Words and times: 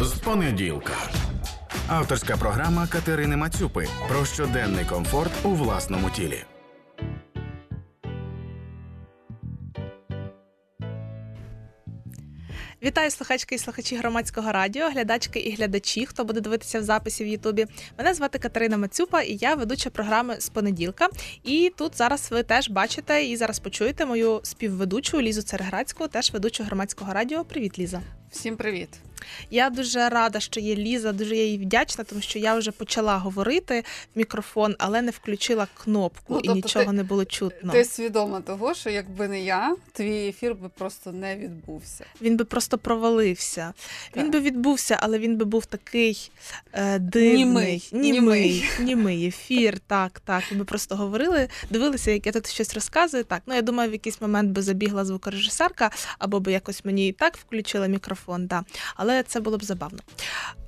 з 0.00 0.12
понеділка. 0.12 0.94
Авторська 1.88 2.36
програма 2.36 2.86
Катерини 2.86 3.36
Мацюпи 3.36 3.88
про 4.08 4.24
щоденний 4.24 4.84
комфорт 4.84 5.32
у 5.44 5.48
власному 5.48 6.10
тілі. 6.10 6.44
Вітаю 12.82 13.10
слухачки 13.10 13.54
і 13.54 13.58
слухачі 13.58 13.96
громадського 13.96 14.52
радіо, 14.52 14.88
глядачки 14.88 15.38
і 15.38 15.54
глядачі, 15.54 16.06
хто 16.06 16.24
буде 16.24 16.40
дивитися 16.40 16.80
в 16.80 16.82
записі 16.82 17.24
в 17.24 17.26
Ютубі. 17.26 17.66
Мене 17.98 18.14
звати 18.14 18.38
Катерина 18.38 18.76
Мацюпа, 18.76 19.22
і 19.22 19.36
я 19.40 19.54
ведуча 19.54 19.90
програми 19.90 20.36
з 20.40 20.48
понеділка. 20.48 21.08
І 21.44 21.72
тут 21.76 21.96
зараз 21.96 22.30
ви 22.30 22.42
теж 22.42 22.70
бачите 22.70 23.24
і 23.24 23.36
зараз 23.36 23.58
почуєте 23.58 24.06
мою 24.06 24.40
співведучу 24.42 25.20
Лізу 25.20 25.42
Цереградську, 25.42 26.08
теж 26.08 26.32
ведучу 26.32 26.64
громадського 26.64 27.12
радіо. 27.12 27.44
Привіт, 27.44 27.78
Ліза. 27.78 28.00
Всім 28.30 28.56
привіт. 28.56 28.88
Я 29.50 29.70
дуже 29.70 30.08
рада, 30.08 30.40
що 30.40 30.60
є 30.60 30.76
Ліза, 30.76 31.12
дуже 31.12 31.36
я 31.36 31.44
їй 31.44 31.58
вдячна, 31.58 32.04
тому 32.04 32.20
що 32.20 32.38
я 32.38 32.54
вже 32.54 32.70
почала 32.70 33.16
говорити 33.18 33.84
в 34.14 34.18
мікрофон, 34.18 34.76
але 34.78 35.02
не 35.02 35.10
включила 35.10 35.66
кнопку 35.84 36.24
Ну, 36.34 36.38
і 36.38 36.42
тобто 36.42 36.54
нічого 36.54 36.84
ти- 36.84 36.92
не 36.92 37.02
було 37.02 37.24
чутно. 37.24 37.72
Ти 37.72 37.84
свідома 37.84 38.40
того, 38.40 38.74
що 38.74 38.90
якби 38.90 39.28
не 39.28 39.40
я, 39.44 39.76
твій 39.92 40.28
ефір 40.28 40.54
би 40.54 40.68
просто 40.68 41.12
не 41.12 41.36
відбувся. 41.36 42.04
Він 42.22 42.36
би 42.36 42.44
просто 42.44 42.78
провалився. 42.78 43.72
Так. 44.10 44.24
Він 44.24 44.30
би 44.30 44.40
відбувся, 44.40 44.98
але 45.02 45.18
він 45.18 45.36
би 45.36 45.44
був 45.44 45.66
такий 45.66 46.30
е, 46.72 46.98
дивний, 46.98 47.36
Німий. 47.44 47.88
німий, 47.92 48.64
Німий. 48.80 49.26
ефір. 49.26 49.78
Так, 49.86 50.20
так. 50.20 50.42
Би 50.52 50.64
просто 50.64 50.96
говорили, 50.96 51.48
дивилися, 51.70 52.10
як 52.10 52.26
я 52.26 52.32
тут 52.32 52.46
щось 52.50 52.74
розказую. 52.74 53.24
Так, 53.24 53.42
ну 53.46 53.54
я 53.54 53.62
думаю, 53.62 53.90
в 53.90 53.92
якийсь 53.92 54.20
момент 54.20 54.50
би 54.50 54.62
забігла 54.62 55.04
звукорежисерка, 55.04 55.90
або 56.18 56.40
би 56.40 56.52
якось 56.52 56.84
мені 56.84 57.08
і 57.08 57.12
так 57.12 57.36
включила 57.36 57.86
мікрофон. 57.86 58.46
Да. 58.46 58.64
Але 58.96 59.05
це 59.26 59.40
було 59.40 59.58
б 59.58 59.64
забавно. 59.64 59.98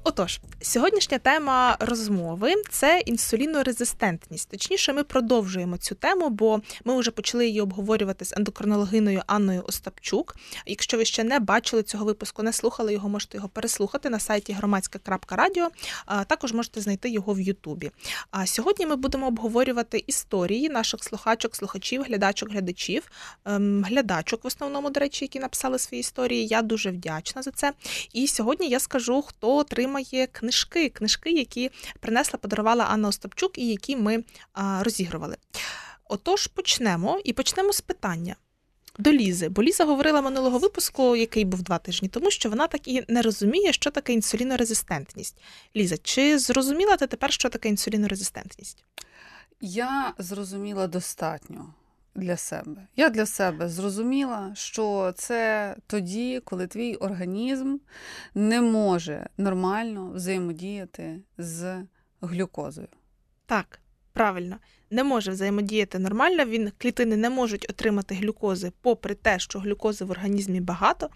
Отож, 0.08 0.40
сьогоднішня 0.62 1.18
тема 1.18 1.76
розмови 1.80 2.54
це 2.70 3.02
інсулінорезистентність. 3.06 4.50
Точніше, 4.50 4.92
ми 4.92 5.04
продовжуємо 5.04 5.76
цю 5.76 5.94
тему, 5.94 6.30
бо 6.30 6.60
ми 6.84 6.98
вже 7.00 7.10
почали 7.10 7.46
її 7.46 7.60
обговорювати 7.60 8.24
з 8.24 8.34
ендокринологиною 8.36 9.22
Анною 9.26 9.64
Остапчук. 9.66 10.36
Якщо 10.66 10.96
ви 10.96 11.04
ще 11.04 11.24
не 11.24 11.40
бачили 11.40 11.82
цього 11.82 12.04
випуску, 12.04 12.42
не 12.42 12.52
слухали 12.52 12.92
його, 12.92 13.08
можете 13.08 13.36
його 13.36 13.48
переслухати 13.48 14.10
на 14.10 14.18
сайті 14.18 14.52
громадська.радіо. 14.52 15.68
Також 16.26 16.52
можете 16.52 16.80
знайти 16.80 17.10
його 17.10 17.34
в 17.34 17.40
Ютубі. 17.40 17.90
А 18.30 18.46
сьогодні 18.46 18.86
ми 18.86 18.96
будемо 18.96 19.26
обговорювати 19.26 20.04
історії 20.06 20.68
наших 20.68 21.04
слухачок, 21.04 21.56
слухачів, 21.56 22.02
глядачок, 22.02 22.50
глядачів, 22.50 23.10
ем, 23.44 23.84
глядачок 23.84 24.44
в 24.44 24.46
основному, 24.46 24.90
до 24.90 25.00
речі, 25.00 25.24
які 25.24 25.38
написали 25.38 25.78
свої 25.78 26.00
історії. 26.00 26.46
Я 26.46 26.62
дуже 26.62 26.90
вдячна 26.90 27.42
за 27.42 27.50
це. 27.50 27.72
І 28.12 28.28
сьогодні 28.28 28.68
я 28.68 28.80
скажу, 28.80 29.22
хто 29.22 29.56
отримає 29.56 29.97
книжки, 30.32 30.88
книжки, 30.88 31.30
які 31.30 31.70
принесла, 32.00 32.38
подарувала 32.38 32.84
Анна 32.84 33.08
Остапчук, 33.08 33.58
і 33.58 33.68
які 33.68 33.96
ми 33.96 34.24
розігрували. 34.80 35.36
Отож, 36.04 36.46
почнемо 36.46 37.20
і 37.24 37.32
почнемо 37.32 37.72
з 37.72 37.80
питання. 37.80 38.36
До 38.98 39.12
Лізи, 39.12 39.48
бо 39.48 39.62
Ліза 39.62 39.84
говорила 39.84 40.22
минулого 40.22 40.58
випуску, 40.58 41.16
який 41.16 41.44
був 41.44 41.62
два 41.62 41.78
тижні 41.78 42.08
тому, 42.08 42.30
що 42.30 42.50
вона 42.50 42.66
так 42.66 42.88
і 42.88 43.04
не 43.08 43.22
розуміє, 43.22 43.72
що 43.72 43.90
таке 43.90 44.12
інсулінорезистентність. 44.12 45.36
Ліза, 45.76 45.96
чи 46.02 46.38
зрозуміла 46.38 46.96
ти 46.96 47.06
тепер, 47.06 47.32
що 47.32 47.48
таке 47.48 47.68
інсулінорезистентність? 47.68 48.84
Я 49.60 50.14
зрозуміла 50.18 50.86
достатньо 50.86 51.74
для 52.18 52.36
себе. 52.36 52.86
Я 52.96 53.10
для 53.10 53.26
себе 53.26 53.68
зрозуміла, 53.68 54.52
що 54.54 55.12
це 55.16 55.76
тоді, 55.86 56.40
коли 56.44 56.66
твій 56.66 56.94
організм 56.94 57.76
не 58.34 58.60
може 58.60 59.28
нормально 59.38 60.10
взаємодіяти 60.14 61.20
з 61.38 61.82
глюкозою. 62.20 62.88
Так, 63.46 63.80
правильно, 64.12 64.56
не 64.90 65.04
може 65.04 65.30
взаємодіяти 65.30 65.98
нормально. 65.98 66.44
Він 66.44 66.72
клітини 66.78 67.16
не 67.16 67.30
можуть 67.30 67.70
отримати 67.70 68.14
глюкози, 68.14 68.72
попри 68.80 69.14
те, 69.14 69.38
що 69.38 69.58
глюкози 69.58 70.04
в 70.04 70.10
організмі 70.10 70.60
багато, 70.60 71.10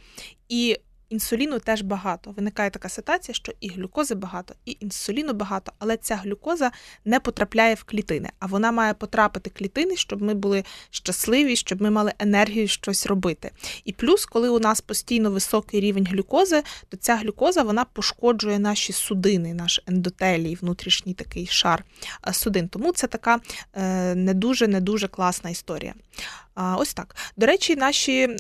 і 0.49 0.77
інсуліну 1.13 1.59
теж 1.59 1.83
багато. 1.83 2.31
Виникає 2.31 2.71
така 2.71 2.89
ситуація, 2.89 3.35
що 3.35 3.53
і 3.61 3.69
глюкози 3.69 4.15
багато, 4.15 4.55
і 4.65 4.77
інсуліну 4.81 5.33
багато, 5.33 5.73
але 5.79 5.97
ця 5.97 6.17
глюкоза 6.17 6.71
не 7.05 7.21
потрапляє 7.21 7.75
в 7.75 7.85
клітини, 7.85 8.31
а 8.39 8.47
вона 8.47 8.73
має 8.73 8.95
потрапити 8.95 9.51
в 9.51 9.59
клітини, 9.59 9.97
щоб 9.97 10.23
ми 10.23 10.35
були 10.35 10.65
щасливі, 10.91 11.57
щоб 11.57 11.83
ми 11.83 11.91
мали 11.91 12.13
енергію 12.19 12.69
щось 12.69 13.07
робити. 13.07 13.51
І 13.85 13.93
плюс, 13.93 14.27
коли 14.27 14.49
у 14.49 14.59
нас 14.59 14.81
постійно 14.81 15.31
високий 15.31 15.81
рівень 15.81 16.07
глюкози, 16.11 16.63
то 16.89 16.97
ця 16.97 17.17
глюкоза 17.17 17.63
вона 17.63 17.85
пошкоджує 17.85 18.59
наші 18.59 18.93
судини, 18.93 19.55
наш 19.55 19.81
ендотелій, 19.87 20.55
внутрішній 20.55 21.15
такий 21.15 21.47
шар 21.47 21.85
е, 22.29 22.33
судин. 22.33 22.69
Тому 22.69 22.93
це 22.93 23.07
така 23.07 23.41
е, 23.75 24.15
не 24.15 24.35
дуже 24.35 24.69
не 24.69 24.81
дуже 24.81 25.09
класна 25.09 25.51
історія. 25.51 25.95
А, 26.55 26.77
ось 26.77 26.95
так. 26.95 27.17
До 27.37 27.47
речі, 27.47 27.77
наші. 27.77 28.37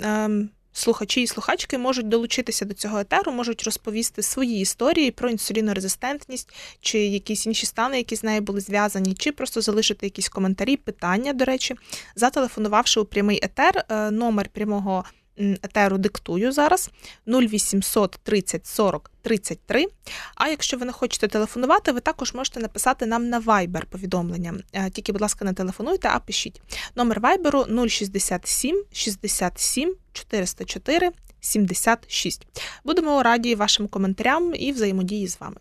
Слухачі 0.72 1.22
і 1.22 1.26
слухачки 1.26 1.78
можуть 1.78 2.08
долучитися 2.08 2.64
до 2.64 2.74
цього 2.74 2.98
етеру, 2.98 3.32
можуть 3.32 3.62
розповісти 3.62 4.22
свої 4.22 4.60
історії 4.60 5.10
про 5.10 5.30
інсулінорезистентність 5.30 6.54
чи 6.80 6.98
якісь 6.98 7.46
інші 7.46 7.66
стани, 7.66 7.96
які 7.96 8.16
з 8.16 8.24
нею 8.24 8.40
були 8.40 8.60
зв'язані, 8.60 9.14
чи 9.14 9.32
просто 9.32 9.60
залишити 9.60 10.06
якісь 10.06 10.28
коментарі, 10.28 10.76
питання, 10.76 11.32
до 11.32 11.44
речі, 11.44 11.74
зателефонувавши 12.16 13.00
у 13.00 13.04
прямий 13.04 13.40
етер. 13.42 13.84
Е, 13.88 14.10
Номер 14.10 14.48
прямого 14.48 15.04
етеру 15.36 15.98
диктую 15.98 16.52
зараз 16.52 16.90
0800 17.26 18.18
30 18.22 18.66
40 18.66 19.10
33. 19.22 19.86
А 20.34 20.48
якщо 20.48 20.76
ви 20.76 20.86
не 20.86 20.92
хочете 20.92 21.28
телефонувати, 21.28 21.92
ви 21.92 22.00
також 22.00 22.34
можете 22.34 22.60
написати 22.60 23.06
нам 23.06 23.28
на 23.28 23.40
Viber 23.40 23.84
повідомлення. 23.84 24.54
Е, 24.72 24.90
Тільки, 24.90 25.12
будь 25.12 25.22
ласка, 25.22 25.44
не 25.44 25.52
телефонуйте, 25.52 26.08
а 26.12 26.18
пишіть. 26.18 26.62
Номер 26.96 27.20
Viber 27.20 27.88
067 27.88 28.84
67 28.92 29.96
404 30.12 31.10
76. 31.40 32.46
Будемо 32.84 33.22
раді 33.22 33.54
вашим 33.54 33.88
коментарям 33.88 34.54
і 34.54 34.72
взаємодії 34.72 35.28
з 35.28 35.40
вами. 35.40 35.56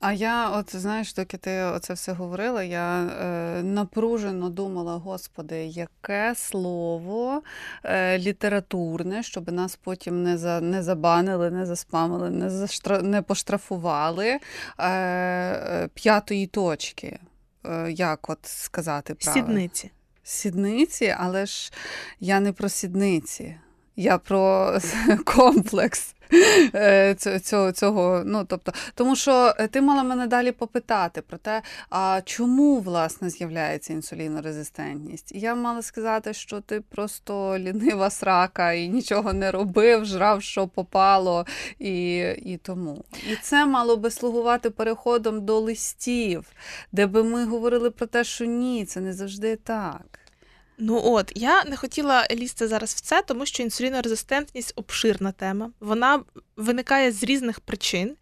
А 0.00 0.12
я, 0.12 0.50
от 0.50 0.76
знаєш, 0.76 1.14
доки 1.14 1.36
ти 1.36 1.62
оце 1.62 1.94
все 1.94 2.12
говорила, 2.12 2.62
я 2.62 3.02
е, 3.02 3.62
напружено 3.62 4.50
думала, 4.50 4.96
господи, 4.96 5.56
яке 5.66 6.34
слово 6.36 7.42
е, 7.84 8.18
літературне, 8.18 9.22
щоб 9.22 9.52
нас 9.52 9.76
потім 9.76 10.22
не 10.22 10.38
за 10.38 10.60
не 10.60 10.82
забанили, 10.82 11.50
не 11.50 11.66
заспамили, 11.66 12.30
не 12.30 12.50
заштра, 12.50 13.02
не 13.02 13.22
поштрафували 13.22 14.28
е, 14.28 14.40
е, 14.78 15.88
п'ятої 15.94 16.46
точки. 16.46 17.18
Е, 17.64 17.92
як 17.92 18.30
от 18.30 18.38
сказати 18.42 19.14
правильно? 19.14 19.46
Сідниці. 19.46 19.90
Сідниці, 20.22 21.14
але 21.18 21.46
ж 21.46 21.72
я 22.20 22.40
не 22.40 22.52
про 22.52 22.68
сідниці. 22.68 23.56
Я 23.96 24.18
про 24.18 24.78
комплекс 25.24 26.14
цього, 27.18 27.38
цього, 27.38 27.72
цього. 27.72 28.22
Ну, 28.26 28.44
тобто, 28.48 28.72
тому 28.94 29.16
що 29.16 29.54
ти 29.70 29.80
мала 29.80 30.02
мене 30.02 30.26
далі 30.26 30.52
попитати 30.52 31.22
про 31.22 31.38
те, 31.38 31.62
а 31.90 32.20
чому 32.24 32.80
власне 32.80 33.30
з'являється 33.30 33.92
інсулінорезистентність. 33.92 35.32
І 35.32 35.40
я 35.40 35.54
мала 35.54 35.82
сказати, 35.82 36.34
що 36.34 36.60
ти 36.60 36.80
просто 36.80 37.58
лінива 37.58 38.10
срака 38.10 38.72
і 38.72 38.88
нічого 38.88 39.32
не 39.32 39.50
робив, 39.50 40.04
жрав, 40.04 40.42
що 40.42 40.68
попало, 40.68 41.46
і, 41.78 42.16
і 42.44 42.60
тому. 42.62 43.04
І 43.32 43.36
це 43.42 43.66
мало 43.66 43.96
би 43.96 44.10
слугувати 44.10 44.70
переходом 44.70 45.44
до 45.44 45.60
листів, 45.60 46.44
де 46.92 47.06
би 47.06 47.22
ми 47.22 47.44
говорили 47.44 47.90
про 47.90 48.06
те, 48.06 48.24
що 48.24 48.44
ні, 48.44 48.84
це 48.84 49.00
не 49.00 49.12
завжди 49.12 49.56
так. 49.56 50.25
Ну 50.78 51.00
от 51.04 51.32
я 51.34 51.64
не 51.64 51.76
хотіла 51.76 52.26
лізти 52.30 52.68
зараз 52.68 52.94
в 52.94 53.00
це, 53.00 53.22
тому 53.22 53.46
що 53.46 53.62
інсулінорезистентність 53.62 54.72
обширна 54.76 55.32
тема. 55.32 55.70
Вона 55.80 56.22
виникає 56.56 57.12
з 57.12 57.22
різних 57.22 57.60
причин. 57.60 58.16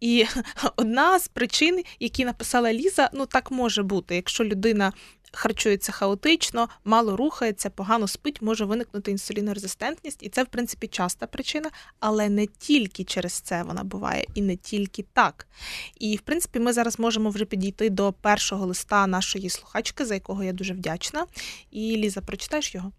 І 0.00 0.26
одна 0.76 1.18
з 1.18 1.28
причин, 1.28 1.82
які 2.00 2.24
написала 2.24 2.72
Ліза, 2.72 3.10
ну 3.12 3.26
так 3.26 3.50
може 3.50 3.82
бути, 3.82 4.16
якщо 4.16 4.44
людина. 4.44 4.92
Харчується 5.32 5.92
хаотично, 5.92 6.68
мало 6.84 7.16
рухається, 7.16 7.70
погано 7.70 8.08
спить, 8.08 8.42
може 8.42 8.64
виникнути 8.64 9.10
інсулінорезистентність, 9.10 10.22
і 10.22 10.28
це, 10.28 10.42
в 10.42 10.46
принципі, 10.46 10.86
часта 10.86 11.26
причина, 11.26 11.70
але 12.00 12.28
не 12.28 12.46
тільки 12.46 13.04
через 13.04 13.32
це 13.32 13.62
вона 13.62 13.84
буває, 13.84 14.26
і 14.34 14.42
не 14.42 14.56
тільки 14.56 15.04
так. 15.12 15.46
І, 15.98 16.16
в 16.16 16.20
принципі, 16.20 16.58
ми 16.58 16.72
зараз 16.72 16.98
можемо 16.98 17.30
вже 17.30 17.44
підійти 17.44 17.90
до 17.90 18.12
першого 18.12 18.66
листа 18.66 19.06
нашої 19.06 19.50
слухачки, 19.50 20.04
за 20.04 20.14
якого 20.14 20.44
я 20.44 20.52
дуже 20.52 20.74
вдячна. 20.74 21.26
І 21.70 21.96
Ліза, 21.96 22.20
прочитаєш 22.20 22.74
його? 22.74 22.92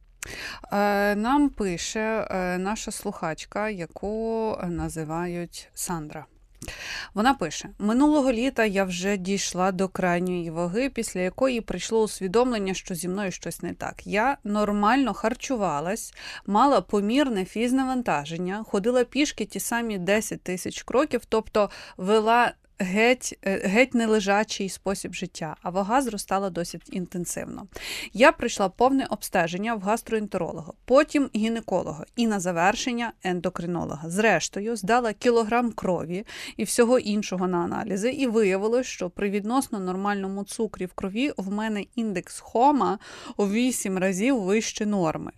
Е, 0.72 1.16
Нам 1.16 1.50
пише 1.50 2.28
е, 2.30 2.58
наша 2.58 2.92
слухачка, 2.92 3.70
яку 3.70 4.58
називають 4.68 5.70
Сандра. 5.74 6.26
Вона 7.14 7.34
пише: 7.34 7.70
минулого 7.80 8.32
літа 8.32 8.66
я 8.66 8.84
вже 8.84 9.18
дійшла 9.18 9.72
до 9.72 9.88
крайньої 9.88 10.52
ваги, 10.52 10.90
після 10.90 11.22
якої 11.22 11.62
прийшло 11.62 12.02
усвідомлення, 12.02 12.74
що 12.74 12.96
зі 12.96 13.08
мною 13.08 13.32
щось 13.32 13.62
не 13.62 13.74
так. 13.74 14.08
Я 14.08 14.38
нормально 14.44 15.14
харчувалась, 15.14 16.14
мала 16.46 16.82
помірне 16.82 17.46
фізнавантаження, 17.46 18.64
ходила 18.68 19.04
пішки 19.04 19.46
ті 19.46 19.60
самі 19.60 19.98
10 19.98 20.44
тисяч 20.44 20.84
кроків, 20.84 21.22
тобто 21.30 21.70
вела 21.98 22.54
геть 22.80 23.40
е, 23.46 23.68
геть 23.68 23.94
нележачий 23.94 24.70
спосіб 24.70 25.14
життя, 25.14 25.56
а 25.62 25.70
вага 25.70 26.02
зростала 26.02 26.50
досить 26.50 26.90
інтенсивно. 26.92 27.68
Я 28.14 28.32
прийшла 28.32 28.70
повне 28.70 29.06
обстеження 29.10 29.76
в 29.76 29.82
гастроентеролога, 29.82 30.74
потім 30.86 31.30
гінеколога 31.36 32.06
і 32.16 32.28
на 32.28 32.40
завершення 32.40 33.14
ендокринолога. 33.24 34.10
Зрештою, 34.10 34.76
здала 34.76 35.14
кілограм 35.14 35.72
крові 35.72 36.26
і 36.58 36.64
всього 36.64 37.00
іншого 37.00 37.48
на 37.48 37.58
аналізи, 37.58 38.12
і 38.12 38.28
виявилось, 38.28 38.88
що 38.88 39.10
при 39.10 39.30
відносно 39.30 39.80
нормальному 39.80 40.44
цукрі 40.44 40.86
в 40.86 40.94
крові 40.94 41.32
в 41.38 41.52
мене 41.52 41.86
індекс 41.96 42.40
хома 42.40 43.00
у 43.38 43.48
8 43.48 43.98
разів 43.98 44.42
вище 44.42 44.86
норми. 44.86 45.32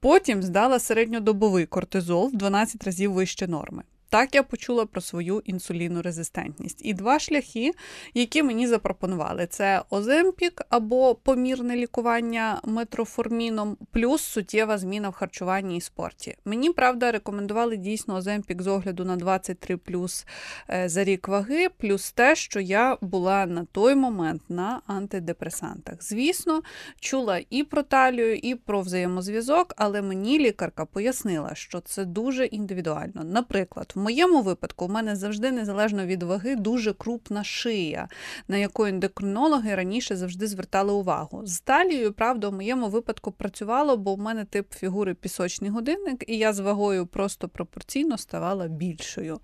Потім 0.00 0.42
здала 0.42 0.78
середньодобовий 0.78 1.66
кортизол 1.66 2.28
в 2.28 2.36
12 2.36 2.84
разів 2.84 3.12
вище 3.12 3.48
норми. 3.48 3.82
Так 4.14 4.34
я 4.34 4.42
почула 4.42 4.86
про 4.86 5.00
свою 5.00 5.42
інсулінорезистентність. 5.44 6.80
І 6.84 6.94
два 6.94 7.18
шляхи, 7.18 7.72
які 8.14 8.42
мені 8.42 8.66
запропонували: 8.66 9.46
це 9.46 9.82
Оземпік 9.90 10.62
або 10.68 11.14
помірне 11.14 11.76
лікування 11.76 12.60
метроформіном, 12.64 13.76
плюс 13.92 14.22
суттєва 14.22 14.78
зміна 14.78 15.08
в 15.08 15.12
харчуванні 15.12 15.76
і 15.76 15.80
спорті. 15.80 16.36
Мені 16.44 16.70
правда 16.70 17.12
рекомендували 17.12 17.76
дійсно 17.76 18.14
Оземпік 18.14 18.62
з 18.62 18.66
огляду 18.66 19.04
на 19.04 19.16
23 19.16 19.76
плюс 19.76 20.26
е, 20.70 20.88
за 20.88 21.04
рік 21.04 21.28
ваги, 21.28 21.68
плюс 21.68 22.12
те, 22.12 22.36
що 22.36 22.60
я 22.60 22.98
була 23.00 23.46
на 23.46 23.64
той 23.64 23.94
момент 23.94 24.42
на 24.48 24.80
антидепресантах. 24.86 26.02
Звісно, 26.02 26.62
чула 27.00 27.40
і 27.50 27.64
про 27.64 27.82
талію, 27.82 28.36
і 28.36 28.54
про 28.54 28.80
взаємозв'язок, 28.80 29.74
але 29.76 30.02
мені 30.02 30.38
лікарка 30.38 30.84
пояснила, 30.84 31.54
що 31.54 31.80
це 31.80 32.04
дуже 32.04 32.44
індивідуально. 32.44 33.24
Наприклад, 33.24 33.92
в 33.94 34.03
моєму 34.04 34.42
випадку 34.42 34.86
в 34.86 34.90
мене 34.90 35.16
завжди 35.16 35.50
незалежно 35.50 36.06
від 36.06 36.22
ваги 36.22 36.56
дуже 36.56 36.92
крупна 36.92 37.44
шия, 37.44 38.08
на 38.48 38.56
яку 38.56 38.84
ендокринологи 38.84 39.74
раніше 39.74 40.16
завжди 40.16 40.46
звертали 40.46 40.92
увагу. 40.92 41.42
З 41.46 41.60
талією, 41.60 42.12
правда, 42.12 42.48
в 42.48 42.52
моєму 42.52 42.88
випадку 42.88 43.32
працювало, 43.32 43.96
бо 43.96 44.14
в 44.14 44.18
мене 44.18 44.44
тип 44.44 44.72
фігури 44.72 45.14
пісочний 45.14 45.70
годинник, 45.70 46.24
і 46.28 46.38
я 46.38 46.52
з 46.52 46.58
вагою 46.58 47.06
просто 47.06 47.48
пропорційно 47.48 48.18
ставала 48.18 48.68
більшою. 48.68 49.40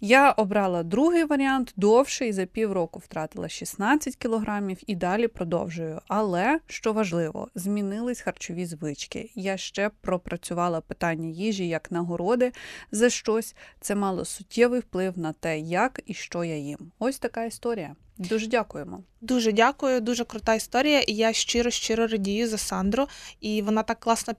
Я 0.00 0.30
обрала 0.30 0.82
другий 0.82 1.24
варіант 1.24 1.72
довший, 1.76 2.32
за 2.32 2.46
півроку 2.46 2.98
втратила 2.98 3.48
16 3.48 4.16
кілограмів 4.16 4.78
і 4.86 4.94
далі 4.94 5.28
продовжую. 5.28 6.00
Але 6.08 6.60
що 6.66 6.92
важливо, 6.92 7.48
змінились 7.54 8.20
харчові 8.20 8.66
звички. 8.66 9.30
Я 9.34 9.56
ще 9.56 9.90
пропрацювала 10.00 10.80
питання 10.80 11.28
їжі 11.28 11.68
як 11.68 11.90
нагороди 11.90 12.52
за 12.92 13.10
щось 13.10 13.54
це 13.88 13.94
мало 13.94 14.24
суттєвий 14.24 14.80
вплив 14.80 15.18
на 15.18 15.32
те, 15.32 15.58
як 15.58 16.00
і 16.06 16.14
що 16.14 16.44
я 16.44 16.56
їм. 16.56 16.78
Ось 16.98 17.18
така 17.18 17.44
історія. 17.44 17.96
Дуже 18.18 18.46
дякуємо. 18.46 19.02
Дуже 19.20 19.52
дякую, 19.52 20.00
дуже 20.00 20.24
крута 20.24 20.54
історія. 20.54 21.00
І 21.00 21.14
я 21.14 21.32
щиро 21.32 21.70
щиро 21.70 22.06
радію 22.06 22.48
за 22.48 22.58
Сандру. 22.58 23.08
І 23.40 23.62
вона 23.62 23.82
так 23.82 24.00
класно 24.00 24.34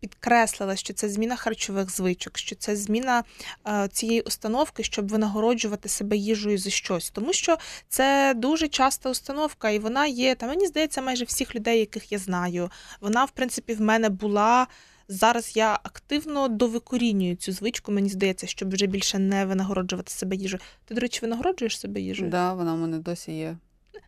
підкреслила, 0.00 0.76
що 0.76 0.94
це 0.94 1.08
зміна 1.08 1.36
харчових 1.36 1.90
звичок, 1.90 2.38
що 2.38 2.56
це 2.56 2.76
зміна 2.76 3.24
е, 3.66 3.88
цієї 3.92 4.20
установки, 4.20 4.82
щоб 4.82 5.08
винагороджувати 5.08 5.88
себе 5.88 6.16
їжею 6.16 6.58
за 6.58 6.70
щось. 6.70 7.10
Тому 7.10 7.32
що 7.32 7.56
це 7.88 8.34
дуже 8.36 8.68
часта 8.68 9.10
установка, 9.10 9.70
і 9.70 9.78
вона 9.78 10.06
є, 10.06 10.34
та 10.34 10.46
мені 10.46 10.66
здається, 10.66 11.02
майже 11.02 11.24
всіх 11.24 11.54
людей, 11.54 11.78
яких 11.78 12.12
я 12.12 12.18
знаю. 12.18 12.70
Вона, 13.00 13.24
в 13.24 13.30
принципі, 13.30 13.74
в 13.74 13.80
мене 13.80 14.08
була. 14.08 14.66
Зараз 15.08 15.56
я 15.56 15.78
активно 15.82 16.48
довикорінюю 16.48 17.36
цю 17.36 17.52
звичку, 17.52 17.92
мені 17.92 18.08
здається, 18.08 18.46
щоб 18.46 18.74
вже 18.74 18.86
більше 18.86 19.18
не 19.18 19.46
винагороджувати 19.46 20.12
себе 20.12 20.36
їжею. 20.36 20.60
Ти, 20.84 20.94
до 20.94 21.00
речі, 21.00 21.18
винагороджуєш 21.22 21.80
себе 21.80 22.00
їжею? 22.00 22.30
Так, 22.30 22.40
да, 22.40 22.52
вона 22.52 22.74
в 22.74 22.78
мене 22.78 22.98
досі 22.98 23.32
є. 23.32 23.56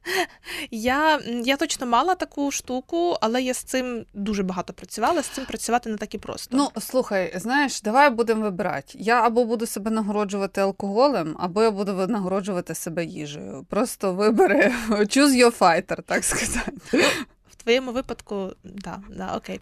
Я 0.70 1.20
я 1.44 1.56
точно 1.56 1.86
мала 1.86 2.14
таку 2.14 2.50
штуку, 2.50 3.16
але 3.20 3.42
я 3.42 3.54
з 3.54 3.58
цим 3.58 4.04
дуже 4.14 4.42
багато 4.42 4.72
працювала. 4.72 5.22
З 5.22 5.26
цим 5.26 5.44
працювати 5.44 5.90
не 5.90 5.96
так 5.96 6.14
і 6.14 6.18
просто. 6.18 6.56
Ну 6.56 6.70
слухай, 6.80 7.32
знаєш, 7.36 7.82
давай 7.82 8.10
будемо 8.10 8.42
вибирати. 8.42 8.98
Я 8.98 9.26
або 9.26 9.44
буду 9.44 9.66
себе 9.66 9.90
нагороджувати 9.90 10.60
алкоголем, 10.60 11.36
або 11.38 11.62
я 11.62 11.70
буду 11.70 12.06
нагороджувати 12.06 12.74
себе 12.74 13.04
їжею. 13.04 13.66
Просто 13.68 14.12
вибери 14.12 14.74
choose 14.90 15.36
your 15.44 15.58
fighter, 15.58 16.02
так 16.02 16.24
сказати 16.24 16.72
твоєму 17.66 17.92
випадку, 17.92 18.50
да, 18.64 18.98
да, 19.16 19.36
окей. 19.36 19.60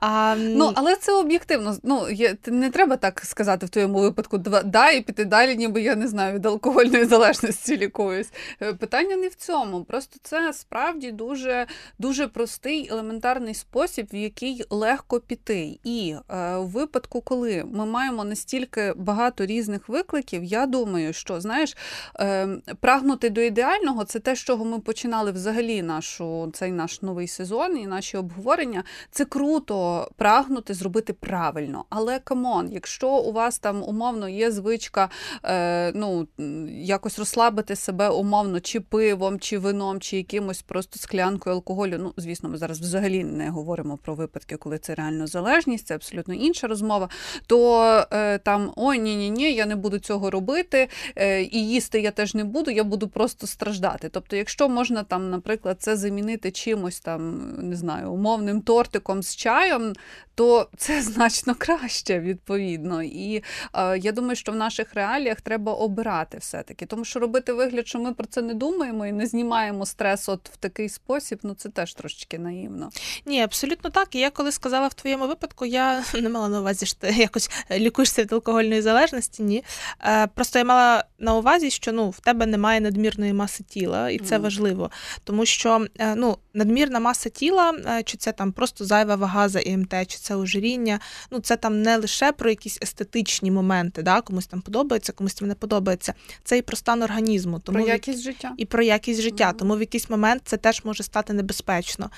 А, 0.00 0.36
Ну, 0.38 0.72
але 0.74 0.96
це 0.96 1.12
об'єктивно. 1.12 1.76
Ну, 1.82 2.10
є, 2.10 2.36
Не 2.46 2.70
треба 2.70 2.96
так 2.96 3.20
сказати 3.24 3.66
в 3.66 3.68
твоєму 3.68 4.00
випадку, 4.00 4.38
да, 4.64 4.90
і 4.90 5.00
піти 5.00 5.24
далі, 5.24 5.56
ніби 5.56 5.82
я 5.82 5.96
не 5.96 6.08
знаю, 6.08 6.34
від 6.34 6.46
алкогольної 6.46 7.04
залежності 7.14 7.76
лікуюсь. 7.76 8.32
Е, 8.62 8.72
питання 8.72 9.16
не 9.16 9.28
в 9.28 9.34
цьому. 9.34 9.84
Просто 9.84 10.16
це 10.22 10.52
справді 10.52 11.12
дуже 11.12 11.66
дуже 11.98 12.28
простий 12.28 12.88
елементарний 12.90 13.54
спосіб, 13.54 14.06
в 14.12 14.16
який 14.16 14.64
легко 14.70 15.20
піти. 15.20 15.78
І 15.84 16.14
е, 16.28 16.54
у 16.54 16.66
випадку, 16.66 17.20
коли 17.20 17.64
ми 17.72 17.86
маємо 17.86 18.24
настільки 18.24 18.92
багато 18.96 19.46
різних 19.46 19.88
викликів, 19.88 20.44
я 20.44 20.66
думаю, 20.66 21.12
що 21.12 21.40
знаєш, 21.40 21.76
е, 22.20 22.48
прагнути 22.80 23.30
до 23.30 23.40
ідеального 23.40 24.04
це 24.04 24.18
те, 24.18 24.36
з 24.36 24.38
чого 24.38 24.64
ми 24.64 24.78
починали 24.80 25.32
взагалі 25.32 25.82
нашу 25.82 26.50
цей 26.54 26.72
наш 26.72 27.02
новий 27.02 27.28
сезон 27.28 27.43
сезон 27.44 27.78
і 27.78 27.86
наші 27.86 28.16
обговорення, 28.16 28.84
це 29.10 29.24
круто 29.24 30.08
прагнути 30.16 30.74
зробити 30.74 31.12
правильно. 31.12 31.84
Але 31.90 32.18
come 32.18 32.49
on, 32.49 32.72
якщо 32.72 33.08
у 33.08 33.32
вас 33.32 33.58
там 33.58 33.82
умовно 33.82 34.28
є 34.28 34.50
звичка 34.50 35.10
е, 35.44 35.92
ну, 35.94 36.26
якось 36.68 37.18
розслабити 37.18 37.76
себе 37.76 38.08
умовно, 38.08 38.60
чи 38.60 38.80
пивом, 38.80 39.40
чи 39.40 39.58
вином, 39.58 40.00
чи 40.00 40.16
якимось 40.16 40.62
просто 40.62 40.98
склянкою 40.98 41.56
алкоголю. 41.56 41.96
Ну, 41.98 42.12
звісно, 42.16 42.48
ми 42.48 42.56
зараз 42.56 42.80
взагалі 42.80 43.24
не 43.24 43.50
говоримо 43.50 43.96
про 43.96 44.14
випадки, 44.14 44.56
коли 44.56 44.78
це 44.78 44.94
реально 44.94 45.26
залежність, 45.26 45.86
це 45.86 45.94
абсолютно 45.94 46.34
інша 46.34 46.66
розмова. 46.66 47.08
То 47.46 47.84
е, 48.12 48.38
там 48.38 48.72
ой, 48.76 48.98
ні, 48.98 49.16
ні, 49.16 49.30
ні, 49.30 49.52
я 49.54 49.66
не 49.66 49.76
буду 49.76 49.98
цього 49.98 50.30
робити, 50.30 50.88
е, 51.16 51.42
і 51.42 51.68
їсти 51.68 52.00
я 52.00 52.10
теж 52.10 52.34
не 52.34 52.44
буду, 52.44 52.70
я 52.70 52.84
буду 52.84 53.08
просто 53.08 53.46
страждати. 53.46 54.08
Тобто, 54.08 54.36
якщо 54.36 54.68
можна 54.68 55.02
там, 55.02 55.30
наприклад, 55.30 55.76
це 55.80 55.96
замінити 55.96 56.50
чимось 56.50 57.00
там 57.00 57.33
не 57.58 57.76
знаю, 57.76 58.12
умовним 58.12 58.60
тортиком 58.60 59.22
з 59.22 59.36
чаєм, 59.36 59.92
то 60.34 60.68
це 60.76 61.02
значно 61.02 61.54
краще 61.58 62.20
відповідно. 62.20 63.02
І 63.02 63.42
е, 63.74 63.98
я 63.98 64.12
думаю, 64.12 64.36
що 64.36 64.52
в 64.52 64.56
наших 64.56 64.94
реаліях 64.94 65.40
треба 65.40 65.72
обирати 65.72 66.38
все-таки, 66.38 66.86
тому 66.86 67.04
що 67.04 67.20
робити 67.20 67.52
вигляд, 67.52 67.88
що 67.88 67.98
ми 67.98 68.14
про 68.14 68.26
це 68.26 68.42
не 68.42 68.54
думаємо 68.54 69.06
і 69.06 69.12
не 69.12 69.26
знімаємо 69.26 69.86
стрес 69.86 70.28
от 70.28 70.48
в 70.48 70.56
такий 70.56 70.88
спосіб, 70.88 71.38
ну 71.42 71.54
це 71.54 71.68
теж 71.68 71.94
трошечки 71.94 72.38
наївно. 72.38 72.90
Ні, 73.26 73.42
абсолютно 73.42 73.90
так. 73.90 74.14
І 74.14 74.18
я 74.18 74.30
коли 74.30 74.52
сказала 74.52 74.88
в 74.88 74.94
твоєму 74.94 75.28
випадку, 75.28 75.64
я 75.64 76.04
не 76.14 76.28
мала 76.28 76.48
на 76.48 76.60
увазі, 76.60 76.86
що 76.86 76.98
ти 76.98 77.10
якось 77.16 77.50
лікуєшся 77.70 78.22
від 78.22 78.32
алкогольної 78.32 78.82
залежності. 78.82 79.42
Ні. 79.42 79.64
Е, 80.04 80.26
Просто 80.26 80.58
я 80.58 80.64
мала 80.64 81.04
на 81.18 81.34
увазі, 81.34 81.70
що 81.70 81.92
ну 81.92 82.10
в 82.10 82.20
тебе 82.20 82.46
немає 82.46 82.80
надмірної 82.80 83.32
маси 83.32 83.64
тіла, 83.64 84.10
і 84.10 84.18
це 84.18 84.36
mm. 84.36 84.40
важливо, 84.40 84.90
тому 85.24 85.46
що 85.46 85.86
е, 85.98 86.14
ну 86.14 86.38
надмірна 86.54 87.00
маса 87.00 87.23
тіла, 87.30 87.72
е, 87.86 88.02
чи 88.02 88.16
це 88.16 88.32
там 88.32 88.52
просто 88.52 88.84
зайва 88.84 89.14
вага 89.14 89.48
за 89.48 89.60
ІМТ, 89.60 89.94
чи 90.06 90.18
це 90.18 90.36
ожиріння. 90.36 91.00
Ну 91.30 91.40
це 91.40 91.56
там 91.56 91.82
не 91.82 91.96
лише 91.96 92.32
про 92.32 92.50
якісь 92.50 92.78
естетичні 92.82 93.50
моменти, 93.50 94.02
да, 94.02 94.20
комусь 94.20 94.46
там 94.46 94.60
подобається, 94.60 95.12
комусь 95.12 95.34
там 95.34 95.48
не 95.48 95.54
подобається. 95.54 96.14
Це 96.44 96.58
і 96.58 96.62
про 96.62 96.76
стан 96.76 97.02
організму, 97.02 97.58
тому 97.58 97.78
про 97.78 97.88
якість 97.88 98.22
життя 98.22 98.54
і 98.56 98.64
про 98.64 98.82
якість 98.82 99.20
життя. 99.20 99.50
Mm-hmm. 99.50 99.56
Тому 99.56 99.76
в 99.76 99.80
якийсь 99.80 100.10
момент 100.10 100.42
це 100.44 100.56
теж 100.56 100.84
може 100.84 101.02
стати 101.02 101.32
небезпечно. 101.32 102.10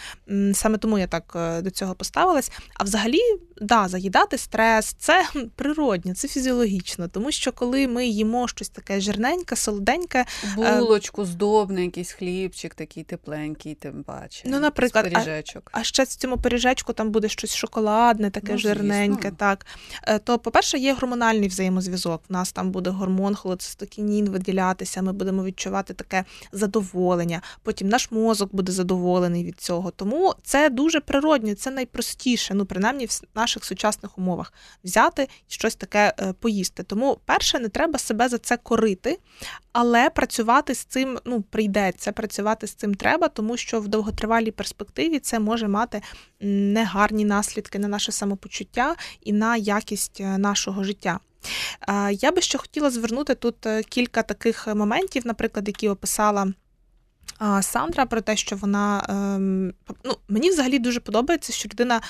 Саме 0.53 0.79
тому 0.79 0.99
я 0.99 1.07
так 1.07 1.33
е, 1.37 1.63
до 1.63 1.71
цього 1.71 1.95
поставилась. 1.95 2.53
А 2.75 2.85
взагалі, 2.85 3.21
да, 3.61 3.89
заїдати 3.89 4.39
стрес 4.39 4.97
це 4.99 5.27
природньо, 5.57 6.15
це 6.15 6.29
фізіологічно, 6.29 7.09
тому 7.09 7.33
що 7.33 7.53
коли 7.53 7.89
ми 7.89 8.07
їмо 8.07 8.49
щось 8.49 8.69
таке 8.69 9.01
жирненьке, 9.01 9.57
солоденьке, 9.57 10.25
булочку, 10.57 11.25
здобне, 11.25 11.85
якийсь 11.85 12.13
хлібчик, 12.13 12.75
такий 12.75 13.03
тепленький, 13.03 13.75
тим 13.75 14.03
паче. 14.03 14.43
Ну, 14.47 14.61
наприклад, 14.61 14.96
наприклад, 14.97 15.65
а, 15.73 15.81
а 15.81 15.85
ще 15.85 16.03
в 16.03 16.07
цьому 16.07 16.39
пиріжечку 16.39 16.93
там 16.93 17.11
буде 17.11 17.29
щось 17.29 17.55
шоколадне, 17.55 18.31
таке 18.31 18.53
ну, 18.53 18.59
жирненьке. 18.59 19.31
так. 19.31 19.67
Е, 20.03 20.19
то, 20.19 20.39
по-перше, 20.39 20.79
є 20.79 20.95
гормональний 20.95 21.49
взаємозв'язок. 21.49 22.23
У 22.31 22.33
нас 22.33 22.53
там 22.53 22.71
буде 22.71 22.91
гормон 22.91 23.35
холецистокінін 23.35 24.31
виділятися, 24.31 25.03
ми 25.03 25.13
будемо 25.13 25.45
відчувати 25.45 25.95
таке 25.95 26.25
задоволення. 26.53 27.43
Потім 27.63 27.89
наш 27.89 28.11
мозок 28.11 28.55
буде 28.55 28.73
задоволений 28.73 29.45
від 29.45 29.61
цього. 29.61 29.91
Тому 29.91 30.35
це 30.43 30.71
дуже 30.71 31.01
природньо, 31.01 31.55
це 31.55 31.71
найпростіше, 31.71 32.55
ну 32.55 32.67
принаймні 32.67 33.07
в 33.07 33.23
наших 33.35 33.65
сучасних 33.65 34.19
умовах 34.19 34.53
взяти 34.85 35.29
щось 35.49 35.75
таке 35.75 36.15
е, 36.21 36.33
поїсти. 36.33 36.83
Тому, 36.83 37.19
перше, 37.25 37.59
не 37.59 37.69
треба 37.69 37.99
себе 37.99 38.29
за 38.29 38.39
це 38.39 38.57
корити, 38.57 39.19
але 39.73 40.11
працювати 40.11 40.75
з 40.75 40.79
цим 40.85 41.19
ну, 41.25 41.43
прийдеться. 41.43 42.13
Працювати 42.13 42.67
з 42.67 42.75
цим 42.75 42.95
треба, 42.95 43.29
тому 43.29 43.57
що 43.57 43.81
в 43.81 43.89
довготривалій 43.89 44.51
перспективі 44.51 44.76
це 45.23 45.39
може 45.39 45.69
мати 45.69 46.03
негарні 46.41 47.25
наслідки 47.25 47.79
на 47.79 47.89
наше 47.89 48.13
самопочуття 48.13 48.97
і 49.21 49.33
на 49.33 49.57
якість 49.57 50.21
е, 50.21 50.39
нашого 50.39 50.85
життя. 50.85 51.21
Я 52.13 52.33
би 52.33 52.43
ще 52.43 52.59
хотіла 52.59 52.91
звернути 52.91 53.35
тут 53.35 53.67
е, 53.67 53.83
кілька 53.83 54.23
таких 54.23 54.67
моментів, 54.67 55.27
наприклад, 55.27 55.69
які 55.69 55.89
описала. 55.89 56.53
Сандра 57.61 58.07
про 58.07 58.21
те, 58.21 58.37
що 58.37 58.57
вона 58.57 59.07
ем, 59.09 59.75
ну, 60.05 60.17
мені 60.29 60.51
взагалі 60.51 60.79
дуже 60.79 61.01
подобається, 61.01 61.53
що 61.53 61.69
людина 61.69 62.01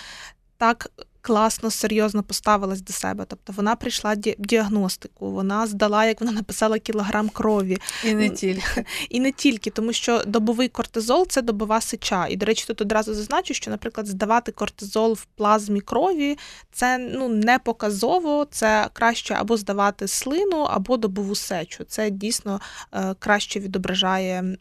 так 0.59 0.91
класно, 1.27 1.71
серйозно 1.71 2.23
поставилась 2.23 2.81
до 2.81 2.93
себе. 2.93 3.25
Тобто 3.29 3.53
вона 3.57 3.77
прийшла 3.77 4.15
діагностику, 4.39 5.31
вона 5.31 5.67
здала, 5.67 6.05
як 6.05 6.21
вона 6.21 6.33
написала, 6.33 6.79
кілограм 6.79 7.29
крові. 7.29 7.79
І 8.05 8.15
не 8.15 8.31
тільки. 8.31 8.85
І 9.11 9.21
не 9.21 9.33
тільки, 9.33 9.71
тому 9.71 9.93
що 9.93 10.23
добовий 10.27 10.69
кортизол 10.69 11.27
це 11.29 11.43
добова 11.43 11.81
сеча. 11.81 12.27
І, 12.27 12.37
до 12.37 12.47
речі, 12.47 12.65
тут 12.67 12.81
одразу 12.81 13.15
зазначу, 13.15 13.55
що, 13.55 13.71
наприклад, 13.71 14.07
здавати 14.07 14.53
кортизол 14.53 15.13
в 15.13 15.25
плазмі 15.25 15.81
крові 15.81 16.39
це 16.73 16.99
ну, 16.99 17.29
не 17.29 17.59
показово, 17.59 18.47
це 18.51 18.89
краще 18.93 19.35
або 19.35 19.57
здавати 19.57 20.09
слину, 20.09 20.61
або 20.61 20.97
добову 20.97 21.35
сечу. 21.35 21.85
Це 21.85 22.11
дійсно 22.11 22.61
е, 22.93 23.15
краще 23.19 23.61
відображає 23.61 24.57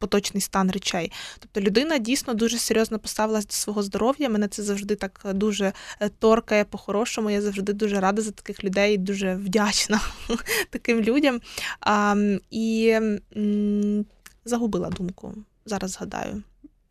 поточний 0.00 0.40
стан 0.40 0.70
речей. 0.70 1.12
Тобто 1.38 1.60
людина 1.60 1.98
дійсно 1.98 2.34
дуже 2.34 2.58
серйозно 2.58 2.98
поставилась 2.98 3.46
до 3.46 3.52
свого 3.52 3.82
здоров'я. 3.82 4.28
Мене 4.28 4.48
це 4.48 4.62
завжди 4.62 4.94
так 4.94 5.20
дуже 5.34 5.72
е, 6.00 6.08
торкає 6.08 6.64
по-хорошому. 6.64 7.30
Я 7.30 7.42
завжди 7.42 7.72
дуже 7.72 8.00
рада 8.00 8.22
за 8.22 8.30
таких 8.30 8.64
людей, 8.64 8.98
дуже 8.98 9.34
вдячна 9.34 10.00
таким 10.70 11.00
людям. 11.00 11.40
А, 11.80 12.16
І 12.50 12.88
м, 13.36 14.06
загубила 14.44 14.88
думку. 14.88 15.34
Зараз 15.66 15.90
згадаю. 15.90 16.42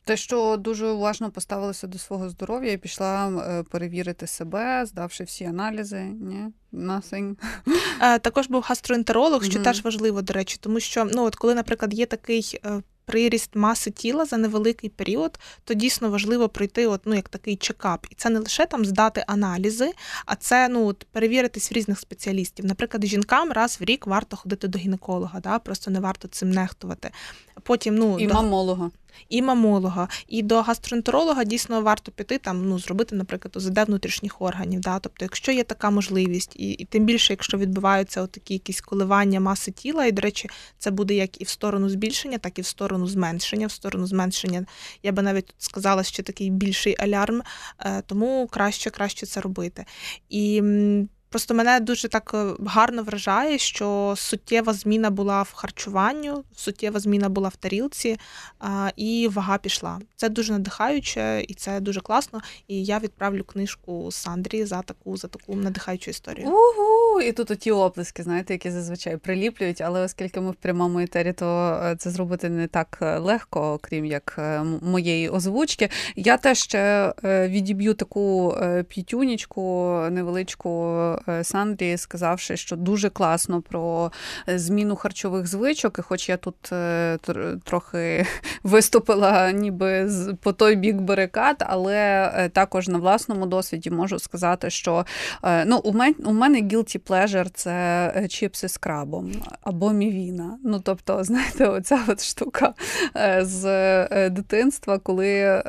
Те, 0.10 0.18
що 0.18 0.58
дуже 0.58 0.88
уважно 0.88 1.32
поставилася 1.32 1.88
до 1.88 1.98
свого 1.98 2.30
здоров'я 2.30 2.72
і 2.72 2.78
пішла 2.78 3.30
е, 3.30 3.64
перевірити 3.64 4.28
себе, 4.28 4.86
здавши 4.86 5.24
всі 5.24 5.46
аналізи. 5.46 6.02
Ні, 6.02 6.46
nothing. 6.74 7.36
Е, 8.02 8.20
також 8.20 8.48
був 8.48 8.62
гастроентеролог, 8.62 9.44
що 9.44 9.60
mm-hmm. 9.60 9.64
теж 9.64 9.84
важливо, 9.84 10.22
до 10.22 10.34
речі, 10.34 10.58
тому 10.60 10.80
що 10.80 11.06
ну 11.06 11.24
от 11.24 11.36
коли, 11.36 11.56
наприклад, 11.56 11.94
є 11.94 12.06
такий 12.06 12.60
приріст 13.10 13.56
маси 13.56 13.92
тіла 13.92 14.26
за 14.26 14.38
невеликий 14.38 14.90
період, 14.90 15.40
то 15.64 15.74
дійсно 15.74 16.10
важливо 16.10 16.50
пройти 16.50 16.88
от, 16.88 17.02
ну, 17.06 17.16
як 17.16 17.30
такий 17.30 17.56
чекап. 17.56 18.08
І 18.10 18.16
це 18.16 18.30
не 18.30 18.40
лише 18.40 18.66
там 18.66 18.86
здати 18.86 19.24
аналізи, 19.28 19.92
а 20.26 20.36
це 20.36 20.70
ну, 20.70 20.86
от, 20.86 21.08
перевіритись 21.12 21.72
в 21.72 21.74
різних 21.74 22.00
спеціалістів. 22.00 22.66
Наприклад, 22.66 23.06
жінкам 23.06 23.52
раз 23.52 23.78
в 23.82 23.84
рік 23.84 24.08
варто 24.08 24.38
ходити 24.38 24.68
до 24.68 24.80
гінеколога, 24.80 25.40
да? 25.40 25.60
просто 25.60 25.92
не 25.92 26.00
варто 26.00 26.28
цим 26.28 26.50
нехтувати. 26.50 27.12
Потім, 27.64 27.96
ну, 27.96 28.20
І 28.20 28.28
до... 28.28 28.34
мамолога 28.34 28.90
і 29.30 29.42
мамолога, 29.42 30.08
і 30.28 30.42
до 30.42 30.62
гастроентеролога 30.62 31.44
дійсно 31.44 31.82
варто 31.82 32.12
піти 32.12 32.38
там, 32.38 32.70
ну 32.70 32.80
зробити, 32.80 33.16
наприклад, 33.16 33.58
ОЗД 33.58 33.80
внутрішніх 33.88 34.42
органів. 34.42 34.82
Да? 34.82 35.00
Тобто, 35.00 35.26
якщо 35.26 35.52
є 35.52 35.64
така 35.64 35.90
можливість, 35.90 36.56
і 36.56 36.72
і 36.72 36.86
тим 36.86 37.06
більше, 37.06 37.34
якщо 37.34 37.58
відбуваються 37.58 38.28
такі 38.28 38.54
якісь 38.54 38.82
коливання 38.82 39.40
маси 39.40 39.72
тіла, 39.72 40.06
і, 40.06 40.12
до 40.12 40.22
речі, 40.22 40.50
це 40.78 40.92
буде 40.92 41.14
як 41.14 41.42
і 41.42 41.44
в 41.44 41.50
сторону 41.50 41.90
збільшення, 41.90 42.38
так 42.38 42.60
і 42.60 42.62
в 42.62 42.66
сторону 42.66 43.08
зменшення. 43.08 43.68
В 43.68 43.72
сторону 43.72 44.08
зменшення 44.08 44.66
я 45.04 45.12
би 45.12 45.22
навіть 45.22 45.54
сказала, 45.58 46.04
що 46.04 46.24
такий 46.24 46.50
більший 46.50 46.96
алярм, 47.00 47.42
е, 47.80 48.04
тому 48.06 48.48
краще 48.52 48.90
краще 48.90 49.26
це 49.26 49.42
робити. 49.42 49.86
І 50.30 50.64
Просто 51.30 51.54
мене 51.54 51.80
дуже 51.80 52.08
так 52.08 52.32
е, 52.34 52.46
гарно 52.66 53.04
вражає, 53.04 53.58
що 53.58 54.14
суттєва 54.18 54.74
зміна 54.74 55.10
була 55.10 55.42
в 55.42 55.54
харчуванню, 55.54 56.44
суттєва 56.56 57.00
зміна 57.00 57.30
була 57.30 57.50
в 57.50 57.56
тарілці, 57.56 58.18
і 58.96 59.30
вага 59.32 59.58
пішла. 59.58 60.00
Це 60.16 60.30
дуже 60.30 60.54
надихаюче 60.54 61.46
і 61.48 61.54
це 61.54 61.80
дуже 61.80 62.02
класно. 62.02 62.42
І 62.68 62.84
я 62.84 63.00
відправлю 63.00 63.44
книжку 63.44 64.12
Сандрі 64.12 64.66
за 64.66 64.82
таку 64.82 65.18
за 65.18 65.28
таку 65.28 65.56
надихаючу 65.56 66.12
історію. 66.12 66.48
Угу! 66.48 67.22
І 67.22 67.32
тут 67.32 67.52
оті 67.52 67.72
оплески, 67.72 68.24
знаєте, 68.24 68.54
які 68.54 68.72
зазвичай 68.72 69.18
приліплюють, 69.18 69.82
але 69.82 70.02
оскільки 70.02 70.42
ми 70.42 70.52
в 70.52 70.56
прямому 70.56 71.00
етері, 71.00 71.34
то 71.34 71.80
е, 71.84 71.96
це 71.96 72.10
зробити 72.10 72.50
не 72.50 72.68
так 72.68 73.00
е, 73.02 73.18
легко, 73.18 73.80
крім 73.82 74.06
як 74.06 74.40
моєї 74.82 75.30
озвучки. 75.30 75.90
Я 76.16 76.38
теж 76.38 76.58
ще 76.58 77.14
відіб'ю 77.24 77.94
таку 77.94 78.56
п'ятюнічку 78.90 79.94
невеличку. 80.12 80.70
Е, 81.28 81.44
Сандрі, 81.44 81.98
сказавши, 81.98 82.58
що 82.58 82.76
дуже 82.76 83.10
класно 83.10 83.62
про 83.62 84.12
е, 84.50 84.60
зміну 84.60 84.96
харчових 84.96 85.48
звичок. 85.48 86.00
І 86.00 86.02
хоч 86.02 86.30
я 86.30 86.38
тут 86.38 86.72
е, 86.72 87.18
трохи 87.64 88.26
виступила 88.64 89.52
ніби 89.52 90.10
по 90.42 90.54
той 90.54 90.76
бік 90.76 90.96
барикад, 90.96 91.64
але 91.68 92.50
також 92.54 92.88
на 92.88 92.98
власному 92.98 93.46
досвіді 93.46 93.90
можу 93.90 94.20
сказати, 94.20 94.70
що 94.70 95.06
ну, 95.66 95.78
у 95.84 95.94
мене 95.94 96.16
у 96.26 96.34
мене 96.34 96.62
guilty 96.62 97.00
pleasure– 97.00 97.50
це 97.54 98.28
чіпси 98.30 98.70
з 98.70 98.78
крабом 98.78 99.32
або 99.64 99.92
мівіна. 99.92 100.58
Ну, 100.64 100.80
тобто, 100.80 101.24
знаєте, 101.24 101.66
оця 101.66 102.00
от 102.08 102.24
штука 102.24 102.74
з 103.42 104.30
дитинства, 104.30 105.00
коли 105.00 105.64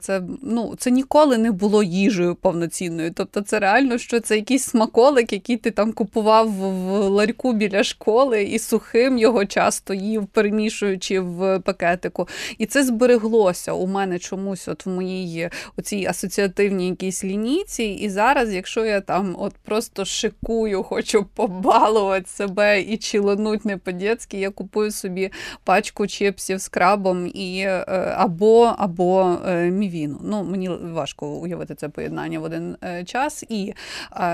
це 0.00 0.22
ну, 0.42 0.74
це 0.78 0.90
ніколи 0.90 1.38
не 1.38 1.50
було 1.50 1.82
їжею 1.82 2.34
повноцінною. 2.34 3.12
Тобто, 3.14 3.40
це 3.40 3.58
реально, 3.58 3.98
що 3.98 4.20
це 4.20 4.36
якийсь 4.36 4.64
смак 4.64 4.93
смаколик, 4.94 5.32
який 5.32 5.56
ти 5.56 5.70
там 5.70 5.92
купував 5.92 6.50
в 6.50 7.08
ларьку 7.08 7.52
біля 7.52 7.84
школи, 7.84 8.42
і 8.42 8.58
сухим 8.58 9.18
його 9.18 9.44
часто 9.44 9.94
їв, 9.94 10.26
перемішуючи 10.26 11.20
в 11.20 11.58
пакетику. 11.58 12.28
І 12.58 12.66
це 12.66 12.84
збереглося 12.84 13.72
у 13.72 13.86
мене 13.86 14.18
чомусь, 14.18 14.68
от 14.68 14.86
в 14.86 14.88
моїй 14.88 15.50
оцій 15.76 16.06
асоціативній 16.06 16.88
якійсь 16.88 17.24
лінійці. 17.24 17.84
І 17.84 18.08
зараз, 18.08 18.54
якщо 18.54 18.84
я 18.84 19.00
там 19.00 19.36
от 19.38 19.52
просто 19.64 20.04
шикую, 20.04 20.82
хочу 20.82 21.24
побалувати 21.34 22.26
себе 22.26 22.80
і 22.80 22.96
чилонуть 22.96 23.64
не 23.64 23.76
по-дєцьки, 23.76 24.38
я 24.38 24.50
купую 24.50 24.90
собі 24.90 25.30
пачку 25.64 26.06
чипсів 26.06 26.60
з 26.60 26.68
крабом 26.68 27.26
і 27.34 27.58
е, 27.66 27.84
або 28.16 28.74
або 28.78 29.36
е, 29.48 29.70
мівіну. 29.70 30.20
Ну, 30.24 30.44
Мені 30.44 30.68
важко 30.68 31.26
уявити 31.26 31.74
це 31.74 31.88
поєднання 31.88 32.40
в 32.40 32.42
один 32.42 32.76
е, 32.84 33.04
час. 33.04 33.44
І 33.48 33.74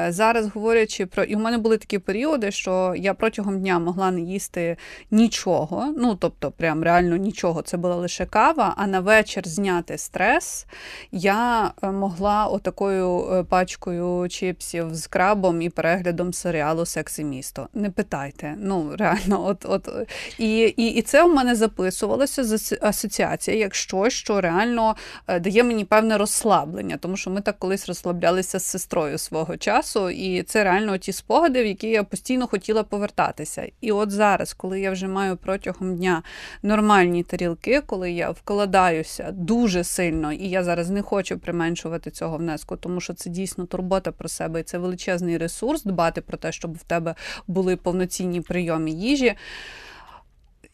зараз 0.08 0.49
говорячи 0.54 1.06
про 1.06 1.24
і 1.24 1.34
в 1.34 1.38
мене 1.38 1.58
були 1.58 1.78
такі 1.78 1.98
періоди, 1.98 2.50
що 2.50 2.94
я 2.96 3.14
протягом 3.14 3.60
дня 3.60 3.78
могла 3.78 4.10
не 4.10 4.20
їсти 4.20 4.76
нічого. 5.10 5.94
Ну 5.96 6.14
тобто, 6.14 6.50
прям 6.50 6.82
реально 6.82 7.16
нічого. 7.16 7.62
Це 7.62 7.76
була 7.76 7.96
лише 7.96 8.26
кава. 8.26 8.74
А 8.76 8.86
на 8.86 9.00
вечір 9.00 9.48
зняти 9.48 9.98
стрес 9.98 10.66
я 11.12 11.72
е, 11.82 11.90
могла 11.90 12.46
отакою 12.46 13.32
е, 13.32 13.44
пачкою 13.44 14.28
чіпсів 14.28 14.94
з 14.94 15.06
крабом 15.06 15.62
і 15.62 15.68
переглядом 15.68 16.32
серіалу 16.32 16.86
Секс 16.86 17.18
і 17.18 17.24
місто. 17.24 17.68
Не 17.74 17.90
питайте. 17.90 18.54
Ну 18.58 18.90
реально, 18.98 19.46
от 19.46 19.66
от 19.68 19.88
і, 20.38 20.58
і, 20.60 20.86
і 20.86 21.02
це 21.02 21.24
у 21.24 21.34
мене 21.34 21.54
записувалося 21.54 22.44
з 22.44 22.78
асоціація, 22.82 23.56
як 23.56 23.74
щось, 23.74 24.12
що 24.12 24.40
реально 24.40 24.96
е, 25.28 25.40
дає 25.40 25.64
мені 25.64 25.84
певне 25.84 26.18
розслаблення, 26.18 26.96
тому 26.96 27.16
що 27.16 27.30
ми 27.30 27.40
так 27.40 27.58
колись 27.58 27.88
розслаблялися 27.88 28.58
з 28.58 28.64
сестрою 28.64 29.18
свого 29.18 29.56
часу. 29.56 30.10
і 30.10 30.39
це 30.42 30.64
реально 30.64 30.98
ті 30.98 31.12
спогади, 31.12 31.62
в 31.62 31.66
які 31.66 31.88
я 31.88 32.04
постійно 32.04 32.46
хотіла 32.46 32.82
повертатися. 32.82 33.68
І 33.80 33.92
от 33.92 34.10
зараз, 34.10 34.52
коли 34.52 34.80
я 34.80 34.90
вже 34.90 35.08
маю 35.08 35.36
протягом 35.36 35.96
дня 35.96 36.22
нормальні 36.62 37.22
тарілки, 37.22 37.80
коли 37.80 38.12
я 38.12 38.30
вкладаюся 38.30 39.30
дуже 39.32 39.84
сильно, 39.84 40.32
і 40.32 40.48
я 40.48 40.64
зараз 40.64 40.90
не 40.90 41.02
хочу 41.02 41.38
применшувати 41.38 42.10
цього 42.10 42.36
внеску, 42.36 42.76
тому 42.76 43.00
що 43.00 43.14
це 43.14 43.30
дійсно 43.30 43.66
турбота 43.66 44.12
про 44.12 44.28
себе, 44.28 44.60
і 44.60 44.62
це 44.62 44.78
величезний 44.78 45.38
ресурс 45.38 45.82
дбати 45.82 46.20
про 46.20 46.38
те, 46.38 46.52
щоб 46.52 46.74
в 46.74 46.82
тебе 46.82 47.14
були 47.46 47.76
повноцінні 47.76 48.40
прийоми 48.40 48.90
їжі. 48.90 49.34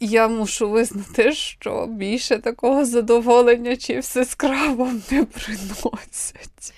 Я 0.01 0.29
мушу 0.29 0.71
визнати, 0.71 1.33
що 1.33 1.87
більше 1.87 2.39
такого 2.39 2.85
задоволення 2.85 3.77
чи 3.77 3.99
все 3.99 4.25
з 4.25 4.37
не 5.11 5.25
приносять. 5.25 6.75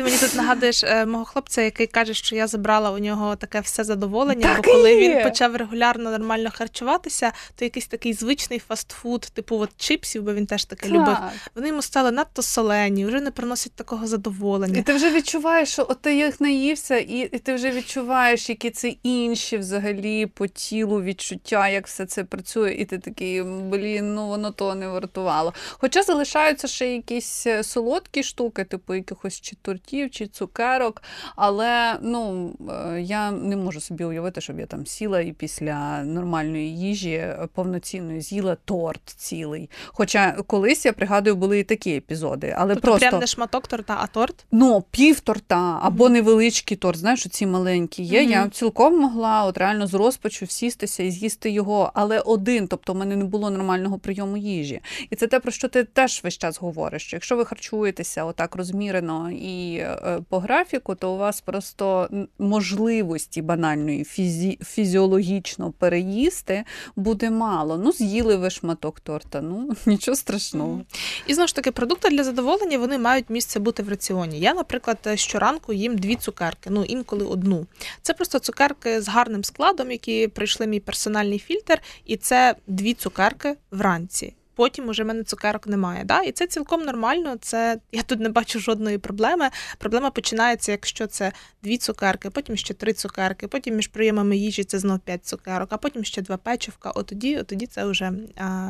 Ти 0.00 0.04
мені 0.04 0.18
тут 0.18 0.34
нагадуєш 0.34 0.84
е, 0.84 1.06
мого 1.06 1.24
хлопця, 1.24 1.62
який 1.62 1.86
каже, 1.86 2.14
що 2.14 2.36
я 2.36 2.46
забрала 2.46 2.90
у 2.90 2.98
нього 2.98 3.36
таке 3.36 3.60
все 3.60 3.84
задоволення, 3.84 4.42
Так 4.42 4.56
бо 4.56 4.62
коли 4.62 4.96
він 4.96 5.22
почав 5.22 5.56
регулярно 5.56 6.10
нормально 6.10 6.50
харчуватися, 6.54 7.32
то 7.56 7.64
якийсь 7.64 7.86
такий 7.86 8.12
звичний 8.12 8.58
фастфуд, 8.58 9.20
типу 9.20 9.58
от 9.58 9.70
чипсів, 9.76 10.22
бо 10.22 10.34
він 10.34 10.46
теж 10.46 10.64
таке 10.64 10.88
любив. 10.88 11.16
Вони 11.54 11.68
йому 11.68 11.82
стали 11.82 12.10
надто 12.10 12.42
солені, 12.42 13.06
вже 13.06 13.20
не 13.20 13.30
приносять 13.30 13.72
такого 13.72 14.04
І 14.04 14.06
задоволення. 14.06 14.82
ти 14.82 14.94
вже 14.94 15.10
відчуваєш, 15.10 15.68
що 15.68 15.86
от 15.88 16.02
ти 16.02 16.16
їх 16.16 16.40
наївся, 16.40 16.96
і, 16.96 17.18
і 17.18 17.38
ти 17.38 17.54
вже 17.54 17.70
відчуваєш, 17.70 18.48
які 18.48 18.70
це 18.70 18.88
інші 19.02 19.56
взагалі 19.58 20.26
по 20.26 20.46
тілу 20.46 21.02
відчуття, 21.02 21.68
як 21.68 21.86
все 21.86 22.06
це 22.06 22.24
працює, 22.24 22.72
і 22.72 22.84
ти 22.84 22.98
такий, 22.98 23.42
блін, 23.42 24.14
ну 24.14 24.28
воно 24.28 24.50
того 24.50 24.74
не 24.74 24.88
вартувало. 24.88 25.54
Хоча 25.70 26.02
залишаються 26.02 26.68
ще 26.68 26.94
якісь 26.94 27.46
е, 27.46 27.62
солодкі 27.62 28.22
штуки, 28.22 28.64
типу 28.64 28.94
якихось 28.94 29.40
чи 29.40 29.56
тортів, 29.90 30.10
чи 30.10 30.26
цукерок, 30.26 31.02
але 31.36 31.98
ну, 32.02 32.52
е, 32.70 33.00
я 33.00 33.30
не 33.30 33.56
можу 33.56 33.80
собі 33.80 34.04
уявити, 34.04 34.40
щоб 34.40 34.60
я 34.60 34.66
там 34.66 34.86
сіла 34.86 35.20
і 35.20 35.32
після 35.32 36.04
нормальної 36.04 36.78
їжі 36.78 37.12
е, 37.12 37.48
повноцінної 37.54 38.20
з'їла 38.20 38.56
торт 38.64 39.00
цілий. 39.06 39.70
Хоча 39.86 40.32
колись 40.46 40.84
я 40.84 40.92
пригадую, 40.92 41.36
були 41.36 41.58
і 41.58 41.64
такі 41.64 41.96
епізоди, 41.96 42.54
але 42.58 42.74
Тобто 42.74 42.88
просто 42.88 43.08
прям 43.08 43.20
не 43.20 43.26
шматок 43.26 43.66
торта, 43.66 43.98
а 44.00 44.06
торт. 44.06 44.44
Ну, 44.52 44.84
пів 44.90 45.20
торта 45.20 45.78
або 45.82 46.08
невеличкий 46.08 46.76
торт, 46.76 46.98
знаєш, 46.98 47.28
ці 47.28 47.46
маленькі 47.46 48.02
є. 48.02 48.22
Мгм. 48.22 48.30
Я 48.30 48.48
цілком 48.48 49.00
могла 49.00 49.44
от 49.44 49.58
реально 49.58 49.86
з 49.86 49.94
розпачу 49.94 50.46
сістися 50.46 51.02
і 51.02 51.10
з'їсти 51.10 51.50
його, 51.50 51.90
але 51.94 52.20
один, 52.20 52.68
тобто 52.68 52.92
в 52.92 52.96
мене 52.96 53.16
не 53.16 53.24
було 53.24 53.50
нормального 53.50 53.98
прийому 53.98 54.36
їжі. 54.36 54.80
І 55.10 55.16
це 55.16 55.26
те, 55.26 55.40
про 55.40 55.52
що 55.52 55.68
ти 55.68 55.84
теж 55.84 56.20
весь 56.24 56.38
час 56.38 56.60
говориш. 56.60 57.02
Що 57.02 57.16
якщо 57.16 57.36
ви 57.36 57.44
харчуєтеся 57.44 58.24
отак 58.24 58.56
розмірено 58.56 59.30
і 59.30 59.79
по 60.28 60.38
графіку, 60.38 60.94
то 60.94 61.12
у 61.12 61.16
вас 61.16 61.40
просто 61.40 62.08
можливості 62.38 63.42
банальної 63.42 64.04
фізі... 64.04 64.58
фізіологічно 64.64 65.72
переїсти 65.72 66.64
буде 66.96 67.30
мало. 67.30 67.78
Ну, 67.78 67.92
з'їли 67.92 68.36
ви 68.36 68.50
шматок 68.50 69.00
торта, 69.00 69.40
ну 69.40 69.76
нічого 69.86 70.16
страшного. 70.16 70.80
І 71.26 71.34
знову 71.34 71.48
ж 71.48 71.54
таки, 71.54 71.72
продукти 71.72 72.08
для 72.10 72.24
задоволення 72.24 72.78
вони 72.78 72.98
мають 72.98 73.30
місце 73.30 73.60
бути 73.60 73.82
в 73.82 73.88
раціоні. 73.88 74.40
Я, 74.40 74.54
наприклад, 74.54 74.98
щоранку 75.14 75.72
їм 75.72 75.98
дві 75.98 76.16
цукерки, 76.16 76.70
ну 76.70 76.84
інколи 76.84 77.24
одну. 77.24 77.66
Це 78.02 78.14
просто 78.14 78.38
цукерки 78.38 79.00
з 79.00 79.08
гарним 79.08 79.44
складом, 79.44 79.90
які 79.90 80.28
пройшли 80.28 80.66
мій 80.66 80.80
персональний 80.80 81.38
фільтр, 81.38 81.82
і 82.04 82.16
це 82.16 82.54
дві 82.66 82.94
цукерки 82.94 83.56
вранці. 83.70 84.34
Потім 84.60 84.88
уже 84.88 85.02
в 85.02 85.06
мене 85.06 85.24
цукерок 85.24 85.66
немає. 85.66 86.04
Да? 86.04 86.22
І 86.22 86.32
це 86.32 86.46
цілком 86.46 86.82
нормально. 86.82 87.36
Це 87.40 87.80
я 87.92 88.02
тут 88.02 88.20
не 88.20 88.28
бачу 88.28 88.60
жодної 88.60 88.98
проблеми. 88.98 89.50
Проблема 89.78 90.10
починається, 90.10 90.72
якщо 90.72 91.06
це 91.06 91.32
дві 91.62 91.78
цукерки, 91.78 92.30
потім 92.30 92.56
ще 92.56 92.74
три 92.74 92.92
цукерки, 92.92 93.48
потім 93.48 93.76
між 93.76 93.86
прийомами 93.86 94.36
їжі 94.36 94.64
це 94.64 94.78
знов 94.78 94.98
п'ять 94.98 95.26
цукерок, 95.26 95.68
а 95.72 95.76
потім 95.76 96.04
ще 96.04 96.22
два 96.22 96.36
печивка. 96.36 96.90
От 96.90 97.06
тоді, 97.46 97.66
це 97.70 97.84
вже 97.84 98.12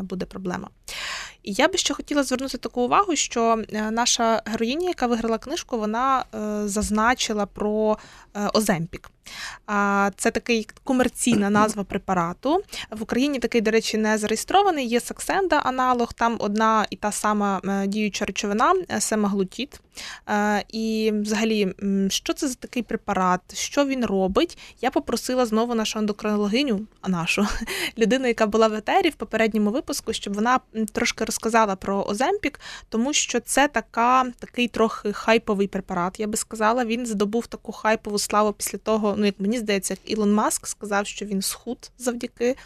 буде 0.02 0.26
проблема. 0.26 0.68
І 1.42 1.52
я 1.52 1.68
би 1.68 1.78
ще 1.78 1.94
хотіла 1.94 2.23
звернути 2.23 2.59
таку 2.59 2.82
увагу, 2.82 3.16
що 3.16 3.64
е, 3.73 3.90
наша 3.90 4.42
героїня, 4.47 4.88
яка 4.88 5.06
виграла 5.06 5.38
книжку, 5.38 5.78
вона 5.78 6.25
е, 6.35 6.68
зазначила 6.68 7.47
про 7.47 7.99
е, 8.35 8.49
Оземпік. 8.54 9.11
Це 10.16 10.30
такий 10.30 10.68
комерційна 10.84 11.50
назва 11.50 11.84
препарату. 11.84 12.62
В 12.90 13.02
Україні 13.02 13.38
такий, 13.38 13.60
до 13.60 13.70
речі, 13.70 13.99
не 13.99 14.18
зареєстрований. 14.18 14.88
Є 14.88 15.00
Саксенда 15.00 15.58
аналог, 15.58 16.12
там 16.12 16.37
одна 16.38 16.87
і 16.90 16.96
та 16.96 17.12
сама 17.12 17.60
е, 17.64 17.87
діюча 17.87 18.25
речовина 18.25 18.75
семаглутіт. 18.99 19.75
Е, 19.75 19.89
І 20.69 21.12
взагалі, 21.14 21.75
що 22.09 22.33
це 22.33 22.49
за 22.49 22.54
такий 22.54 22.83
препарат, 22.83 23.40
що 23.54 23.87
він 23.87 24.04
робить? 24.04 24.59
Я 24.80 24.90
попросила 24.90 25.47
знову 25.47 25.75
нашу 25.75 25.99
ендокринологиню, 25.99 26.87
а 27.00 27.09
нашу 27.09 27.47
людину, 27.99 28.26
яка 28.26 28.47
була 28.47 28.69
в 28.69 28.75
етері 28.75 29.09
в 29.09 29.14
попередньому 29.14 29.71
випуску, 29.71 30.12
щоб 30.12 30.35
вона 30.35 30.61
трошки 30.92 31.25
розказала 31.25 31.76
про 31.76 32.04
Оземпік, 32.04 32.61
тому 32.88 33.12
що 33.12 33.40
це 33.40 33.69
така, 33.69 34.33
такий 34.38 34.69
трохи 34.69 35.12
хайповий 35.12 35.66
препарат. 35.66 36.21
Я 36.21 36.26
би 36.26 36.37
сказала, 36.37 36.85
він 36.85 37.07
здобув 37.07 37.47
таку 37.47 37.73
хайпову 37.73 38.19
славу 38.19 38.52
після 38.52 38.78
того, 38.78 39.14
ну 39.19 39.26
як 39.26 39.35
мені 39.38 39.59
здається, 39.59 39.95
як 39.95 40.11
Ілон 40.11 40.35
Маск 40.35 40.66
сказав, 40.66 41.07
що 41.07 41.26
він 41.26 41.42
схуд 41.42 41.90
завдяки 41.99 42.45
е, 42.47 42.57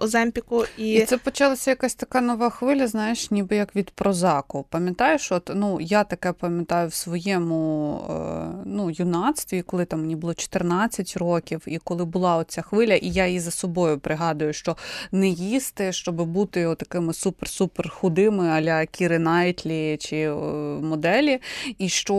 Оземпіку. 0.00 0.64
І, 0.78 0.92
І 0.92 1.04
це 1.04 1.18
почалася 1.18 1.70
якась 1.70 1.94
така 1.94 2.20
нова 2.20 2.50
хвиля, 2.50 2.86
знаєш, 2.86 3.30
ніби 3.30 3.56
як 3.56 3.76
від 3.76 3.90
прозаку. 3.90 4.64
Пам'ятаєш, 4.70 5.32
от 5.32 5.50
ну 5.54 5.78
я 5.80 6.04
таке 6.04 6.32
пам'ятаю 6.32 6.88
в 6.88 6.94
своєму 6.94 8.00
е, 8.10 8.62
ну, 8.64 8.90
юнацтві, 8.90 9.62
коли 9.62 9.84
там 9.84 10.00
мені 10.00 10.16
було 10.16 10.34
14 10.34 11.16
років, 11.16 11.62
і 11.66 11.78
коли 11.78 12.04
була 12.04 12.36
оця 12.36 12.62
хвиля, 12.62 12.94
і 12.94 13.08
я 13.08 13.26
її 13.26 13.40
за 13.40 13.50
собою 13.50 13.98
пригадую, 13.98 14.52
що 14.52 14.76
не 15.12 15.28
їсти, 15.28 15.92
щоб 15.92 16.14
бути 16.14 16.74
такими 16.78 17.12
супер-супер 17.12 17.88
худими, 17.88 18.48
аля 18.48 18.86
Кіри 18.86 19.18
Найтлі 19.18 19.96
чи 20.00 20.16
е, 20.16 20.34
моделі, 20.82 21.40
і 21.78 21.88
що 21.88 22.16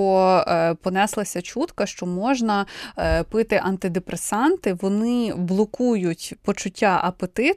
е, 0.48 0.74
понеслася 0.74 1.41
чутка, 1.41 1.86
що 1.86 2.05
можна 2.05 2.65
е, 2.98 3.24
пити 3.24 3.62
антидепресанти, 3.63 4.74
вони 4.74 5.34
блокують 5.36 6.34
почуття 6.43 7.00
апетиту, 7.03 7.52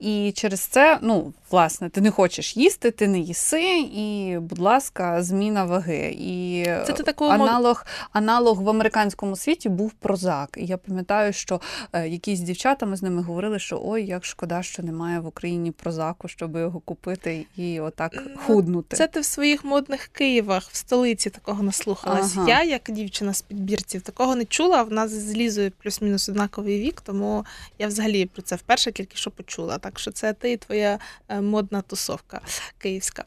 і 0.00 0.32
через 0.36 0.60
це, 0.60 0.98
ну, 1.02 1.32
власне, 1.52 1.88
ти 1.88 2.00
не 2.00 2.10
хочеш 2.10 2.56
їсти, 2.56 2.90
ти 2.90 3.08
не 3.08 3.18
їси, 3.18 3.78
і, 3.78 4.38
будь 4.40 4.58
ласка, 4.58 5.22
зміна 5.22 5.64
ваги. 5.64 6.16
І 6.18 6.64
Це 6.86 6.92
ти 6.92 7.02
таку 7.02 7.24
аналог, 7.24 7.86
аналог 8.12 8.62
в 8.62 8.68
американському 8.68 9.36
світі 9.36 9.68
був 9.68 9.92
прозак. 9.92 10.54
І 10.56 10.66
я 10.66 10.76
пам'ятаю, 10.76 11.32
що 11.32 11.60
е, 11.92 12.08
якісь 12.08 12.40
дівчата 12.40 12.86
ми 12.86 12.96
з 12.96 13.02
ними 13.02 13.22
говорили, 13.22 13.58
що 13.58 13.82
ой, 13.84 14.06
як 14.06 14.24
шкода, 14.24 14.62
що 14.62 14.82
немає 14.82 15.20
в 15.20 15.26
Україні 15.26 15.70
прозаку, 15.70 16.28
щоб 16.28 16.56
його 16.56 16.80
купити 16.80 17.46
і 17.56 17.80
отак 17.80 18.12
Ну, 18.14 18.36
худнути. 18.46 18.96
Це 18.96 19.06
ти 19.06 19.20
в 19.20 19.24
своїх 19.24 19.64
модних 19.64 20.06
Києвах, 20.06 20.68
в 20.70 20.76
столиці 20.76 21.30
такого 21.30 21.62
наслухалась. 21.62 22.36
Ага. 22.36 22.48
Я, 22.48 22.62
як 22.62 22.82
дівчина 22.88 23.34
з 23.34 23.42
підбірців, 23.42 24.02
такого 24.02 24.36
не 24.36 24.44
чула. 24.44 24.82
В 24.82 24.92
нас 24.92 25.10
з 25.10 25.34
Лізою 25.34 25.72
плюс-мінус 25.82 26.28
однаковий 26.28 26.80
вік, 26.80 27.00
тому 27.00 27.44
я 27.78 27.86
взагалі 27.86 28.26
про 28.26 28.42
це 28.42 28.56
вперше 28.56 28.92
тільки 28.92 29.16
що 29.16 29.30
почула. 29.30 29.78
Так 29.78 29.98
що 29.98 30.10
це 30.12 30.32
ти 30.32 30.52
і 30.52 30.56
твоя 30.56 30.98
е, 31.28 31.41
модна 31.42 31.82
тусовка 31.82 32.40
київська. 32.78 33.24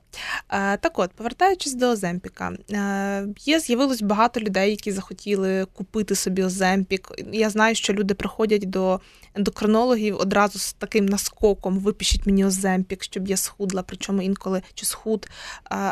Так 0.50 1.00
от, 1.00 1.12
повертаючись 1.12 1.74
до 1.74 1.90
Оземпіка, 1.90 2.54
є 3.46 3.60
з'явилось 3.60 4.02
багато 4.02 4.40
людей, 4.40 4.70
які 4.72 4.92
захотіли 4.92 5.66
купити 5.74 6.16
собі 6.16 6.44
Оземпік. 6.44 7.12
Я 7.32 7.50
знаю, 7.50 7.76
що 7.76 7.94
люди 7.94 8.14
приходять 8.14 8.70
до 8.70 9.00
ендокринологів 9.34 10.18
одразу 10.18 10.60
з 10.60 10.74
таким 10.74 11.06
наскоком: 11.06 11.80
випишіть 11.80 12.26
мені 12.26 12.46
Оземпік, 12.46 13.04
щоб 13.04 13.28
я 13.28 13.38
схудла, 13.38 13.84
причому 13.84 14.22
інколи 14.22 14.62
чи 14.74 14.86
схуд. 14.86 15.28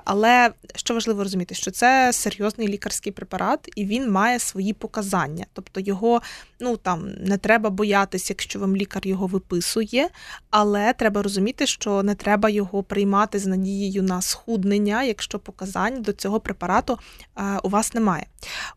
Але 0.06 0.52
що 0.76 0.94
важливо 0.94 1.24
розуміти, 1.24 1.56
що 1.56 1.72
це 1.72 2.14
серйозний 2.14 2.68
лікарський 2.68 3.12
препарат, 3.12 3.70
і 3.76 3.86
він 3.86 4.12
має 4.12 4.40
свої 4.40 4.74
показання. 4.74 5.46
Тобто 5.54 5.80
його 5.80 6.22
ну 6.60 6.78
там 6.78 7.12
не 7.20 7.38
треба 7.38 7.70
боятися, 7.70 8.26
якщо 8.34 8.60
вам 8.60 8.76
лікар 8.76 9.08
його 9.08 9.28
виписує, 9.28 10.10
але 10.50 10.94
треба 10.94 11.22
розуміти, 11.22 11.68
що 11.68 12.04
не 12.04 12.13
треба 12.16 12.50
його 12.50 12.84
приймати 12.84 13.40
з 13.40 13.46
надією 13.46 14.04
на 14.04 14.22
схуднення, 14.22 15.04
якщо 15.04 15.40
показань 15.40 16.02
до 16.02 16.14
цього 16.14 16.40
препарату 16.40 17.00
е, 17.38 17.60
у 17.64 17.70
вас 17.70 17.94
немає. 17.94 18.26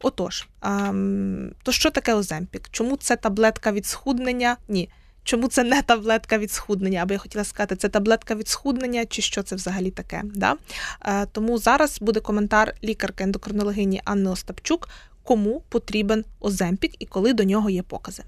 Отож, 0.01 0.49
ем, 0.62 1.53
то 1.62 1.72
що 1.72 1.90
таке 1.90 2.14
Оземпік? 2.14 2.68
Чому 2.70 2.96
це 2.96 3.16
таблетка 3.16 3.72
від 3.72 3.87
схуднення? 3.87 4.57
Ні. 4.68 4.90
Чому 5.25 5.49
це 5.49 5.64
не 5.64 5.83
таблетка 5.83 6.38
від 6.38 6.53
схуднення? 6.53 7.03
Або 7.03 7.12
я 7.12 7.18
хотіла 7.18 7.44
сказати, 7.44 7.77
це 7.77 7.88
таблетка 7.88 8.35
від 8.35 8.49
схуднення, 8.49 9.07
чи 9.07 9.22
що 9.22 9.42
це 9.42 9.57
взагалі 9.57 9.90
таке? 9.90 10.22
Да? 10.25 10.57
Е, 11.03 11.27
тому 11.27 11.59
зараз 11.59 12.01
буде 12.01 12.20
коментар 12.20 12.75
лікарки 12.85 13.25
ендокринологині 13.25 14.03
Анни 14.05 14.31
Остапчук, 14.31 14.88
кому 15.22 15.62
потрібен 15.68 16.25
Оземпік 16.40 16.94
і 16.99 17.07
коли 17.07 17.33
до 17.33 17.44
нього 17.44 17.70
є 17.70 17.83
покази. 17.83 18.22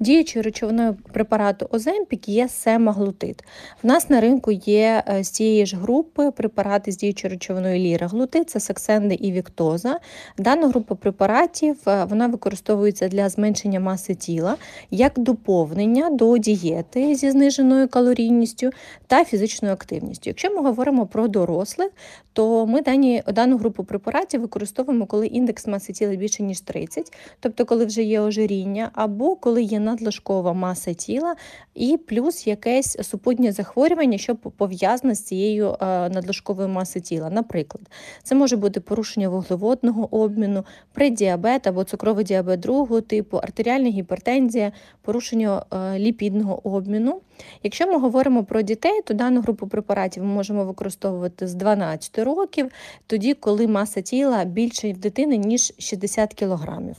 Діючою 0.00 0.42
речовиною 0.42 0.96
препарату 1.12 1.68
Оземпік 1.70 2.28
є 2.28 2.48
семаглутид. 2.48 3.44
В 3.82 3.86
нас 3.86 4.10
на 4.10 4.20
ринку 4.20 4.50
є 4.52 5.02
е, 5.08 5.24
з 5.24 5.30
цієї 5.30 5.66
ж 5.66 5.76
групи 5.76 6.30
препарати 6.30 6.92
з 6.92 6.96
діючою 6.96 7.32
речовиною 7.32 7.78
ліраглутид, 7.78 8.50
це 8.50 8.60
саксенди 8.60 9.14
і 9.14 9.32
віктоза. 9.32 10.00
Дана 10.38 10.68
група 10.68 10.94
препаратів 10.94 11.76
е, 11.86 12.04
вона 12.04 12.26
використовується 12.26 13.08
для 13.08 13.28
зменшення 13.28 13.80
маси 13.80 14.14
тіла 14.14 14.56
як 14.90 15.12
доповнення 15.16 16.10
до 16.10 16.38
дієти 16.38 17.14
зі 17.14 17.30
зниженою 17.30 17.88
калорійністю 17.88 18.70
та 19.06 19.24
фізичною 19.24 19.74
активністю. 19.74 20.30
Якщо 20.30 20.54
ми 20.54 20.62
говоримо 20.62 21.06
про 21.06 21.28
дорослих, 21.28 21.90
то 22.32 22.66
ми 22.66 22.82
дані, 22.82 23.22
дану 23.34 23.58
групу 23.58 23.84
препаратів 23.84 24.40
використовуємо, 24.40 25.06
коли 25.06 25.26
індекс 25.26 25.66
маси 25.66 25.92
тіла 25.92 26.14
більше 26.14 26.42
ніж 26.42 26.60
30, 26.60 27.12
тобто 27.40 27.64
коли 27.64 27.84
вже 27.84 28.02
є 28.02 28.20
ожиріння, 28.20 28.90
або 28.92 29.36
коли 29.36 29.62
є 29.62 29.80
надлишкова 29.90 30.52
маса 30.52 30.94
тіла 30.94 31.36
і 31.74 31.96
плюс 31.96 32.46
якесь 32.46 32.98
супутнє 33.02 33.52
захворювання, 33.52 34.18
що 34.18 34.36
пов'язане 34.36 35.14
з 35.14 35.22
цією 35.22 35.76
надлишковою 35.80 36.68
масою 36.68 37.02
тіла. 37.02 37.30
Наприклад, 37.30 37.82
це 38.22 38.34
може 38.34 38.56
бути 38.56 38.80
порушення 38.80 39.28
вуглеводного 39.28 40.08
обміну, 40.16 40.64
преддіабет 40.92 41.66
або 41.66 41.84
цукровий 41.84 42.24
діабет 42.24 42.60
другого 42.60 43.00
типу, 43.00 43.36
артеріальна 43.36 43.88
гіпертензія, 43.88 44.72
порушення 45.02 45.64
ліпідного 45.96 46.68
обміну. 46.68 47.20
Якщо 47.62 47.86
ми 47.86 47.98
говоримо 47.98 48.44
про 48.44 48.62
дітей, 48.62 49.02
то 49.04 49.14
дану 49.14 49.40
групу 49.40 49.66
препаратів 49.66 50.24
ми 50.24 50.30
можемо 50.34 50.64
використовувати 50.64 51.46
з 51.46 51.54
12 51.54 52.18
років, 52.18 52.70
тоді, 53.06 53.34
коли 53.34 53.66
маса 53.66 54.00
тіла 54.00 54.44
більше 54.44 54.92
в 54.92 54.98
дитини, 54.98 55.36
ніж 55.36 55.72
60 55.78 56.34
кілограмів. 56.34 56.96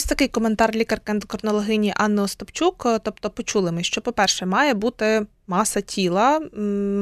Ось 0.00 0.06
такий 0.06 0.28
коментар 0.28 0.74
лікарки 0.74 1.12
ендокринологині 1.12 1.92
Анни 1.96 2.22
Остапчук. 2.22 2.86
Тобто, 3.02 3.30
почули 3.30 3.72
ми, 3.72 3.82
що, 3.82 4.00
по-перше, 4.00 4.46
має 4.46 4.74
бути 4.74 5.26
маса 5.46 5.80
тіла, 5.80 6.40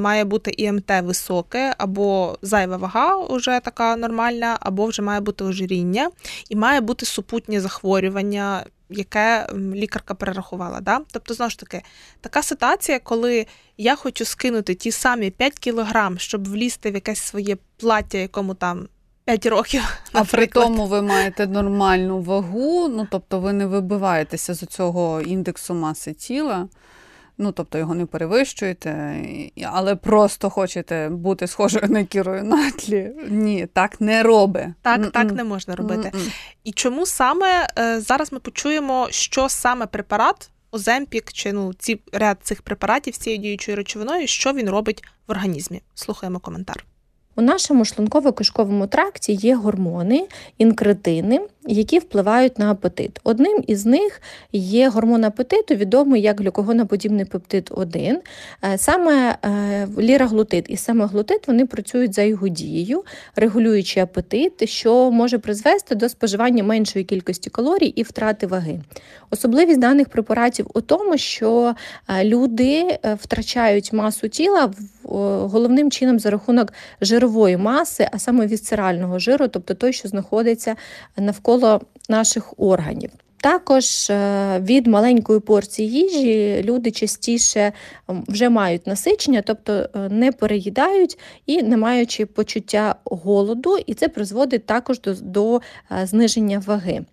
має 0.03 0.25
бути 0.25 0.51
ІМТ 0.51 0.91
високе, 1.03 1.75
або 1.79 2.39
зайва 2.43 2.77
вага 2.77 3.27
вже 3.31 3.61
така 3.61 3.97
нормальна, 3.97 4.59
або 4.61 4.87
вже 4.87 5.03
має 5.03 5.21
бути 5.21 5.45
ожиріння, 5.45 6.11
і 6.49 6.57
має 6.57 6.81
бути 6.81 7.07
супутнє 7.07 7.61
захворювання, 7.61 8.65
яке 8.91 9.47
лікарка 9.55 10.15
перерахувала. 10.15 10.81
Да? 10.81 11.01
Тобто, 11.13 11.35
знову 11.35 11.51
ж 11.51 11.59
таки, 11.59 11.83
така 12.21 12.43
ситуація, 12.43 12.99
коли 12.99 13.47
я 13.77 13.97
хочу 13.97 14.25
скинути 14.25 14.75
ті 14.75 14.91
самі 14.91 15.31
5 15.31 15.59
кілограм, 15.59 16.19
щоб 16.19 16.49
влізти 16.49 16.91
в 16.91 16.95
якесь 16.95 17.21
своє 17.21 17.57
плаття, 17.77 18.19
якому 18.19 18.55
там. 18.55 18.89
5 19.29 19.47
років. 19.47 19.83
А 20.13 20.25
при 20.25 20.47
тому 20.47 20.87
ви 20.87 21.03
маєте 21.03 21.47
нормальну 21.47 22.21
вагу, 22.21 22.89
ну 22.89 23.07
тобто 23.11 23.41
ви 23.41 23.53
не 23.53 23.67
вибиваєтеся 23.67 24.55
з 24.55 24.59
цього 24.59 25.21
індексу 25.21 25.75
маси 25.75 26.13
тіла, 26.13 26.69
ну 27.39 27.53
тобто 27.53 27.79
його 27.79 27.95
не 27.95 28.07
перевищуєте, 28.07 29.23
але 29.65 29.97
просто 29.97 30.51
хочете 30.51 31.09
бути 31.09 31.47
схожою 31.47 31.89
на 31.89 32.05
кірою 32.05 32.45
натлі. 32.45 33.13
Ні, 33.29 33.67
так 33.73 34.01
не 34.01 34.23
робить. 34.23 34.67
Так, 34.83 35.01
Mm-mm. 35.01 35.11
так 35.11 35.33
не 35.33 35.45
можна 35.45 35.77
робити. 35.77 36.11
Mm-mm. 36.15 36.33
І 36.65 36.73
чому 36.73 37.07
саме 37.07 37.69
е, 37.79 38.01
зараз 38.01 38.33
ми 38.33 38.39
почуємо, 38.39 39.09
що 39.11 39.49
саме 39.49 39.87
препарат, 39.87 40.51
Оземпік 40.71 41.33
чи 41.33 41.53
ну 41.53 41.75
ці 41.75 42.01
ряд 42.13 42.39
цих 42.43 42.63
препаратів 42.63 43.15
з 43.15 43.19
цією 43.19 43.43
діючою 43.43 43.77
речовиною, 43.77 44.27
що 44.27 44.53
він 44.53 44.71
робить 44.71 45.05
в 45.27 45.31
організмі? 45.31 45.83
Слухаємо 45.95 46.39
коментар. 46.39 46.85
У 47.39 47.43
нашому 47.43 47.85
шлунково-кишковому 47.85 48.89
тракті 48.89 49.33
є 49.33 49.55
гормони, 49.55 50.27
інкретини, 50.59 51.41
які 51.75 51.99
впливають 51.99 52.59
на 52.59 52.71
апетит. 52.71 53.21
Одним 53.25 53.65
із 53.67 53.87
них 53.87 54.23
є 54.53 54.89
гормон 54.89 55.25
апетиту, 55.25 55.75
відомий 55.75 56.23
як 56.23 56.41
глюкогоноподібний 56.41 57.25
пептид 57.25 57.71
1. 57.75 58.21
Е, 58.65 58.79
саме 58.79 59.39
е, 59.45 59.89
ліраглутид 59.99 60.65
і 60.69 60.77
семаглутид 60.77 61.41
вони 61.47 61.67
працюють 61.67 62.15
за 62.15 62.23
його 62.23 62.49
дією, 62.49 63.05
регулюючи 63.37 64.01
апетит, 64.01 64.69
що 64.69 65.11
може 65.11 65.39
призвести 65.39 65.95
до 65.95 66.09
споживання 66.09 66.65
меншої 66.65 67.05
кількості 67.05 67.51
калорій 67.51 67.87
і 67.87 68.03
втрати 68.03 68.47
ваги. 68.47 68.81
Особливість 69.31 69.81
даних 69.81 70.09
препаратів 70.09 70.67
у 70.75 70.81
тому, 70.81 71.19
що 71.19 71.75
е, 72.09 72.25
люди 72.25 72.99
втрачають 73.23 73.93
масу 73.93 74.29
тіла 74.29 74.71
головним 75.09 75.91
чином 75.91 76.19
за 76.19 76.31
рахунок 76.31 76.73
жирової 77.01 77.57
маси, 77.57 78.09
а 78.13 78.19
саме 78.19 78.47
вісцерального 78.47 79.19
жиру, 79.19 79.49
тобто 79.49 79.75
той, 79.75 79.93
що 79.93 80.09
знаходиться 80.09 80.77
навколо 81.17 81.58
наших 82.09 82.55
органів. 82.57 83.11
Також 83.41 84.11
е, 84.11 84.61
від 84.61 84.87
маленької 84.87 85.41
порції 85.41 85.91
їжі 85.91 86.63
люди 86.65 86.91
частіше 86.91 87.73
вже 88.09 88.49
мають 88.49 88.87
насичення, 88.87 89.43
тобто 89.43 89.73
е, 89.73 89.89
не 90.09 90.33
переїдають 90.33 91.19
і 91.47 91.63
не 91.63 91.77
маючи 91.77 92.27
почуття 92.27 92.95
голоду, 93.05 93.77
і 93.87 93.95
це 93.95 94.09
призводить 94.09 94.67
також 94.67 95.01
до, 95.01 95.15
до 95.15 95.57
е, 95.57 96.07
зниження 96.07 96.63
ваги. 96.67 97.05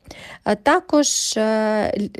Також 0.64 1.40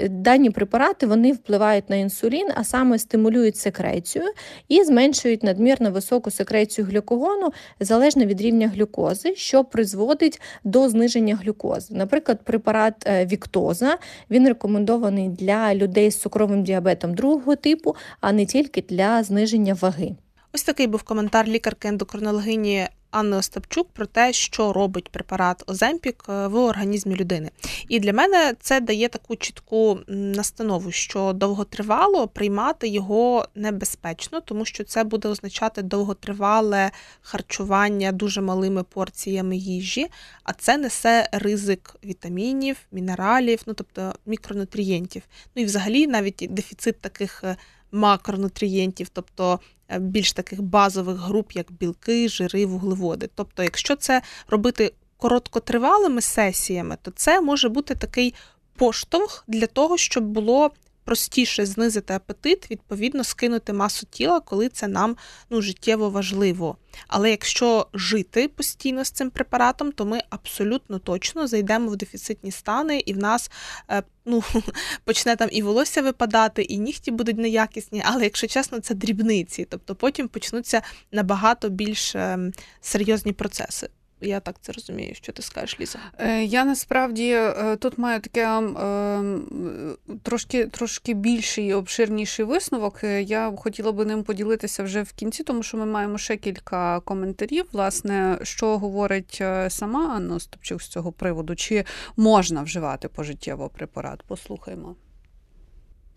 дані 0.10 0.50
препарати 0.50 1.08
вони 1.08 1.32
впливають 1.32 1.90
на 1.90 1.96
інсулін, 1.96 2.48
а 2.56 2.64
саме 2.64 3.00
стимулюють 3.00 3.58
секрецію 3.58 4.26
і 4.68 4.84
зменшують 4.84 5.44
надмірно 5.44 5.92
високу 5.92 6.32
секрецію 6.32 6.88
глюкогону 6.88 7.54
залежно 7.80 8.26
від 8.26 8.42
рівня 8.42 8.68
глюкози, 8.68 9.36
що 9.36 9.64
призводить 9.64 10.42
до 10.64 10.90
зниження 10.90 11.36
глюкози. 11.36 11.96
Наприклад, 11.96 12.40
препарат 12.44 12.94
Віктоза. 13.32 13.95
Він 14.30 14.48
рекомендований 14.48 15.30
для 15.30 15.76
людей 15.76 16.12
з 16.12 16.22
цукровим 16.22 16.64
діабетом 16.64 17.14
другого 17.14 17.56
типу, 17.56 17.96
а 18.22 18.32
не 18.32 18.46
тільки 18.46 18.82
для 18.82 19.24
зниження 19.24 19.74
ваги. 19.74 20.16
Ось 20.54 20.64
такий 20.64 20.88
був 20.88 21.04
коментар 21.04 21.48
лікарки 21.48 21.88
ендокринологині 21.88 22.88
Анни 23.16 23.38
Остапчук 23.38 23.90
про 23.90 24.06
те, 24.06 24.34
що 24.34 24.74
робить 24.74 25.10
препарат 25.10 25.64
Оземпік 25.68 26.26
е, 26.30 26.48
в 26.48 26.56
організмі 26.56 27.16
людини. 27.16 27.52
І 27.88 28.00
для 28.00 28.14
мене 28.14 28.54
це 28.60 28.80
дає 28.80 29.08
таку 29.08 29.36
чітку 29.36 30.00
настанову, 30.08 30.92
що 30.92 31.34
довготривало 31.34 32.28
приймати 32.28 32.88
його 32.88 33.48
небезпечно, 33.56 34.42
тому 34.42 34.66
що 34.66 34.84
це 34.84 35.04
буде 35.04 35.28
означати 35.28 35.82
довготривале 35.82 36.92
харчування 37.22 38.12
дуже 38.12 38.42
малими 38.42 38.84
порціями 38.84 39.58
їжі, 39.58 40.08
а 40.44 40.54
це 40.54 40.78
несе 40.78 41.30
ризик 41.32 41.96
вітамінів, 42.06 42.78
мінералів, 42.92 43.62
ну 43.66 43.74
тобто 43.74 44.14
мікронутрієнтів. 44.26 45.24
Ну 45.56 45.62
і 45.62 45.66
взагалі 45.66 46.08
навіть 46.08 46.48
дефіцит 46.50 47.02
таких 47.02 47.44
е, 47.44 47.58
макронутрієнтів, 47.92 49.10
тобто 49.10 49.60
більш 50.00 50.34
таких 50.34 50.62
базових 50.62 51.18
груп, 51.18 51.52
як 51.52 51.72
білки, 51.72 52.30
жири, 52.30 52.66
вуглеводи. 52.66 53.30
Тобто, 53.36 53.64
якщо 53.64 53.96
це 53.96 54.22
робити 54.48 54.94
короткотривалими 55.18 56.22
сесіями, 56.22 56.98
то 57.02 57.12
це 57.12 57.42
може 57.42 57.70
бути 57.70 57.96
такий 57.96 58.34
поштовх 58.76 59.44
для 59.48 59.68
того, 59.68 59.98
щоб 59.98 60.24
було 60.24 60.72
простіше 61.06 61.66
знизити 61.66 62.14
апетит, 62.14 62.72
відповідно, 62.72 63.24
скинути 63.24 63.74
масу 63.74 64.08
тіла, 64.10 64.40
коли 64.40 64.70
це 64.70 64.88
нам 64.88 65.18
ну, 65.50 65.62
життєво 65.62 66.10
важливо. 66.10 66.78
Але 67.08 67.30
якщо 67.30 67.88
жити 67.94 68.48
постійно 68.48 69.06
з 69.06 69.12
цим 69.12 69.30
препаратом, 69.30 69.92
то 69.92 70.06
ми 70.06 70.20
абсолютно 70.30 71.00
точно 71.00 71.48
зайдемо 71.48 71.92
в 71.92 71.96
дефіцитні 71.96 72.52
стани, 72.52 73.00
і 73.06 73.14
в 73.14 73.18
нас 73.18 73.52
е, 73.90 74.04
ну, 74.26 74.44
почне 75.04 75.36
там 75.36 75.50
і 75.52 75.62
волосся 75.62 76.02
випадати, 76.02 76.62
і 76.62 76.78
нігті 76.78 77.12
будуть 77.12 77.38
неякісні. 77.38 78.02
Але 78.06 78.24
якщо 78.24 78.48
чесно, 78.48 78.80
це 78.80 78.94
дрібниці, 78.96 79.68
тобто 79.70 79.96
потім 79.96 80.28
почнуться 80.28 80.82
набагато 81.12 81.70
більш 81.70 82.16
ем, 82.16 82.52
серйозні 82.82 83.34
процеси. 83.34 83.90
Я 84.22 84.40
так 84.40 84.56
це 84.62 84.72
розумію, 84.72 85.16
що 85.16 85.32
ти 85.32 85.42
скажеш, 85.42 85.80
Ліза? 85.80 86.00
Е, 86.18 86.44
я 86.44 86.66
насправді 86.66 87.30
е, 87.32 87.76
тут 87.76 87.98
маю 87.98 88.20
таке 88.20 88.48
е, 88.48 89.24
трошки 90.24 90.66
трошки 90.66 91.14
більший 91.14 91.68
і 91.68 91.74
обширніший 91.74 92.46
висновок. 92.46 93.04
Я 93.20 93.54
хотіла 93.58 93.92
би 93.92 94.06
ним 94.06 94.24
поділитися 94.24 94.84
вже 94.84 95.02
в 95.02 95.12
кінці, 95.12 95.44
тому 95.44 95.64
що 95.64 95.78
ми 95.78 95.86
маємо 95.86 96.18
ще 96.18 96.38
кілька 96.38 97.00
коментарів. 97.00 97.66
Власне, 97.72 98.40
що 98.44 98.78
говорить 98.78 99.42
сама 99.68 100.16
Анна 100.16 100.36
Остапчук 100.36 100.82
з 100.82 100.88
цього 100.88 101.12
приводу, 101.12 101.56
чи 101.56 101.86
можна 102.18 102.62
вживати 102.62 103.08
пожиттєво 103.08 103.70
препарат? 103.70 104.24
Послухаймо. 104.28 104.96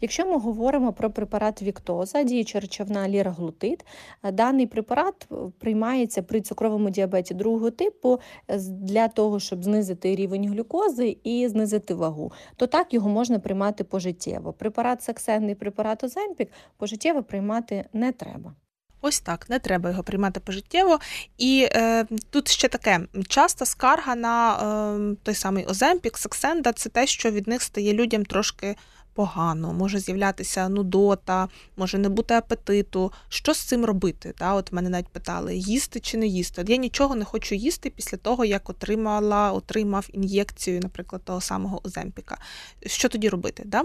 Якщо 0.00 0.26
ми 0.26 0.38
говоримо 0.38 0.92
про 0.92 1.10
препарат 1.10 1.62
Віктоза, 1.62 2.22
діюча 2.22 2.60
речовна 2.60 3.08
ліраглутид, 3.08 3.84
е, 4.22 4.32
даний 4.32 4.66
препарат 4.66 5.26
е, 5.32 5.34
приймається 5.58 6.22
при 6.22 6.40
цукровому 6.40 6.90
діабеті 6.90 7.34
другого 7.34 7.70
типу 7.70 8.20
е, 8.48 8.58
для 8.58 9.08
того, 9.08 9.40
щоб 9.40 9.64
знизити 9.64 10.14
рівень 10.14 10.48
глюкози 10.48 11.16
і 11.24 11.48
знизити 11.48 11.94
вагу, 11.94 12.32
то 12.56 12.66
так 12.66 12.94
його 12.94 13.08
можна 13.08 13.38
приймати 13.38 13.84
пожиттєво. 13.84 14.52
Препарат 14.52 15.02
Саксен 15.02 15.50
і 15.50 15.54
препарат 15.54 16.04
Оземпік 16.04 16.48
пожиттєво 16.76 17.22
приймати 17.22 17.84
не 17.92 18.12
треба. 18.12 18.54
Ось 19.00 19.20
так, 19.20 19.50
не 19.50 19.58
треба 19.58 19.90
його 19.90 20.02
приймати 20.02 20.40
пожиттєво. 20.40 20.98
І 21.38 21.68
е, 21.72 22.06
тут 22.30 22.48
ще 22.48 22.68
таке: 22.68 23.00
часто 23.28 23.66
скарга 23.66 24.14
на 24.14 24.54
е, 24.54 25.16
той 25.22 25.34
самий 25.34 25.66
Оземпік, 25.66 26.18
Саксенда 26.18 26.72
це 26.72 26.88
те, 26.88 27.06
що 27.06 27.30
від 27.30 27.48
них 27.48 27.62
стає 27.62 27.92
людям 27.92 28.24
трошки 28.24 28.76
погано, 29.18 29.72
може 29.72 29.98
з'являтися 29.98 30.68
нудота, 30.68 31.48
може 31.76 31.98
не 31.98 32.08
бути 32.08 32.34
апетиту. 32.34 33.12
Що 33.28 33.54
з 33.54 33.58
цим 33.58 33.84
робити? 33.84 34.34
Да? 34.38 34.54
От 34.54 34.72
мене 34.72 34.88
навіть 34.88 35.08
питали, 35.08 35.56
їсти 35.56 36.00
чи 36.00 36.18
не 36.18 36.26
їсти. 36.26 36.62
От 36.62 36.70
я 36.70 36.76
нічого 36.76 37.14
не 37.14 37.24
хочу 37.24 37.54
їсти 37.54 37.90
після 37.90 38.16
того, 38.16 38.44
як 38.44 38.70
отримала, 38.70 39.52
отримав 39.52 40.08
ін'єкцію, 40.12 40.80
наприклад, 40.82 41.22
того 41.24 41.40
самого 41.40 41.80
Оземпіка. 41.86 42.38
Що 42.86 43.08
тоді 43.08 43.28
робити? 43.28 43.62
Да? 43.66 43.84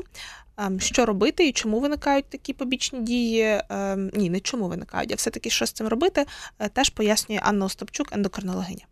Ем, 0.58 0.80
що 0.80 1.06
робити 1.06 1.48
і 1.48 1.52
чому 1.52 1.80
виникають 1.80 2.30
такі 2.30 2.54
побічні 2.54 3.00
дії? 3.00 3.62
Ем, 3.70 4.12
ні, 4.14 4.30
не 4.30 4.40
чому 4.40 4.68
виникають, 4.68 5.12
а 5.12 5.16
все-таки 5.16 5.50
що 5.50 5.66
з 5.66 5.72
цим 5.72 5.88
робити, 5.88 6.26
е, 6.60 6.70
теж 6.70 6.90
пояснює 6.90 7.40
Анна 7.44 7.66
Остапчук, 7.66 8.14
ендокринологиня. 8.14 8.86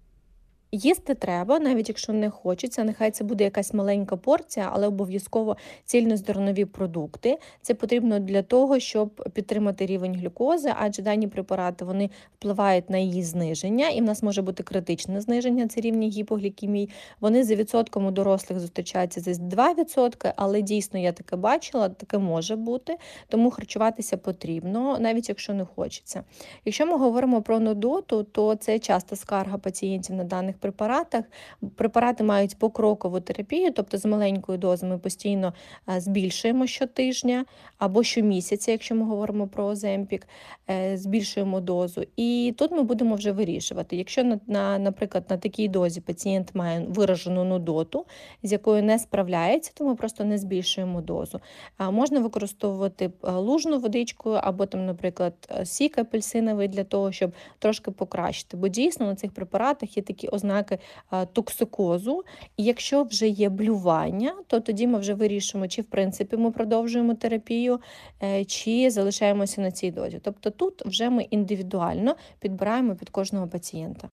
Їсти 0.73 1.15
треба, 1.15 1.59
навіть 1.59 1.89
якщо 1.89 2.13
не 2.13 2.29
хочеться, 2.29 2.83
нехай 2.83 3.11
це 3.11 3.23
буде 3.23 3.43
якась 3.43 3.73
маленька 3.73 4.17
порція, 4.17 4.69
але 4.73 4.87
обов'язково 4.87 5.57
цільнозернові 5.85 6.65
продукти. 6.65 7.37
Це 7.61 7.73
потрібно 7.73 8.19
для 8.19 8.41
того, 8.41 8.79
щоб 8.79 9.29
підтримати 9.33 9.85
рівень 9.85 10.15
глюкози, 10.15 10.73
адже 10.79 11.01
дані 11.01 11.27
препарати 11.27 11.85
вони 11.85 12.09
впливають 12.37 12.89
на 12.89 12.97
її 12.97 13.23
зниження, 13.23 13.89
і 13.89 14.01
в 14.01 14.03
нас 14.03 14.23
може 14.23 14.41
бути 14.41 14.63
критичне 14.63 15.21
зниження, 15.21 15.67
це 15.67 15.81
рівні 15.81 16.09
гіпоглікемії. 16.09 16.89
Вони 17.19 17.43
за 17.43 17.55
відсотком 17.55 18.05
у 18.05 18.11
дорослих 18.11 18.59
зустрічаються 18.59 19.21
десь 19.21 19.39
2%, 19.39 20.33
але 20.35 20.61
дійсно 20.61 20.99
я 20.99 21.11
таке 21.11 21.35
бачила, 21.35 21.89
таке 21.89 22.17
може 22.17 22.55
бути, 22.55 22.97
тому 23.27 23.51
харчуватися 23.51 24.17
потрібно, 24.17 24.97
навіть 24.99 25.29
якщо 25.29 25.53
не 25.53 25.65
хочеться. 25.65 26.23
Якщо 26.65 26.85
ми 26.85 26.97
говоримо 26.97 27.41
про 27.41 27.59
нудоту, 27.59 28.23
то 28.23 28.55
це 28.55 28.79
часто 28.79 29.15
скарга 29.15 29.57
пацієнтів 29.57 30.15
на 30.15 30.23
даних 30.23 30.60
препаратах. 30.61 31.25
Препарати 31.75 32.23
мають 32.23 32.59
покрокову 32.59 33.19
терапію, 33.19 33.71
тобто 33.71 33.97
з 33.97 34.05
маленькою 34.05 34.57
дозою 34.57 34.91
ми 34.91 34.99
постійно 34.99 35.53
е, 35.89 36.01
збільшуємо 36.01 36.67
щотижня 36.67 37.45
або 37.77 38.03
щомісяця, 38.03 38.71
якщо 38.71 38.95
ми 38.95 39.05
говоримо 39.05 39.47
про 39.47 39.65
оземпік, 39.65 40.27
е, 40.69 40.97
збільшуємо 40.97 41.59
дозу. 41.59 42.03
І 42.15 42.53
тут 42.57 42.71
ми 42.71 42.83
будемо 42.83 43.15
вже 43.15 43.31
вирішувати. 43.31 43.95
Якщо, 43.95 44.23
на, 44.23 44.39
на, 44.47 44.79
наприклад, 44.79 45.23
на 45.29 45.37
такій 45.37 45.67
дозі 45.67 46.01
пацієнт 46.01 46.55
має 46.55 46.85
виражену 46.87 47.43
нудоту, 47.43 48.05
з 48.43 48.51
якою 48.51 48.83
не 48.83 48.99
справляється, 48.99 49.71
то 49.75 49.85
ми 49.85 49.95
просто 49.95 50.23
не 50.23 50.37
збільшуємо 50.37 51.01
дозу. 51.01 51.39
Можна 51.79 52.19
використовувати 52.19 53.11
е, 53.23 53.31
лужну 53.31 53.79
водичку 53.79 54.29
або, 54.29 54.65
там, 54.65 54.85
наприклад, 54.85 55.33
сік 55.63 55.97
апельсиновий 55.97 56.67
для 56.67 56.83
того, 56.83 57.11
щоб 57.11 57.31
трошки 57.59 57.91
покращити. 57.91 58.57
Бо 58.57 58.67
дійсно 58.67 59.05
на 59.05 59.15
цих 59.15 59.31
препаратах 59.31 59.97
є 59.97 60.03
такі 60.03 60.27
ознаки 60.27 60.50
токсикозу. 61.33 62.23
І 62.57 62.63
якщо 62.63 63.03
вже 63.03 63.27
є 63.27 63.49
блювання, 63.49 64.35
то 64.47 64.59
тоді 64.59 64.87
ми 64.87 64.99
вже 64.99 65.13
вирішимо, 65.13 65.67
чи 65.67 65.81
в 65.81 65.85
принципі 65.85 66.37
ми 66.37 66.51
продовжуємо 66.51 67.15
терапію, 67.15 67.79
е, 68.23 68.45
чи 68.45 68.91
залишаємося 68.91 69.61
на 69.61 69.71
цій 69.71 69.91
дозі. 69.91 70.19
Тобто 70.23 70.49
тут 70.49 70.85
вже 70.85 71.09
ми 71.09 71.23
індивідуально 71.23 72.15
підбираємо 72.39 72.95
під 72.95 73.09
кожного 73.09 73.47
пацієнта. 73.47 74.09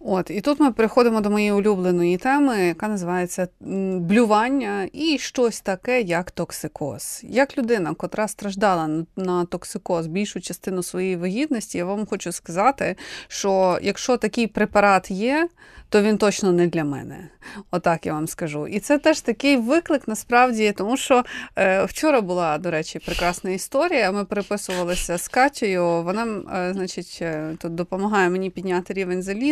От, 0.00 0.30
і 0.30 0.40
тут 0.40 0.60
ми 0.60 0.72
переходимо 0.72 1.20
до 1.20 1.30
моєї 1.30 1.52
улюбленої 1.52 2.16
теми, 2.16 2.66
яка 2.66 2.88
називається 2.88 3.48
блювання 4.00 4.88
і 4.92 5.18
щось 5.18 5.60
таке, 5.60 6.00
як 6.00 6.30
токсикоз. 6.30 7.20
Як 7.24 7.58
людина, 7.58 7.94
котра 7.94 8.28
страждала 8.28 8.90
на 9.16 9.44
токсикоз 9.44 10.06
більшу 10.06 10.40
частину 10.40 10.82
своєї 10.82 11.16
вагітності, 11.16 11.78
я 11.78 11.84
вам 11.84 12.06
хочу 12.06 12.32
сказати, 12.32 12.96
що 13.28 13.78
якщо 13.82 14.16
такий 14.16 14.46
препарат 14.46 15.10
є, 15.10 15.48
то 15.88 16.02
він 16.02 16.18
точно 16.18 16.52
не 16.52 16.66
для 16.66 16.84
мене. 16.84 17.28
Отак 17.70 18.06
я 18.06 18.12
вам 18.12 18.28
скажу. 18.28 18.66
І 18.66 18.80
це 18.80 18.98
теж 18.98 19.20
такий 19.20 19.56
виклик 19.56 20.08
насправді, 20.08 20.72
тому 20.72 20.96
що 20.96 21.24
е, 21.56 21.84
вчора 21.84 22.20
була, 22.20 22.58
до 22.58 22.70
речі, 22.70 22.98
прекрасна 22.98 23.50
історія. 23.50 24.12
Ми 24.12 24.24
переписувалися 24.24 25.18
з 25.18 25.28
Катєю. 25.28 26.02
Вона, 26.02 26.26
е, 26.54 26.72
значить, 26.74 27.18
е, 27.22 27.56
тут 27.58 27.74
допомагає 27.74 28.30
мені 28.30 28.50
підняти 28.50 28.92
рівень 28.92 29.22
заліза, 29.22 29.47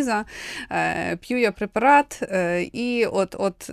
е, 0.70 1.16
п'ю 1.16 1.40
я 1.40 1.52
препарат. 1.52 2.18
Е, 2.22 2.62
і 2.62 3.06
от 3.06 3.36
от 3.38 3.70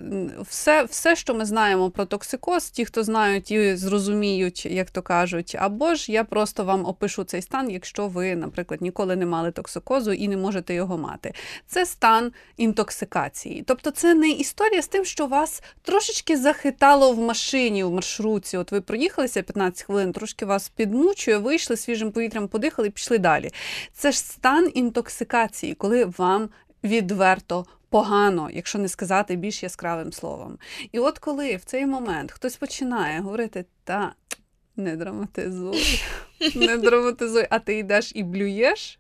все, 0.50 0.84
все, 0.84 1.16
що 1.16 1.34
ми 1.34 1.46
знаємо 1.46 1.90
про 1.90 2.06
токсикоз, 2.06 2.70
ті, 2.70 2.86
хто 2.86 3.04
знають 3.04 3.52
і 3.52 3.76
зрозуміють, 3.76 4.66
як 4.66 4.90
то 4.90 5.02
кажуть, 5.02 5.56
або 5.60 5.96
ж 5.96 6.12
я 6.12 6.24
просто 6.24 6.64
вам 6.66 6.86
опишу 6.86 7.24
цей 7.24 7.42
стан, 7.42 7.72
якщо 7.72 8.08
ви, 8.08 8.36
наприклад, 8.36 8.82
ніколи 8.82 9.16
не 9.16 9.26
мали 9.26 9.52
токсикозу 9.52 10.14
і 10.14 10.28
не 10.28 10.38
можете 10.38 10.74
його 10.74 10.98
мати. 10.98 11.34
Це 11.68 11.86
стан 11.86 12.32
інтоксикації. 12.58 13.64
Тобто, 13.68 13.92
це 13.92 14.14
не 14.14 14.30
історія 14.30 14.82
з 14.82 14.88
тим, 14.88 15.06
що 15.06 15.28
вас 15.28 15.64
трошечки 15.82 16.38
захитало 16.38 17.12
в 17.12 17.20
машині, 17.20 17.84
в 17.84 17.92
маршрутці. 17.92 18.58
От 18.58 18.72
ви 18.72 18.82
проїхалися 18.82 19.42
15 19.42 19.84
хвилин, 19.84 20.12
трошки 20.12 20.46
вас 20.46 20.70
підмучує, 20.70 21.38
вийшли 21.38 21.78
свіжим 21.78 22.12
повітрям, 22.12 22.48
подихали 22.48 22.88
і 22.88 22.92
пішли 22.92 23.18
далі. 23.18 23.50
Це 23.94 24.12
ж 24.12 24.20
стан 24.20 24.72
інтоксикації, 24.74 25.74
коли 25.74 26.06
вам 26.18 26.50
відверто. 26.84 27.66
Погано, 27.90 28.50
якщо 28.54 28.80
не 28.80 28.88
сказати 28.88 29.36
більш 29.36 29.64
яскравим 29.64 30.14
словом. 30.14 30.58
І 30.92 31.00
от 31.00 31.20
коли 31.20 31.56
в 31.56 31.64
цей 31.64 31.86
момент 31.86 32.32
хтось 32.32 32.56
починає 32.56 33.20
говорити, 33.20 33.66
та 33.84 34.14
не 34.76 34.96
драматизуй, 34.96 36.02
не 36.56 36.78
драматизуй, 36.78 37.48
а 37.50 37.60
ти 37.60 37.78
йдеш 37.78 38.12
і 38.16 38.24
блюєш, 38.24 39.00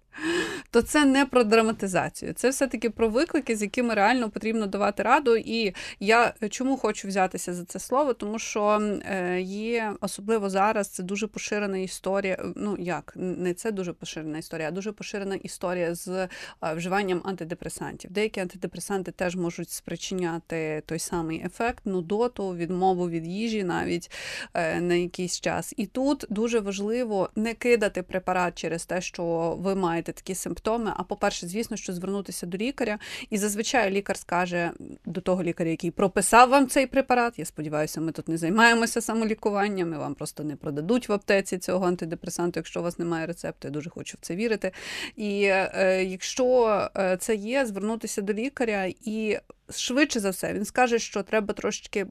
то 0.73 0.81
це 0.81 1.05
не 1.05 1.25
про 1.25 1.43
драматизацію. 1.43 2.33
Це 2.33 2.49
все-таки 2.49 2.89
про 2.89 3.09
виклики, 3.09 3.55
з 3.55 3.61
якими 3.61 3.93
реально 3.93 4.29
потрібно 4.29 4.65
давати 4.65 5.03
раду. 5.03 5.35
І 5.37 5.73
я 5.99 6.33
чому 6.49 6.77
хочу 6.77 7.07
взятися 7.07 7.53
за 7.53 7.65
це 7.65 7.79
слово? 7.79 8.13
Тому 8.13 8.39
що 8.39 8.81
е, 9.05 9.41
є 9.41 9.93
особливо 10.01 10.49
зараз 10.49 10.87
це 10.87 11.03
дуже 11.03 11.27
поширена 11.27 11.77
історія. 11.77 12.45
Ну 12.55 12.75
як 12.79 13.13
не 13.15 13.53
це 13.53 13.71
дуже 13.71 13.93
поширена 13.93 14.37
історія, 14.37 14.67
а 14.67 14.71
дуже 14.71 14.91
поширена 14.91 15.35
історія 15.35 15.95
з 15.95 16.07
е, 16.07 16.29
вживанням 16.61 17.21
антидепресантів. 17.25 18.11
Деякі 18.11 18.39
антидепресанти 18.39 19.11
теж 19.11 19.35
можуть 19.35 19.69
спричиняти 19.69 20.83
той 20.85 20.99
самий 20.99 21.45
ефект, 21.45 21.85
нудоту, 21.85 22.55
відмову 22.55 23.09
від 23.09 23.27
їжі 23.27 23.63
навіть 23.63 24.11
е, 24.53 24.81
на 24.81 24.93
якийсь 24.93 25.39
час. 25.41 25.73
І 25.77 25.85
тут 25.85 26.25
дуже 26.29 26.59
важливо 26.59 27.29
не 27.35 27.53
кидати 27.53 28.03
препарат 28.03 28.57
через 28.57 28.85
те, 28.85 29.01
що 29.01 29.55
ви 29.59 29.75
маєте 29.75 30.11
такі 30.11 30.35
симптоми. 30.35 30.62
А 30.71 31.03
по-перше, 31.03 31.47
звісно, 31.47 31.77
що 31.77 31.93
звернутися 31.93 32.45
до 32.45 32.57
лікаря. 32.57 32.99
І 33.29 33.37
зазвичай 33.37 33.91
лікар 33.91 34.17
скаже 34.17 34.71
до 35.05 35.21
того 35.21 35.43
лікаря, 35.43 35.69
який 35.69 35.91
прописав 35.91 36.49
вам 36.49 36.67
цей 36.67 36.87
препарат. 36.87 37.39
Я 37.39 37.45
сподіваюся, 37.45 38.01
ми 38.01 38.11
тут 38.11 38.27
не 38.27 38.37
займаємося 38.37 39.01
самолікуванням, 39.01 39.89
ми 39.89 39.97
вам 39.97 40.15
просто 40.15 40.43
не 40.43 40.55
продадуть 40.55 41.09
в 41.09 41.13
аптеці 41.13 41.57
цього 41.57 41.85
антидепресанту, 41.85 42.59
якщо 42.59 42.79
у 42.79 42.83
вас 42.83 42.99
немає 42.99 43.25
рецепту. 43.25 43.67
Я 43.67 43.71
дуже 43.71 43.89
хочу 43.89 44.17
в 44.21 44.25
це 44.25 44.35
вірити. 44.35 44.71
І 45.15 45.43
е, 45.43 46.03
якщо 46.03 46.67
е, 46.97 47.17
це 47.17 47.35
є, 47.35 47.65
звернутися 47.65 48.21
до 48.21 48.33
лікаря 48.33 48.85
і 49.01 49.37
швидше 49.69 50.19
за 50.19 50.29
все 50.29 50.53
він 50.53 50.65
скаже, 50.65 50.99
що 50.99 51.23
треба 51.23 51.53
трошечки 51.53 52.07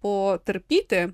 потерпіти 0.00 1.12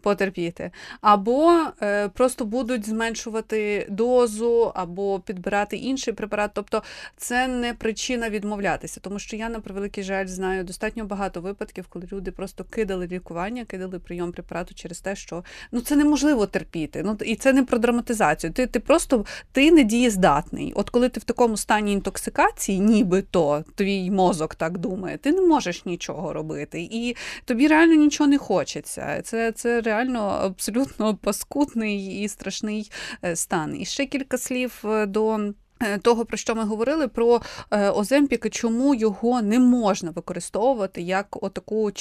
потерпіти, 0.00 0.70
або 1.00 1.62
е, 1.82 2.08
просто 2.08 2.44
будуть 2.44 2.88
зменшувати 2.88 3.86
дозу, 3.90 4.72
або 4.74 5.20
підбирати 5.20 5.76
інший 5.76 6.14
препарат. 6.14 6.50
Тобто 6.54 6.82
це 7.16 7.48
не 7.48 7.74
причина 7.74 8.30
відмовлятися, 8.30 9.00
тому 9.00 9.18
що 9.18 9.36
я, 9.36 9.48
на 9.48 9.60
превеликий 9.60 10.04
жаль, 10.04 10.26
знаю 10.26 10.64
достатньо 10.64 11.04
багато 11.04 11.40
випадків, 11.40 11.86
коли 11.88 12.08
люди 12.12 12.30
просто 12.30 12.64
кидали 12.64 13.06
лікування, 13.06 13.64
кидали 13.64 13.98
прийом 13.98 14.32
препарату 14.32 14.74
через 14.74 15.00
те, 15.00 15.16
що 15.16 15.44
ну 15.72 15.80
це 15.80 15.96
неможливо 15.96 16.46
терпіти. 16.46 17.02
Ну 17.02 17.16
і 17.24 17.36
це 17.36 17.52
не 17.52 17.64
про 17.64 17.78
драматизацію. 17.78 18.52
Ти 18.52 18.66
ти 18.66 18.80
просто 18.80 19.24
ти 19.52 19.70
не 19.70 19.84
дієздатний. 19.84 20.72
От 20.76 20.90
коли 20.90 21.08
ти 21.08 21.20
в 21.20 21.24
такому 21.24 21.56
стані 21.56 21.92
інтоксикації, 21.92 22.80
нібито 22.80 23.64
твій 23.74 24.10
мозок 24.10 24.54
так 24.54 24.78
думає, 24.78 25.18
ти 25.18 25.32
не 25.32 25.40
можеш 25.40 25.84
нічого 25.84 26.32
робити, 26.32 26.88
і 26.90 27.16
тобі 27.44 27.68
реально 27.68 27.94
нічого 27.94 28.30
не 28.30 28.38
хочеться. 28.38 29.22
Це 29.24 29.52
це 29.52 29.80
реально 29.88 30.20
абсолютно 30.20 31.16
паскудний 31.16 32.22
і 32.22 32.28
страшний 32.28 32.90
е, 33.24 33.36
стан. 33.36 33.80
І 33.80 33.84
ще 33.84 34.06
кілька 34.06 34.38
слів 34.38 34.82
е, 34.84 35.06
до. 35.06 35.52
Е, 35.80 35.98
того, 35.98 36.24
про 36.24 36.36
що 36.36 36.54
ми 36.54 36.64
говорили, 36.64 37.08
про 37.08 37.40
е, 37.70 37.90
Оземпіки, 37.90 38.50
чому 38.50 38.94
його 38.94 39.42
не 39.42 39.58
можна 39.58 40.10
використовувати 40.10 41.02
як 41.02 41.42
отаку 41.42 41.92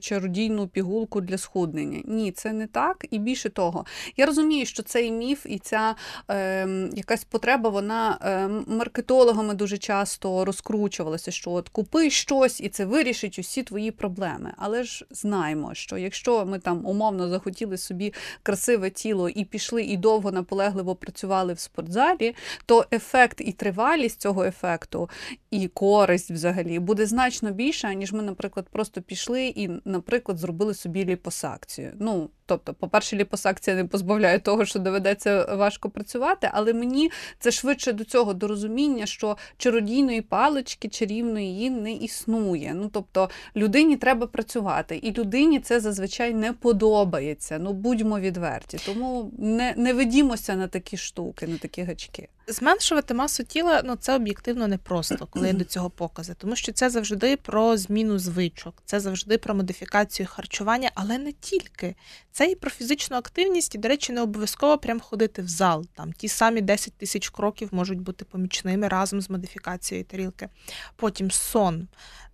чародійну 0.00 0.68
пігулку 0.68 1.20
для 1.20 1.38
схуднення. 1.38 2.02
Ні, 2.04 2.32
це 2.32 2.52
не 2.52 2.66
так. 2.66 3.06
І 3.10 3.18
більше 3.18 3.48
того, 3.48 3.84
я 4.16 4.26
розумію, 4.26 4.66
що 4.66 4.82
цей 4.82 5.12
міф 5.12 5.46
і 5.48 5.58
ця 5.58 5.94
е, 6.30 6.68
якась 6.92 7.24
потреба, 7.24 7.70
вона 7.70 8.18
е, 8.22 8.48
маркетологами 8.74 9.54
дуже 9.54 9.78
часто 9.78 10.44
розкручувалася, 10.44 11.30
що 11.30 11.50
от 11.50 11.68
купи 11.68 12.10
щось 12.10 12.60
і 12.60 12.68
це 12.68 12.84
вирішить 12.84 13.38
усі 13.38 13.62
твої 13.62 13.90
проблеми. 13.90 14.52
Але 14.56 14.84
ж 14.84 15.06
знаємо, 15.10 15.74
що 15.74 15.98
якщо 15.98 16.46
ми 16.46 16.58
там 16.58 16.86
умовно 16.86 17.28
захотіли 17.28 17.78
собі 17.78 18.14
красиве 18.42 18.90
тіло 18.90 19.28
і 19.28 19.44
пішли, 19.44 19.82
і 19.82 19.96
довго 19.96 20.32
наполегливо 20.32 20.94
працювали 20.94 21.52
в 21.52 21.58
спортзалі, 21.58 22.34
то 22.66 22.84
ефект 22.92 23.07
ефект 23.08 23.40
і 23.40 23.52
тривалість 23.52 24.20
цього 24.20 24.44
ефекту, 24.44 25.10
і 25.50 25.68
користь 25.68 26.30
взагалі 26.30 26.78
буде 26.78 27.06
значно 27.06 27.50
більша, 27.52 27.94
ніж 27.94 28.12
ми, 28.12 28.22
наприклад, 28.22 28.68
просто 28.68 29.02
пішли 29.02 29.46
і, 29.46 29.70
наприклад, 29.84 30.38
зробили 30.38 30.74
собі 30.74 31.04
ліпосакцію. 31.04 31.92
Ну, 32.00 32.30
тобто, 32.48 32.74
по-перше, 32.74 33.16
ліпосакція 33.16 33.76
не 33.76 33.84
позбавляє 33.84 34.38
того, 34.38 34.64
що 34.64 34.78
доведеться 34.78 35.44
важко 35.44 35.90
працювати, 35.90 36.50
але 36.52 36.72
мені 36.72 37.10
це 37.38 37.50
швидше 37.50 37.92
до 37.92 38.04
цього 38.04 38.34
до 38.34 38.48
розуміння, 38.48 39.06
що 39.06 39.36
чародійної 39.56 40.20
палички 40.20 40.88
чарівної 40.88 41.46
її 41.46 41.70
не 41.70 41.92
існує. 41.92 42.72
Ну 42.74 42.90
тобто 42.92 43.30
людині 43.56 43.96
треба 43.96 44.26
працювати, 44.26 44.96
і 44.96 45.12
людині 45.12 45.60
це 45.60 45.80
зазвичай 45.80 46.34
не 46.34 46.52
подобається. 46.52 47.58
Ну 47.58 47.72
будьмо 47.72 48.20
відверті. 48.20 48.78
Тому 48.86 49.30
не, 49.38 49.74
не 49.76 49.92
ведімося 49.92 50.56
на 50.56 50.68
такі 50.68 50.96
штуки, 50.96 51.46
на 51.46 51.58
такі 51.58 51.82
гачки. 51.82 52.28
Зменшувати 52.50 53.14
масу 53.14 53.44
тіла 53.44 53.82
ну 53.84 53.96
це 53.96 54.14
об'єктивно 54.14 54.68
непросто, 54.68 55.26
коли 55.30 55.52
до 55.52 55.64
цього 55.64 55.90
покази, 55.90 56.34
тому 56.34 56.56
що 56.56 56.72
це 56.72 56.90
завжди 56.90 57.36
про 57.36 57.76
зміну 57.76 58.18
звичок, 58.18 58.74
це 58.84 59.00
завжди 59.00 59.38
про 59.38 59.54
модифікацію 59.54 60.26
харчування, 60.26 60.90
але 60.94 61.18
не 61.18 61.32
тільки. 61.32 61.94
Це 62.38 62.50
і 62.50 62.54
про 62.54 62.70
фізичну 62.70 63.16
активність, 63.16 63.74
і, 63.74 63.78
до 63.78 63.88
речі, 63.88 64.12
не 64.12 64.22
обов'язково 64.22 64.78
прям 64.78 65.00
ходити 65.00 65.42
в 65.42 65.48
зал. 65.48 65.86
Там 65.94 66.12
ті 66.12 66.28
самі 66.28 66.60
10 66.60 66.92
тисяч 66.94 67.28
кроків 67.28 67.68
можуть 67.72 68.00
бути 68.00 68.24
помічними 68.24 68.88
разом 68.88 69.20
з 69.20 69.30
модифікацією 69.30 70.04
тарілки. 70.04 70.48
Потім 70.96 71.30
сон. 71.30 71.88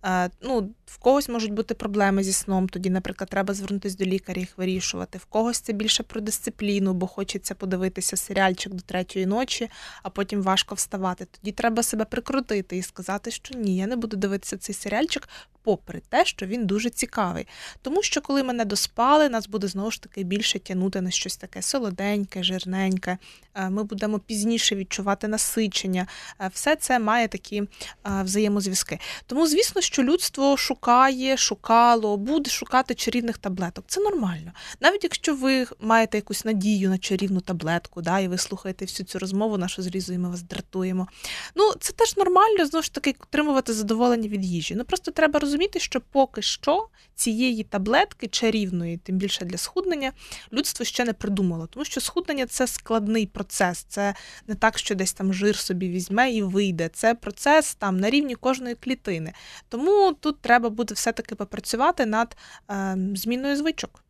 Е, 0.05 0.29
ну, 0.41 0.69
В 0.85 0.97
когось 0.97 1.29
можуть 1.29 1.53
бути 1.53 1.73
проблеми 1.73 2.23
зі 2.23 2.33
сном, 2.33 2.69
тоді, 2.69 2.89
наприклад, 2.89 3.29
треба 3.29 3.53
звернутися 3.53 3.97
до 3.97 4.05
лікаря 4.05 4.39
їх 4.39 4.57
вирішувати. 4.57 5.17
В 5.17 5.25
когось 5.25 5.59
це 5.59 5.73
більше 5.73 6.03
про 6.03 6.21
дисципліну, 6.21 6.93
бо 6.93 7.07
хочеться 7.07 7.55
подивитися 7.55 8.17
серіальчик 8.17 8.73
до 8.73 8.81
третьої 8.81 9.25
ночі, 9.25 9.69
а 10.03 10.09
потім 10.09 10.41
важко 10.41 10.75
вставати. 10.75 11.27
Тоді 11.31 11.51
треба 11.51 11.83
себе 11.83 12.05
прикрутити 12.05 12.77
і 12.77 12.81
сказати, 12.81 13.31
що 13.31 13.57
ні, 13.57 13.77
я 13.77 13.87
не 13.87 13.95
буду 13.95 14.17
дивитися 14.17 14.57
цей 14.57 14.75
серіальчик, 14.75 15.29
попри 15.65 16.01
те, 16.09 16.25
що 16.25 16.45
він 16.45 16.65
дуже 16.65 16.89
цікавий. 16.89 17.47
Тому 17.81 18.03
що, 18.03 18.21
коли 18.21 18.43
ми 18.43 18.53
не 18.53 18.65
доспали, 18.65 19.29
нас 19.29 19.47
буде 19.47 19.67
знову 19.67 19.91
ж 19.91 20.01
таки 20.01 20.23
більше 20.23 20.59
тягнути 20.59 21.01
на 21.01 21.11
щось 21.11 21.37
таке 21.37 21.61
солоденьке, 21.61 22.43
жирненьке. 22.43 23.17
Е, 23.55 23.69
ми 23.69 23.83
будемо 23.83 24.19
пізніше 24.19 24.75
відчувати 24.75 25.27
насичення. 25.27 26.07
Е, 26.41 26.51
все 26.53 26.75
це 26.75 26.99
має 26.99 27.27
такі 27.27 27.63
взаємозв'язки. 28.05 28.99
Тому, 29.25 29.47
звісно, 29.47 29.81
що 29.81 29.94
людство 30.03 30.57
шукає, 30.57 31.37
шукало, 31.37 32.17
буде 32.17 32.49
шукати 32.49 32.95
чарівних 32.95 33.37
таблеток. 33.37 33.85
Це 33.87 34.01
нормально. 34.01 34.51
Навіть 34.79 35.03
якщо 35.03 35.35
ви 35.35 35.67
маєте 35.79 36.17
якусь 36.17 36.45
надію 36.45 36.89
на 36.89 36.97
чарівну 36.97 37.41
таблетку, 37.41 38.01
да, 38.01 38.19
і 38.19 38.27
ви 38.27 38.37
слухаєте 38.37 38.85
всю 38.85 39.07
цю 39.07 39.19
розмову, 39.19 39.57
нашу 39.57 39.81
з 39.81 39.87
Різою, 39.87 40.19
ми 40.19 40.29
вас 40.29 40.41
дратуємо. 40.41 41.07
Ну, 41.55 41.73
це 41.79 41.93
теж 41.93 42.17
нормально, 42.17 42.65
знову 42.65 42.83
ж 42.83 42.93
таки, 42.93 43.15
отримувати 43.19 43.73
задоволення 43.73 44.27
від 44.27 44.45
їжі. 44.45 44.75
Ну 44.75 44.85
просто 44.85 45.11
треба 45.11 45.39
розуміти, 45.39 45.79
що 45.79 46.01
поки 46.01 46.41
що 46.41 46.87
цієї 47.15 47.63
таблетки 47.63 48.27
чарівної, 48.27 48.97
тим 48.97 49.17
більше 49.17 49.45
для 49.45 49.57
схуднення, 49.57 50.11
людство 50.53 50.85
ще 50.85 51.05
не 51.05 51.13
придумало, 51.13 51.67
тому 51.67 51.85
що 51.85 52.01
схуднення 52.01 52.45
це 52.45 52.67
складний 52.67 53.25
процес. 53.25 53.85
Це 53.89 54.15
не 54.47 54.55
так, 54.55 54.77
що 54.77 54.95
десь 54.95 55.13
там 55.13 55.33
жир 55.33 55.57
собі 55.57 55.89
візьме 55.89 56.31
і 56.31 56.43
вийде. 56.43 56.89
Це 56.93 57.13
процес 57.13 57.75
там 57.75 57.97
на 57.99 58.09
рівні 58.09 58.35
кожної 58.35 58.75
клітини. 58.75 59.33
Тому 59.75 60.13
тут 60.19 60.41
треба 60.41 60.69
буде 60.69 60.93
все-таки 60.93 61.35
попрацювати 61.35 62.05
над 62.05 62.37
е, 62.71 62.97
зміною 63.15 63.55
звичок. 63.55 64.03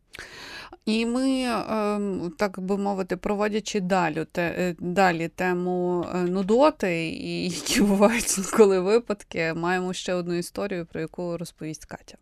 І 0.84 1.06
ми, 1.06 1.42
ем, 1.42 2.32
так 2.38 2.60
би 2.60 2.76
мовити, 2.76 3.16
проводячи 3.16 3.80
далі 3.80 4.26
те, 4.32 4.74
далі 4.78 5.28
тему 5.28 6.06
е, 6.14 6.18
нудоти, 6.18 7.08
і 7.08 7.44
які 7.50 7.82
бувають 7.82 8.36
коли 8.52 8.80
випадки, 8.80 9.54
маємо 9.54 9.92
ще 9.92 10.14
одну 10.14 10.34
історію, 10.34 10.86
про 10.86 11.00
яку 11.00 11.36
розповість 11.36 11.84
Катя. 11.84 12.16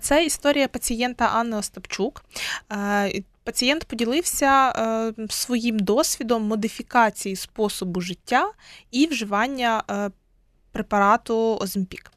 Це 0.00 0.24
історія 0.24 0.68
пацієнта 0.68 1.24
Анни 1.26 1.56
Остапчук. 1.56 2.24
Пацієнт 3.44 3.84
поділився 3.84 4.70
е, 4.70 5.12
своїм 5.28 5.78
досвідом 5.78 6.42
модифікації 6.42 7.36
способу 7.36 8.00
життя 8.00 8.52
і 8.90 9.06
вживання 9.06 9.82
е, 9.90 10.10
препарату 10.72 11.58
Оземпік. 11.60 12.12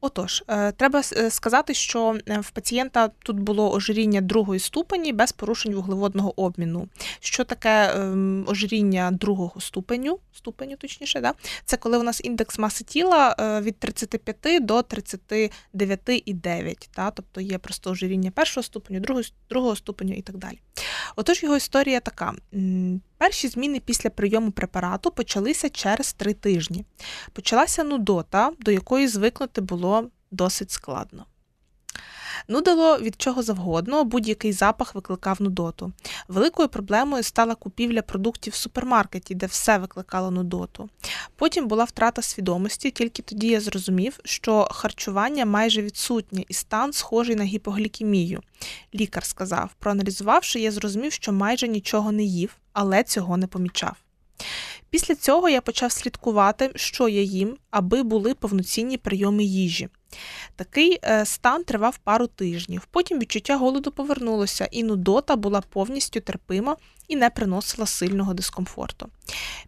Отож, 0.00 0.44
е, 0.48 0.72
треба 0.72 1.02
е, 1.12 1.30
сказати, 1.30 1.74
що 1.74 2.18
е, 2.28 2.38
в 2.38 2.50
пацієнта 2.50 3.08
тут 3.08 3.40
було 3.40 3.72
ожиріння 3.72 4.20
другої 4.20 4.60
ступені 4.60 5.12
без 5.12 5.32
порушень 5.32 5.74
вуглеводного 5.74 6.40
обміну. 6.40 6.88
Що 7.20 7.44
таке 7.44 7.92
ем, 7.94 8.44
ожиріння 8.48 9.10
другого 9.10 9.60
ступеню, 9.60 10.18
ступеню 10.32 10.76
точніше, 10.76 11.20
да? 11.20 11.32
це 11.64 11.76
коли 11.76 11.98
у 11.98 12.02
нас 12.02 12.20
індекс 12.24 12.58
маси 12.58 12.84
тіла 12.84 13.36
від 13.62 13.78
35 13.78 14.66
до 14.66 14.78
39,9. 14.78 16.88
Да? 16.96 17.10
Тобто 17.10 17.40
є 17.40 17.58
просто 17.58 17.90
ожиріння 17.90 18.30
першого 18.30 18.64
ступеню, 18.64 19.00
другого, 19.00 19.26
другого 19.50 19.76
ступеню 19.76 20.14
і 20.14 20.22
так 20.22 20.36
далі. 20.36 20.58
Отож, 21.16 21.42
його 21.42 21.56
історія 21.56 22.00
така: 22.00 22.34
перші 23.18 23.48
зміни 23.48 23.80
після 23.80 24.10
прийому 24.10 24.50
препарату 24.50 25.10
почалися 25.10 25.68
через 25.68 26.12
три 26.12 26.34
тижні. 26.34 26.84
Почалася 27.32 27.84
нудота, 27.84 28.52
до 28.60 28.70
якої 28.70 29.08
звикнути 29.08 29.60
було 29.60 30.10
досить 30.30 30.70
складно. 30.70 31.26
Нудило 32.48 32.98
від 32.98 33.20
чого 33.20 33.42
завгодно, 33.42 34.04
будь-який 34.04 34.52
запах 34.52 34.94
викликав 34.94 35.42
нудоту. 35.42 35.92
Великою 36.28 36.68
проблемою 36.68 37.22
стала 37.22 37.54
купівля 37.54 38.02
продуктів 38.02 38.52
в 38.52 38.56
супермаркеті, 38.56 39.34
де 39.34 39.46
все 39.46 39.78
викликало 39.78 40.30
нудоту. 40.30 40.88
Потім 41.36 41.68
була 41.68 41.84
втрата 41.84 42.22
свідомості, 42.22 42.90
тільки 42.90 43.22
тоді 43.22 43.48
я 43.48 43.60
зрозумів, 43.60 44.20
що 44.24 44.68
харчування 44.70 45.46
майже 45.46 45.82
відсутнє 45.82 46.44
і 46.48 46.54
стан 46.54 46.92
схожий 46.92 47.36
на 47.36 47.44
гіпоглікемію. 47.44 48.42
Лікар 48.94 49.24
сказав, 49.24 49.70
проаналізувавши, 49.78 50.60
я 50.60 50.70
зрозумів, 50.72 51.12
що 51.12 51.32
майже 51.32 51.68
нічого 51.68 52.12
не 52.12 52.22
їв, 52.22 52.56
але 52.72 53.02
цього 53.02 53.36
не 53.36 53.46
помічав. 53.46 53.96
Після 54.90 55.14
цього 55.14 55.48
я 55.48 55.60
почав 55.60 55.92
слідкувати, 55.92 56.72
що 56.74 57.08
я 57.08 57.22
їм, 57.22 57.56
аби 57.70 58.02
були 58.02 58.34
повноцінні 58.34 58.96
прийоми 58.98 59.44
їжі. 59.44 59.88
Такий 60.56 60.98
е, 61.04 61.24
стан 61.24 61.64
тривав 61.64 61.98
пару 61.98 62.26
тижнів. 62.26 62.88
Потім 62.90 63.18
відчуття 63.18 63.56
голоду 63.56 63.90
повернулося, 63.90 64.68
і 64.70 64.82
нудота 64.82 65.36
була 65.36 65.60
повністю 65.60 66.20
терпима 66.20 66.76
і 67.08 67.16
не 67.16 67.30
приносила 67.30 67.86
сильного 67.86 68.34
дискомфорту. 68.34 69.08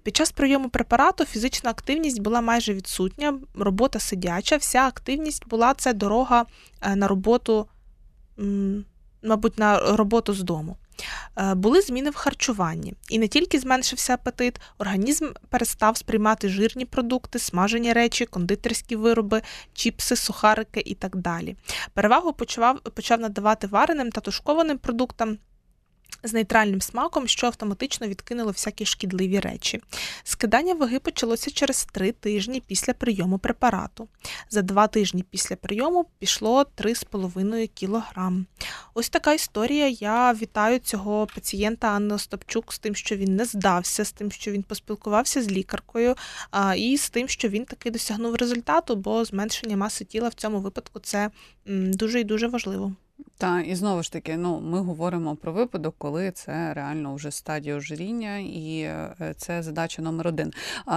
Під 0.02 0.16
час 0.16 0.32
прийому 0.32 0.68
препарату 0.68 1.24
фізична 1.24 1.70
активність 1.70 2.20
була 2.20 2.40
майже 2.40 2.74
відсутня, 2.74 3.38
робота 3.54 3.98
сидяча, 3.98 4.56
вся 4.56 4.86
активність 4.86 5.48
була 5.48 5.74
це 5.74 5.92
дорога 5.92 6.46
е, 6.80 6.96
на 6.96 7.08
роботу, 7.08 7.68
мабуть, 9.22 9.58
на 9.58 9.96
роботу 9.96 10.34
з 10.34 10.42
дому. 10.42 10.76
Е, 11.36 11.54
були 11.54 11.80
зміни 11.80 12.10
в 12.10 12.14
харчуванні, 12.14 12.94
і 13.08 13.18
не 13.18 13.28
тільки 13.28 13.58
зменшився 13.58 14.14
апетит, 14.14 14.60
організм 14.78 15.28
перестав 15.48 15.96
сприймати 15.96 16.48
жирні 16.48 16.84
продукти, 16.84 17.38
смажені 17.38 17.92
речі, 17.92 18.26
кондитерські 18.26 18.96
вироби, 18.96 19.42
чіпси, 19.72 20.16
сухарики 20.16 20.82
і 20.86 20.94
так 20.94 21.16
далі. 21.16 21.56
Перевагу 21.94 22.32
почав, 22.32 22.80
почав 22.80 23.20
надавати 23.20 23.66
вареним 23.66 24.10
та 24.10 24.20
тушкованим 24.20 24.78
продуктам 24.78 25.38
з 26.22 26.32
нейтральним 26.32 26.80
смаком, 26.80 27.28
що 27.28 27.46
автоматично 27.46 28.08
відкинуло 28.08 28.50
всякі 28.50 28.86
шкідливі 28.86 29.40
речі. 29.40 29.80
Скидання 30.24 30.74
ваги 30.74 30.98
почалося 30.98 31.50
через 31.50 31.84
три 31.92 32.12
тижні 32.12 32.62
після 32.66 32.92
прийому 32.92 33.38
препарату. 33.38 34.08
За 34.50 34.62
два 34.62 34.86
тижні 34.86 35.24
після 35.30 35.56
прийому 35.56 36.06
пішло 36.18 36.66
3,5 36.78 37.70
кг. 37.80 38.32
Ось 38.94 39.08
така 39.08 39.32
історія. 39.32 39.88
Я 39.88 40.32
вітаю 40.32 40.78
цього 40.78 41.26
пацієнта 41.34 41.88
Анни 41.88 42.14
Остапчук 42.14 42.72
з 42.72 42.78
тим, 42.78 42.94
що 42.94 43.16
він 43.16 43.36
не 43.36 43.44
здався, 43.44 44.04
з 44.04 44.12
тим, 44.12 44.30
що 44.30 44.50
він 44.50 44.62
поспілкувався 44.62 45.42
з 45.42 45.50
лікаркою, 45.50 46.14
і 46.76 46.96
з 46.96 47.10
тим, 47.10 47.28
що 47.28 47.48
він 47.48 47.64
таки 47.64 47.90
досягнув 47.90 48.34
результату, 48.34 48.96
бо 48.96 49.24
зменшення 49.24 49.76
маси 49.76 50.04
тіла 50.04 50.28
в 50.28 50.34
цьому 50.34 50.60
випадку 50.60 51.00
це 51.00 51.30
дуже 51.66 52.20
і 52.20 52.24
дуже 52.24 52.48
важливо. 52.48 52.92
Та 53.38 53.60
і 53.60 53.74
знову 53.74 54.02
ж 54.02 54.12
таки, 54.12 54.36
ну 54.36 54.60
ми 54.60 54.80
говоримо 54.80 55.36
про 55.36 55.52
випадок, 55.52 55.94
коли 55.98 56.30
це 56.30 56.74
реально 56.74 57.14
вже 57.14 57.30
стадія 57.30 57.76
ожиріння, 57.76 58.38
і 58.38 58.80
е, 58.80 59.34
це 59.36 59.62
задача 59.62 60.02
номер 60.02 60.28
один. 60.28 60.52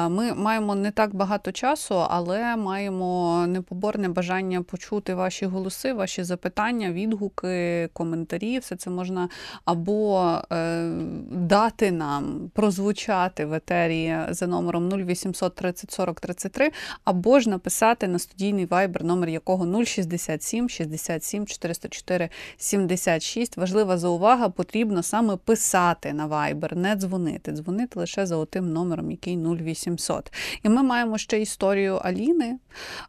Ми 0.10 0.34
маємо 0.34 0.76
не 0.76 0.92
так 0.92 1.16
багато 1.16 1.52
часу, 1.52 1.96
але 2.10 2.56
маємо 2.56 3.44
непоборне 3.48 4.10
бажання 4.10 4.62
почути 4.62 5.14
ваші 5.14 5.46
голоси, 5.46 5.94
ваші 5.94 6.24
запитання, 6.24 6.92
відгуки, 6.92 7.90
коментарі. 7.94 8.60
Все 8.60 8.76
це 8.76 8.90
можна 8.90 9.30
або 9.66 10.32
е, 10.52 10.90
дати 11.32 11.92
нам 11.92 12.52
прозвучати 12.54 13.46
в 13.46 13.54
етері 13.54 14.18
за 14.30 14.48
номером 14.48 14.90
0800 14.90 15.56
30 15.56 15.92
40 15.92 16.20
33, 16.20 16.72
або 17.04 17.40
ж 17.40 17.50
написати 17.50 18.08
на 18.08 18.20
студійний 18.20 18.66
вайбер, 18.66 19.04
номер 19.04 19.30
якого 19.30 19.86
067 19.86 20.70
67 20.70 21.46
404 21.46 22.31
76. 22.58 23.58
Важлива 23.58 23.98
заувага, 23.98 24.50
потрібно 24.50 25.04
саме 25.04 25.36
писати 25.36 26.14
на 26.14 26.28
Viber, 26.28 26.76
не 26.76 26.96
дзвонити. 26.96 27.52
Дзвонити 27.52 28.00
лише 28.00 28.26
за 28.26 28.36
отим 28.36 28.74
номером, 28.74 29.12
який 29.12 29.38
0800. 29.38 30.34
І 30.64 30.70
ми 30.70 30.84
маємо 30.84 31.18
ще 31.18 31.42
історію 31.42 31.96
Аліни. 31.96 32.58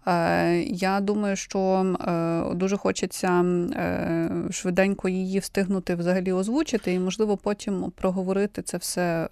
Е, 0.06 0.62
я 0.62 1.00
думаю, 1.00 1.36
що 1.36 1.60
е, 1.60 2.54
дуже 2.54 2.76
хочеться 2.76 3.28
е, 3.42 4.30
швиденько 4.50 5.08
її 5.08 5.38
встигнути 5.38 5.94
взагалі 5.94 6.32
озвучити, 6.32 6.92
і, 6.92 6.98
можливо, 6.98 7.36
потім 7.36 7.92
проговорити 7.96 8.62
це 8.62 8.76
все 8.76 9.28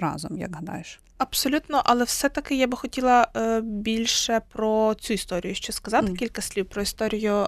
разом, 0.00 0.38
як 0.38 0.56
гадаєш. 0.56 1.00
Абсолютно, 1.18 1.82
але 1.84 2.04
все-таки 2.04 2.56
я 2.56 2.66
би 2.66 2.76
хотіла 2.76 3.26
більше 3.62 4.40
про 4.52 4.94
цю 4.94 5.14
історію 5.14 5.54
ще 5.54 5.72
сказати, 5.72 6.06
mm. 6.06 6.16
кілька 6.16 6.42
слів 6.42 6.66
про 6.66 6.82
історію. 6.82 7.46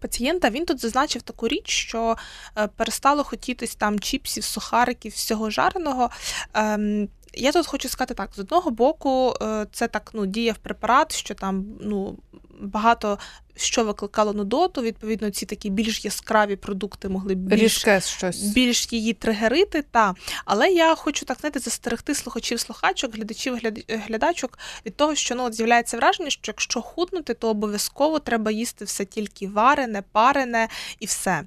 Пацієнта 0.00 0.50
він 0.50 0.66
тут 0.66 0.80
зазначив 0.80 1.22
таку 1.22 1.48
річ, 1.48 1.70
що 1.70 2.16
перестало 2.76 3.24
хотітись 3.24 3.74
там 3.74 4.00
чіпсів, 4.00 4.44
сухариків, 4.44 5.12
всього 5.12 5.50
жареного. 5.50 6.10
Ем, 6.54 7.08
я 7.34 7.52
тут 7.52 7.66
хочу 7.66 7.88
сказати 7.88 8.14
так: 8.14 8.30
з 8.34 8.38
одного 8.38 8.70
боку, 8.70 9.34
е, 9.42 9.66
це 9.72 9.88
так 9.88 10.10
ну, 10.14 10.26
діяв 10.26 10.56
препарат, 10.58 11.14
що 11.14 11.34
там 11.34 11.64
ну, 11.80 12.18
багато 12.62 13.18
що 13.56 13.84
викликало 13.84 14.32
нудоту. 14.32 14.82
Відповідно, 14.82 15.30
ці 15.30 15.46
такі 15.46 15.70
більш 15.70 16.04
яскраві 16.04 16.56
продукти 16.56 17.08
могли 17.08 17.34
більш 17.34 17.60
щось. 18.08 18.42
більш 18.42 18.92
її 18.92 19.12
тригерити. 19.12 19.82
Та. 19.90 20.14
Але 20.44 20.68
я 20.68 20.94
хочу 20.94 21.24
так 21.26 21.38
знаєте, 21.40 21.60
застерегти 21.60 22.14
слухачів, 22.14 22.60
слухачок, 22.60 23.14
глядачів, 23.14 23.58
глядачок 23.88 24.58
від 24.86 24.96
того, 24.96 25.14
що 25.14 25.34
ну, 25.34 25.44
от 25.44 25.54
з'являється 25.54 25.96
враження, 25.96 26.30
що 26.30 26.40
якщо 26.46 26.82
худнути, 26.82 27.34
то 27.34 27.48
обов'язково 27.48 28.18
треба 28.18 28.50
їсти 28.50 28.84
все 28.84 29.04
тільки 29.04 29.48
варене, 29.48 30.02
парене 30.12 30.68
і 30.98 31.06
все. 31.06 31.42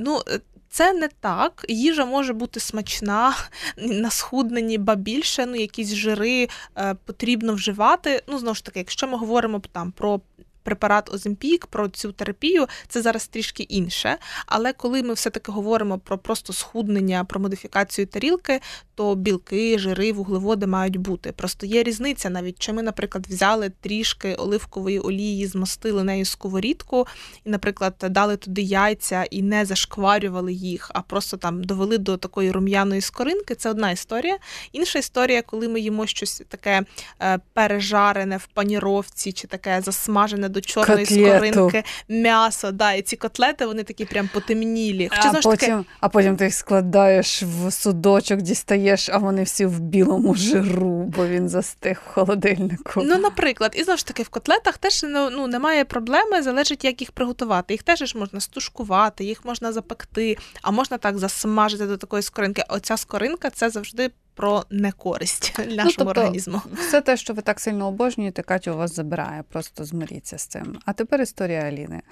Ну, 0.00 0.22
це 0.68 0.92
не 0.92 1.08
так. 1.08 1.64
Їжа 1.68 2.04
може 2.04 2.32
бути 2.32 2.60
смачна, 2.60 3.36
на 3.76 4.10
схудненні, 4.10 4.78
ба 4.78 4.94
більше, 4.94 5.46
ну 5.46 5.56
якісь 5.56 5.94
жири 5.94 6.48
е, 6.78 6.94
потрібно 7.04 7.54
вживати. 7.54 8.22
Ну, 8.28 8.38
знову 8.38 8.54
ж 8.54 8.64
таки, 8.64 8.78
якщо 8.78 9.08
ми 9.08 9.18
говоримо 9.18 9.62
там 9.72 9.92
про 9.92 10.20
препарат 10.66 11.14
Оземпік, 11.14 11.66
про 11.66 11.88
цю 11.88 12.12
терапію, 12.12 12.66
це 12.88 13.02
зараз 13.02 13.28
трішки 13.28 13.62
інше. 13.62 14.18
Але 14.46 14.72
коли 14.72 15.02
ми 15.02 15.14
все-таки 15.14 15.52
говоримо 15.52 15.98
про 15.98 16.18
просто 16.18 16.52
схуднення, 16.52 17.24
про 17.24 17.40
модифікацію 17.40 18.06
тарілки, 18.06 18.60
то 18.94 19.14
білки, 19.14 19.78
жири, 19.78 20.12
вуглеводи 20.12 20.66
мають 20.66 20.96
бути. 20.96 21.32
Просто 21.32 21.66
є 21.66 21.82
різниця 21.82 22.30
навіть, 22.30 22.58
чи 22.58 22.72
ми, 22.72 22.82
наприклад, 22.82 23.26
взяли 23.26 23.72
трішки 23.80 24.34
оливкової 24.34 24.98
олії, 24.98 25.46
змастили 25.46 26.04
нею 26.04 26.24
сковорідку, 26.24 27.06
і, 27.44 27.50
наприклад, 27.50 27.94
дали 28.10 28.36
туди 28.36 28.62
яйця 28.62 29.24
і 29.30 29.42
не 29.42 29.64
зашкварювали 29.64 30.52
їх, 30.52 30.90
а 30.94 31.00
просто 31.00 31.36
там 31.36 31.64
довели 31.64 31.98
до 31.98 32.16
такої 32.16 32.50
рум'яної 32.50 33.00
скоринки. 33.00 33.54
Це 33.54 33.70
одна 33.70 33.90
історія. 33.90 34.38
Інша 34.72 34.98
історія, 34.98 35.42
коли 35.42 35.68
ми 35.68 35.80
їмо 35.80 36.06
щось 36.06 36.42
таке 36.48 36.82
е, 37.22 37.38
пережарене 37.52 38.36
в 38.36 38.46
паніровці, 38.46 39.32
чи 39.32 39.46
таке 39.46 39.80
засмажене 39.80 40.48
до 40.56 40.60
чорної 40.60 41.06
Котлету. 41.06 41.52
скоринки, 41.52 41.84
м'ясо. 42.08 42.72
Да, 42.72 42.92
І 42.92 43.02
ці 43.02 43.16
котлети 43.16 43.66
вони 43.66 43.82
такі 43.82 44.04
прям 44.04 44.30
потемнілі. 44.34 45.08
Хоча, 45.08 45.28
а, 45.28 45.32
потім, 45.32 45.50
таки... 45.50 45.84
а 46.00 46.08
потім 46.08 46.36
ти 46.36 46.44
їх 46.44 46.54
складаєш 46.54 47.42
в 47.42 47.70
судочок, 47.70 48.42
дістаєш, 48.42 49.08
а 49.08 49.18
вони 49.18 49.42
всі 49.42 49.66
в 49.66 49.80
білому 49.80 50.34
жиру, 50.34 51.12
бо 51.16 51.26
він 51.26 51.48
застиг 51.48 52.02
в 52.06 52.12
холодильнику. 52.12 53.02
Ну, 53.04 53.18
наприклад, 53.18 53.74
і 53.76 53.82
знову 53.82 53.96
ж 53.96 54.06
таки 54.06 54.22
в 54.22 54.28
котлетах 54.28 54.78
теж 54.78 55.02
ну, 55.02 55.30
ну, 55.30 55.46
немає 55.46 55.84
проблеми, 55.84 56.42
залежить, 56.42 56.84
як 56.84 57.00
їх 57.00 57.12
приготувати. 57.12 57.74
Їх 57.74 57.82
теж 57.82 58.14
можна 58.14 58.40
стушкувати, 58.40 59.24
їх 59.24 59.44
можна 59.44 59.72
запекти, 59.72 60.36
а 60.62 60.70
можна 60.70 60.98
так 60.98 61.18
засмажити 61.18 61.86
до 61.86 61.96
такої 61.96 62.22
скоринки. 62.22 62.62
Оця 62.68 62.96
скоринка 62.96 63.50
це 63.50 63.70
завжди 63.70 64.10
про 64.36 64.64
некористь 64.70 65.54
ну, 65.58 65.64
нашому 65.64 65.84
ну, 65.86 65.92
тобто, 65.96 66.20
організму. 66.20 66.62
Все 66.72 67.00
те, 67.00 67.16
що 67.16 67.34
ви 67.34 67.42
так 67.42 67.60
сильно 67.60 67.88
обожнюєте, 67.88 68.42
Катя 68.42 68.72
у 68.72 68.76
вас 68.76 68.94
забирає. 68.94 69.44
Просто 69.48 69.84
змиріться 69.84 70.38
з 70.38 70.46
цим. 70.46 70.78
А 70.84 70.92
тепер 70.92 71.20
історія 71.20 71.60
Аліни. 71.60 72.02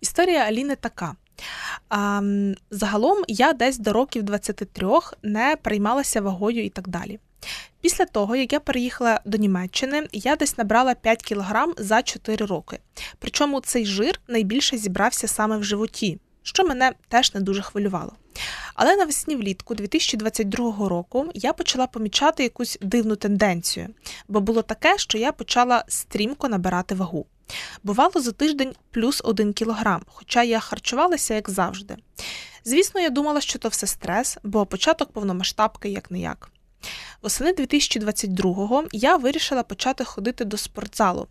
Історія 0.00 0.40
Аліни 0.40 0.76
така. 0.76 1.16
А, 1.88 2.22
Загалом 2.70 3.24
я 3.28 3.52
десь 3.52 3.78
до 3.78 3.92
років 3.92 4.22
23 4.22 4.88
не 5.22 5.56
приймалася 5.62 6.20
вагою 6.20 6.64
і 6.64 6.68
так 6.68 6.88
далі. 6.88 7.18
Після 7.80 8.04
того, 8.04 8.36
як 8.36 8.52
я 8.52 8.60
переїхала 8.60 9.20
до 9.24 9.38
Німеччини, 9.38 10.06
я 10.12 10.36
десь 10.36 10.58
набрала 10.58 10.94
5 10.94 11.22
кілограм 11.22 11.74
за 11.78 12.02
4 12.02 12.46
роки. 12.46 12.78
Причому 13.18 13.60
цей 13.60 13.86
жир 13.86 14.20
найбільше 14.28 14.76
зібрався 14.76 15.28
саме 15.28 15.56
в 15.56 15.64
животі, 15.64 16.18
що 16.42 16.64
мене 16.64 16.92
теж 17.08 17.34
не 17.34 17.40
дуже 17.40 17.62
хвилювало. 17.62 18.12
Але 18.74 18.96
навесні 18.96 19.36
влітку 19.36 19.74
2022 19.74 20.88
року 20.88 21.30
я 21.34 21.52
почала 21.52 21.86
помічати 21.86 22.42
якусь 22.42 22.78
дивну 22.80 23.16
тенденцію, 23.16 23.88
бо 24.28 24.40
було 24.40 24.62
таке, 24.62 24.98
що 24.98 25.18
я 25.18 25.32
почала 25.32 25.84
стрімко 25.88 26.48
набирати 26.48 26.94
вагу. 26.94 27.26
Бувало 27.82 28.20
за 28.20 28.32
тиждень 28.32 28.74
плюс 28.90 29.20
один 29.24 29.52
кілограм, 29.52 30.02
хоча 30.06 30.42
я 30.42 30.60
харчувалася 30.60 31.34
як 31.34 31.50
завжди. 31.50 31.96
Звісно, 32.64 33.00
я 33.00 33.10
думала, 33.10 33.40
що 33.40 33.58
то 33.58 33.68
все 33.68 33.86
стрес, 33.86 34.38
бо 34.42 34.66
початок 34.66 35.12
повномасштабки 35.12 35.88
як 35.88 36.10
не 36.10 36.20
як. 36.20 36.50
Восени 37.22 37.52
2022-го 37.52 38.84
я 38.92 39.16
вирішила 39.16 39.62
почати 39.62 40.04
ходити 40.04 40.44
до 40.44 40.56
спортзалу. 40.56 41.26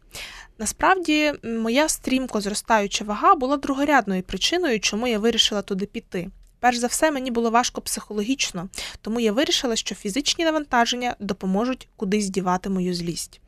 Насправді, 0.57 1.33
моя 1.43 1.89
стрімко 1.89 2.41
зростаюча 2.41 3.05
вага 3.05 3.35
була 3.35 3.57
другорядною 3.57 4.23
причиною, 4.23 4.79
чому 4.79 5.07
я 5.07 5.19
вирішила 5.19 5.61
туди 5.61 5.85
піти. 5.85 6.29
Перш 6.61 6.77
за 6.77 6.87
все, 6.87 7.11
мені 7.11 7.31
було 7.31 7.49
важко 7.49 7.81
психологічно, 7.81 8.69
тому 9.01 9.19
я 9.19 9.31
вирішила, 9.31 9.75
що 9.75 9.95
фізичні 9.95 10.45
навантаження 10.45 11.15
допоможуть 11.19 11.87
кудись 11.95 12.29
дівати 12.29 12.69
мою 12.69 12.93
злість. 12.93 13.41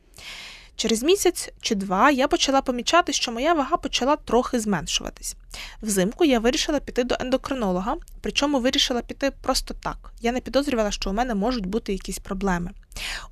Через 0.76 1.02
місяць 1.02 1.52
чи 1.60 1.74
два 1.74 2.10
я 2.10 2.28
почала 2.28 2.62
помічати, 2.62 3.12
що 3.12 3.32
моя 3.32 3.54
вага 3.54 3.76
почала 3.76 4.16
трохи 4.16 4.60
зменшуватись. 4.60 5.36
Взимку 5.82 6.24
я 6.24 6.38
вирішила 6.38 6.80
піти 6.80 7.04
до 7.04 7.16
ендокринолога, 7.20 7.96
причому 8.20 8.60
вирішила 8.60 9.02
піти 9.02 9.32
просто 9.42 9.74
так. 9.74 10.12
Я 10.20 10.32
не 10.32 10.40
підозрювала, 10.40 10.90
що 10.90 11.10
у 11.10 11.12
мене 11.12 11.34
можуть 11.34 11.66
бути 11.66 11.92
якісь 11.92 12.18
проблеми. 12.18 12.70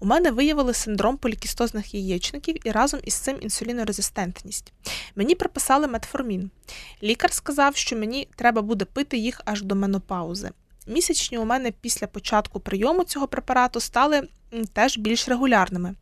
У 0.01 0.07
мене 0.07 0.31
виявили 0.31 0.75
синдром 0.75 1.17
полікістозних 1.17 1.95
яєчників 1.95 2.57
і 2.65 2.71
разом 2.71 3.01
із 3.05 3.15
цим 3.15 3.39
інсулінорезистентність. 3.41 4.73
Мені 5.17 5.35
приписали 5.35 5.87
метформін. 5.87 6.51
Лікар 7.03 7.33
сказав, 7.33 7.77
що 7.77 7.97
мені 7.97 8.29
треба 8.37 8.63
буде 8.63 8.85
пити 8.85 9.17
їх 9.19 9.41
аж 9.45 9.63
до 9.63 9.75
менопаузи. 9.75 10.51
Місячні 10.87 11.39
у 11.39 11.45
мене 11.45 11.73
після 11.81 12.07
початку 12.07 12.61
прийому 12.61 13.05
цього 13.05 13.29
препарату 13.29 13.81
стали 13.81 14.29
теж 14.73 14.99
більш 14.99 15.29
регулярними. 15.29 15.95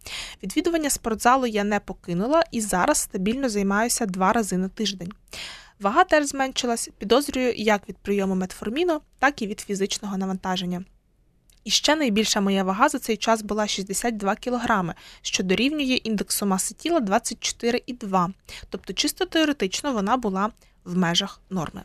Відвідування 0.42 0.90
спортзалу 0.90 1.46
я 1.46 1.64
не 1.64 1.80
покинула 1.80 2.42
і 2.50 2.60
зараз 2.60 2.98
стабільно 2.98 3.48
займаюся 3.48 4.06
два 4.06 4.32
рази 4.32 4.56
на 4.56 4.68
тиждень. 4.68 5.12
Вага 5.80 6.04
теж 6.04 6.26
зменшилась, 6.26 6.90
підозрюю 6.98 7.52
як 7.54 7.88
від 7.88 7.96
прийому 7.96 8.34
метформіну, 8.34 9.00
так 9.18 9.42
і 9.42 9.46
від 9.46 9.60
фізичного 9.60 10.18
навантаження. 10.18 10.84
І 11.64 11.70
ще 11.70 11.96
найбільша 11.96 12.40
моя 12.40 12.64
вага 12.64 12.88
за 12.88 12.98
цей 12.98 13.16
час 13.16 13.42
була 13.42 13.66
62 13.66 14.34
кг, 14.34 14.94
що 15.22 15.42
дорівнює 15.42 15.94
індексу 15.94 16.46
маси 16.46 16.74
тіла 16.74 17.00
24,2, 17.00 18.28
тобто 18.70 18.92
чисто 18.92 19.26
теоретично 19.26 19.92
вона 19.92 20.16
була 20.16 20.50
в 20.84 20.96
межах 20.96 21.40
норми. 21.50 21.82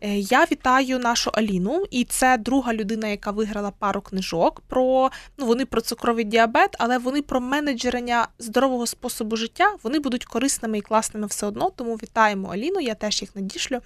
Е, 0.00 0.18
я 0.18 0.44
вітаю 0.44 0.98
нашу 0.98 1.30
Аліну, 1.30 1.84
і 1.90 2.04
це 2.04 2.38
друга 2.38 2.74
людина, 2.74 3.08
яка 3.08 3.30
виграла 3.30 3.70
пару 3.70 4.00
книжок. 4.00 4.62
Про 4.68 5.10
ну 5.38 5.46
вони 5.46 5.66
про 5.66 5.80
цукровий 5.80 6.24
діабет, 6.24 6.76
але 6.78 6.98
вони 6.98 7.22
про 7.22 7.40
менеджерення 7.40 8.28
здорового 8.38 8.86
способу 8.86 9.36
життя. 9.36 9.76
Вони 9.82 9.98
будуть 9.98 10.24
корисними 10.24 10.78
і 10.78 10.80
класними 10.80 11.26
все 11.26 11.46
одно. 11.46 11.70
Тому 11.70 11.94
вітаємо 11.94 12.48
Аліну. 12.48 12.80
Я 12.80 12.94
теж 12.94 13.22
їх 13.22 13.36
надішлю 13.36 13.80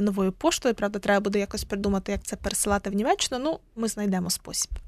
новою 0.00 0.32
поштою. 0.32 0.74
Правда, 0.74 0.98
треба 0.98 1.20
буде 1.20 1.38
якось 1.38 1.64
придумати, 1.64 2.12
як 2.12 2.22
це 2.22 2.36
пересилати 2.36 2.90
в 2.90 2.94
Німеччину. 2.94 3.40
Ну, 3.44 3.58
ми 3.76 3.88
знайдемо 3.88 4.30
спосіб. 4.30 4.85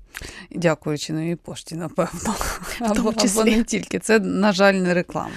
Дякуючи 0.50 1.12
новій 1.12 1.36
пошті, 1.36 1.74
напевно. 1.74 2.34
Або, 2.80 3.12
або 3.16 3.44
не 3.44 3.64
тільки. 3.64 3.98
Це, 3.98 4.18
на 4.18 4.52
жаль, 4.52 4.74
не 4.74 4.94
реклама. 4.94 5.30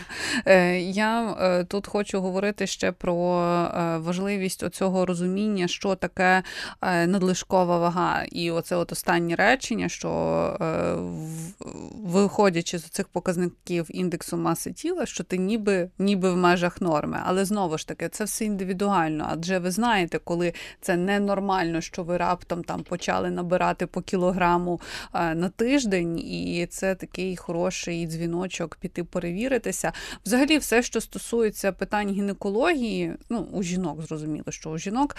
Е, 0.46 0.80
я 0.80 1.36
е, 1.42 1.64
тут 1.64 1.88
хочу 1.88 2.22
говорити 2.22 2.68
ще 2.68 2.92
про 2.92 3.42
е, 3.42 3.98
важливість 3.98 4.64
оцього 4.64 5.06
розуміння, 5.06 5.68
що 5.68 5.96
таке 5.96 6.44
надлишкова 6.82 7.78
вага. 7.78 8.24
І 8.32 8.52
оце 8.52 8.76
от 8.76 8.92
останнє 8.92 9.36
речення, 9.36 9.90
що 9.90 10.12
виходячи 12.04 12.80
з 12.80 12.84
цих 12.84 13.08
показників 13.08 13.86
індексу 13.90 14.38
маси 14.38 14.74
тіла, 14.74 15.06
що 15.06 15.24
ти 15.24 15.38
ніби 15.38 15.90
ніби 16.00 16.32
в 16.32 16.38
межах 16.38 16.82
норми. 16.82 17.20
Але 17.26 17.46
знову 17.46 17.78
ж 17.78 17.88
таки, 17.88 18.10
це 18.10 18.24
все 18.24 18.46
індивідуально. 18.46 19.28
Адже 19.32 19.60
ви 19.60 19.72
знаєте, 19.72 20.20
коли 20.24 20.54
це 20.82 20.98
ненормально, 20.98 21.82
що 21.82 22.04
ви 22.04 22.18
раптом 22.18 22.64
там 22.64 22.84
почали 22.84 23.32
набирати 23.32 23.88
по 23.88 24.02
кілограму 24.02 24.71
норму 24.72 24.80
на 25.14 25.50
тиждень, 25.50 26.20
і 26.20 26.68
це 26.70 26.96
такий 26.96 27.36
хороший 27.36 28.08
дзвіночок 28.08 28.76
піти 28.76 29.04
перевіритися. 29.04 29.94
Взагалі, 30.26 30.58
все, 30.58 30.84
що 30.84 31.02
стосується 31.02 31.72
питань 31.72 32.10
гінекології, 32.10 33.14
ну 33.30 33.48
у 33.52 33.64
жінок 33.64 34.02
зрозуміло, 34.02 34.46
що 34.50 34.70
у 34.70 34.78
жінок 34.78 35.16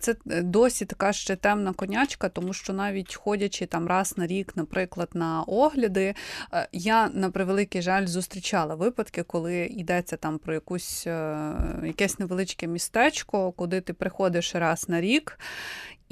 це 0.00 0.16
досі 0.26 0.84
така 0.84 1.12
ще 1.12 1.36
темна 1.36 1.72
конячка, 1.72 2.28
тому 2.28 2.52
що 2.52 2.72
навіть 2.72 3.14
ходячи 3.14 3.66
там 3.66 3.86
раз 3.86 4.18
на 4.18 4.26
рік, 4.26 4.52
наприклад, 4.56 5.08
на 5.14 5.42
огляди, 5.42 6.14
я 6.72 7.08
на 7.08 7.30
превеликий 7.30 7.82
жаль 7.82 8.06
зустрічала 8.06 8.74
випадки, 8.74 9.22
коли 9.22 9.56
йдеться 9.56 10.16
там 10.16 10.38
про 10.38 10.54
якусь 10.54 11.06
е, 11.06 11.52
якесь 11.84 12.18
невеличке 12.18 12.66
містечко, 12.66 13.52
куди 13.52 13.80
ти 13.80 13.92
приходиш 13.92 14.54
раз 14.54 14.88
на 14.88 15.00
рік 15.00 15.38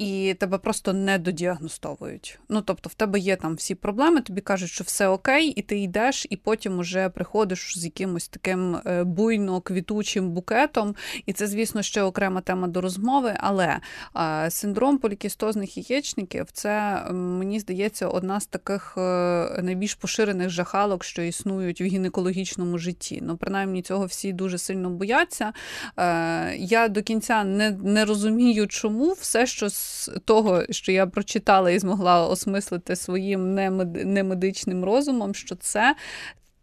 і 0.01 0.33
тебе 0.33 0.57
просто 0.57 0.93
не 0.93 1.17
додіагностовують. 1.17 2.39
Ну, 2.49 2.61
тобто, 2.61 2.89
в 2.89 2.93
тебе 2.93 3.19
є 3.19 3.35
там 3.35 3.55
всі 3.55 3.75
проблеми, 3.75 4.21
тобі 4.21 4.41
кажуть, 4.41 4.69
що 4.69 4.83
все 4.83 5.07
окей, 5.07 5.47
і 5.47 5.61
ти 5.61 5.79
йдеш, 5.79 6.27
і 6.29 6.35
потім 6.35 6.79
уже 6.79 7.09
приходиш 7.09 7.79
з 7.79 7.85
якимось 7.85 8.27
таким 8.27 8.75
е, 8.75 9.03
буйно 9.03 9.61
квітучим 9.61 10.31
букетом. 10.31 10.95
І 11.25 11.33
це, 11.33 11.47
звісно, 11.47 11.81
ще 11.81 12.01
окрема 12.03 12.41
тема 12.41 12.67
до 12.67 12.81
розмови. 12.81 13.33
Але 13.37 13.79
синдром 14.49 14.97
полікістозних 14.97 15.89
яєчників 15.89 16.45
це, 16.53 17.03
мені 17.11 17.59
здається, 17.59 18.07
одна 18.07 18.39
з 18.39 18.45
таких 18.45 18.93
е, 18.97 19.01
найбільш 19.63 19.95
поширених 19.95 20.49
жахалок, 20.49 21.03
що 21.03 21.21
існують 21.21 21.81
в 21.81 21.83
гінекологічному 21.83 22.77
житті. 22.77 23.19
Ну, 23.21 23.37
принаймні, 23.37 23.81
цього 23.81 24.05
всі 24.05 24.33
дуже 24.33 24.57
сильно 24.57 24.89
бояться. 24.89 25.53
Е, 25.97 26.55
я 26.55 26.87
до 26.87 27.01
кінця 27.01 27.43
не, 27.43 27.71
не 27.71 28.05
розумію, 28.05 28.67
чому 28.67 29.11
все, 29.11 29.45
що 29.45 29.69
того, 30.25 30.63
що 30.69 30.91
я 30.91 31.07
прочитала 31.07 31.71
і 31.71 31.79
змогла 31.79 32.27
осмислити 32.27 32.95
своїм 32.95 33.55
немедичним 33.93 34.85
розумом, 34.85 35.35
що 35.35 35.55
це. 35.55 35.95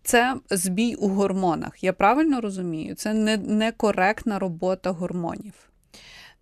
Це 0.03 0.35
збій 0.51 0.95
у 0.95 1.09
гормонах. 1.09 1.85
Я 1.85 1.93
правильно 1.93 2.41
розумію? 2.41 2.95
Це 2.95 3.15
не 3.15 3.37
некоректна 3.37 4.39
робота 4.39 4.91
гормонів. 4.91 5.53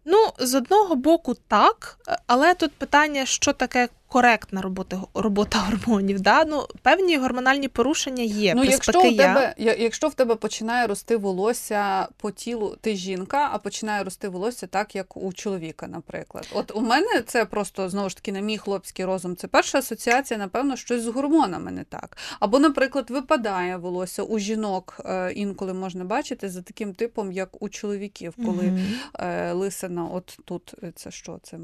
Ну, 0.05 0.19
з 0.39 0.55
одного 0.55 0.95
боку, 0.95 1.35
так, 1.35 1.99
але 2.27 2.55
тут 2.55 2.73
питання, 2.73 3.27
що 3.27 3.53
таке 3.53 3.89
коректна 4.09 4.63
робота 4.63 5.01
робота 5.15 5.59
гормонів. 5.59 6.21
Да? 6.21 6.45
Ну, 6.45 6.67
Певні 6.83 7.17
гормональні 7.17 7.69
порушення 7.69 8.23
є. 8.23 8.55
Ну, 8.55 8.65
Якщо 8.65 8.93
в 8.93 9.17
тебе 9.17 9.55
якщо 9.59 10.09
в 10.09 10.15
тебе 10.15 10.35
починає 10.35 10.87
рости 10.87 11.17
волосся 11.17 12.09
по 12.17 12.31
тілу, 12.31 12.77
ти 12.81 12.97
жінка, 12.97 13.49
а 13.53 13.59
починає 13.59 14.05
рости 14.05 14.29
волосся 14.29 14.67
так, 14.67 14.97
як 14.97 15.17
у 15.17 15.33
чоловіка, 15.33 15.87
наприклад. 15.87 16.49
От 16.55 16.77
у 16.77 16.81
мене 16.81 17.23
це 17.27 17.45
просто 17.45 17.89
знову 17.89 18.09
ж 18.09 18.17
таки 18.17 18.33
на 18.33 18.41
мій 18.41 18.59
хлопський 18.59 19.05
розум. 19.05 19.37
Це 19.37 19.49
перша 19.49 19.79
асоціація, 19.79 20.39
напевно, 20.39 20.77
щось 20.77 21.03
з 21.03 21.07
гормонами 21.07 21.71
не 21.71 21.85
так. 21.85 22.17
Або, 22.41 22.59
наприклад, 22.59 23.11
випадає 23.11 23.77
волосся 23.77 24.23
у 24.23 24.39
жінок, 24.39 25.01
е, 25.05 25.33
інколи 25.33 25.75
можна 25.75 26.05
бачити 26.05 26.49
за 26.49 26.63
таким 26.63 26.95
типом, 26.95 27.33
як 27.33 27.63
у 27.63 27.69
чоловіків, 27.69 28.35
коли 28.37 28.63
mm-hmm. 28.63 29.55
лисина, 29.55 30.05
от 30.05 30.39
тут 30.45 30.75
це 30.95 31.11
що? 31.11 31.39
Це 31.43 31.59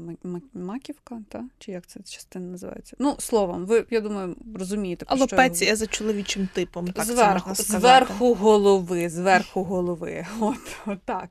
маківка, 0.53 1.17
та? 1.29 1.43
чи 1.59 1.71
як 1.71 1.87
це 1.87 1.99
частина? 1.99 2.32
Називається. 2.39 2.95
Ну, 2.99 3.15
словом, 3.19 3.65
ви, 3.65 3.85
я 3.89 4.01
думаю, 4.01 4.35
розумієте. 4.55 5.05
про 5.05 5.17
Алопеція 5.17 5.69
що 5.69 5.75
за 5.75 5.87
чоловічим 5.87 6.49
типом. 6.53 6.87
так 6.87 7.05
Зверху, 7.05 7.55
це 7.55 7.63
можна 7.63 7.79
зверху 7.79 8.33
голови, 8.33 9.09
зверху 9.09 9.63
голови. 9.63 10.25
От, 10.39 10.77
от 10.85 10.99
так. 11.05 11.29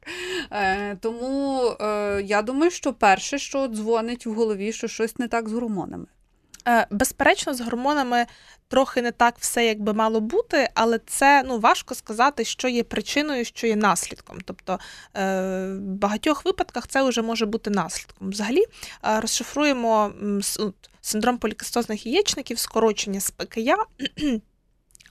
Е, 0.51 0.97
Тому 0.97 1.63
е, 1.81 2.23
я 2.25 2.43
думаю, 2.43 2.71
що 2.71 2.93
перше, 2.93 3.39
що 3.39 3.69
дзвонить 3.69 4.27
в 4.27 4.33
голові, 4.33 4.73
що 4.73 4.89
щось 4.89 5.19
не 5.19 5.29
так 5.29 5.49
з 5.49 5.53
гормонами. 5.53 6.07
Е, 6.69 6.87
безперечно, 6.91 7.55
з 7.55 7.61
гормонами 7.61 8.27
трохи 8.69 9.03
не 9.03 9.11
так 9.11 9.35
все, 9.39 9.67
як 9.67 9.81
би 9.81 9.93
мало 9.93 10.21
бути, 10.21 10.69
але 10.75 11.01
це 11.07 11.43
ну 11.47 11.59
важко 11.59 11.95
сказати, 11.95 12.45
що 12.45 12.69
є 12.69 12.85
причиною, 12.85 13.45
що 13.45 13.67
є 13.67 13.77
наслідком. 13.77 14.39
Тобто 14.45 14.79
е, 15.17 15.21
в 15.75 15.81
багатьох 15.81 16.45
випадках 16.45 16.87
це 16.87 17.03
вже 17.03 17.23
може 17.23 17.47
бути 17.47 17.71
наслідком. 17.71 18.31
Взагалі 18.31 18.65
е, 19.05 19.21
розшифруємо 19.21 20.13
синдром 21.03 21.39
полікистозних 21.39 22.07
яєчників, 22.07 22.59
скорочення 22.59 23.21
з 23.21 23.31
ПКЯ. 23.31 23.77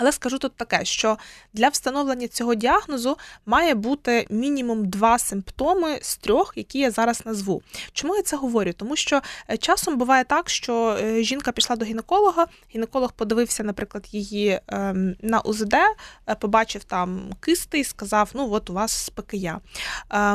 Але 0.02 0.12
скажу 0.12 0.38
тут 0.38 0.56
таке, 0.56 0.86
що 0.86 1.18
для 1.54 1.68
встановлення 1.68 2.28
цього 2.28 2.56
діагнозу 2.56 3.18
має 3.46 3.74
бути 3.74 4.28
мінімум 4.30 4.90
два 4.90 5.20
симптоми 5.20 6.00
з 6.02 6.18
трьох, 6.18 6.54
які 6.56 6.80
я 6.80 6.92
зараз 6.92 7.26
назву. 7.26 7.62
Чому 7.94 8.16
я 8.16 8.22
це 8.22 8.38
говорю? 8.38 8.74
Тому 8.74 8.96
що 8.96 9.22
е, 9.50 9.58
часом 9.58 9.98
буває 9.98 10.24
так, 10.24 10.50
що 10.50 10.98
е, 11.02 11.24
жінка 11.24 11.52
пішла 11.52 11.76
до 11.76 11.86
гінеколога, 11.86 12.48
гінеколог 12.76 13.14
подивився, 13.14 13.64
наприклад, 13.64 14.08
її 14.12 14.60
ем, 14.68 15.16
на 15.22 15.40
УЗД, 15.40 15.74
е, 15.74 16.36
побачив 16.36 16.84
там 16.84 17.22
кисти 17.40 17.80
і 17.80 17.84
сказав: 17.84 18.30
ну 18.34 18.52
от 18.52 18.70
у 18.70 18.74
вас 18.74 18.92
СПКЯ. 18.92 19.60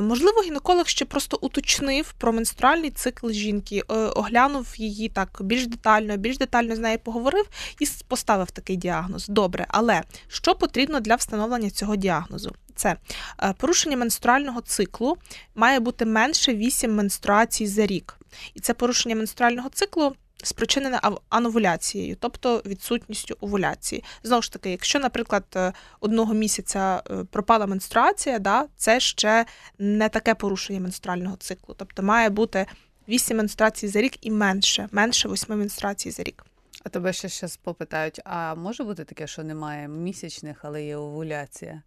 Можливо, 0.03 0.43
гінеколог 0.43 0.87
ще 0.87 1.05
просто 1.05 1.39
уточнив 1.41 2.15
про 2.19 2.33
менструальний 2.33 2.91
цикл 2.91 3.31
жінки, 3.31 3.81
оглянув 4.15 4.75
її 4.77 5.09
так 5.09 5.39
більш 5.41 5.67
детально, 5.67 6.17
більш 6.17 6.39
детально 6.39 6.77
з 6.77 6.79
нею 6.79 6.99
поговорив 6.99 7.49
і 7.81 7.87
поставив 8.09 8.51
такий 8.51 8.77
діагноз. 8.77 9.29
Добре 9.29 9.56
добре, 9.57 9.67
але 9.69 10.03
що 10.29 10.55
потрібно 10.55 11.01
для 11.01 11.15
встановлення 11.15 11.71
цього 11.71 11.97
діагнозу? 11.97 12.55
Це 12.75 12.97
е, 13.43 13.55
порушення 13.59 13.97
менструального 13.97 14.61
циклу 14.61 15.17
має 15.55 15.81
бути 15.81 16.05
менше 16.05 16.55
8 16.55 16.95
менструацій 16.95 17.67
за 17.67 17.87
рік. 17.87 18.19
І 18.55 18.61
це 18.61 18.75
порушення 18.75 19.17
менструального 19.17 19.69
циклу 19.69 20.17
спричинене 20.43 21.01
ановуляцією, 21.29 22.17
тобто 22.21 22.63
відсутністю 22.67 23.37
овуляції. 23.41 24.05
Знову 24.23 24.43
ж 24.43 24.53
таки, 24.53 24.71
якщо, 24.71 24.99
наприклад, 24.99 25.45
е, 25.57 25.73
одного 26.01 26.35
місяця 26.35 27.03
е, 27.11 27.25
пропала 27.31 27.67
менструація, 27.67 28.39
да, 28.39 28.67
це 28.77 29.01
ще 29.01 29.47
не 29.79 30.09
таке 30.09 30.35
порушення 30.35 30.81
менструального 30.81 31.37
циклу. 31.37 31.75
Тобто 31.79 32.03
має 32.03 32.29
бути 32.31 32.67
8 33.09 33.37
менструацій 33.37 33.89
за 33.89 34.01
рік 34.01 34.27
і 34.27 34.31
менше, 34.31 34.89
менше 34.93 35.29
8 35.29 35.59
менструацій 35.59 36.11
за 36.11 36.23
рік. 36.23 36.45
А 36.87 36.89
тебе 36.89 37.13
ще 37.13 37.29
зараз 37.29 37.57
попитають: 37.57 38.21
а 38.25 38.55
може 38.55 38.85
бути 38.85 39.05
таке, 39.05 39.27
що 39.27 39.45
немає 39.45 39.89
місячних, 39.89 40.65
але 40.65 40.85
є 40.85 40.97
овуляція? 40.97 41.83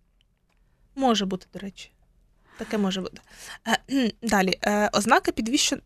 Може 0.96 1.26
бути, 1.26 1.48
до 1.54 1.60
речі. 1.60 1.92
Таке 2.60 2.78
може 2.78 3.02
бути. 3.02 3.22
Е, 3.92 4.12
далі, 4.22 4.58
е, 4.62 4.90
ознаки 4.94 5.32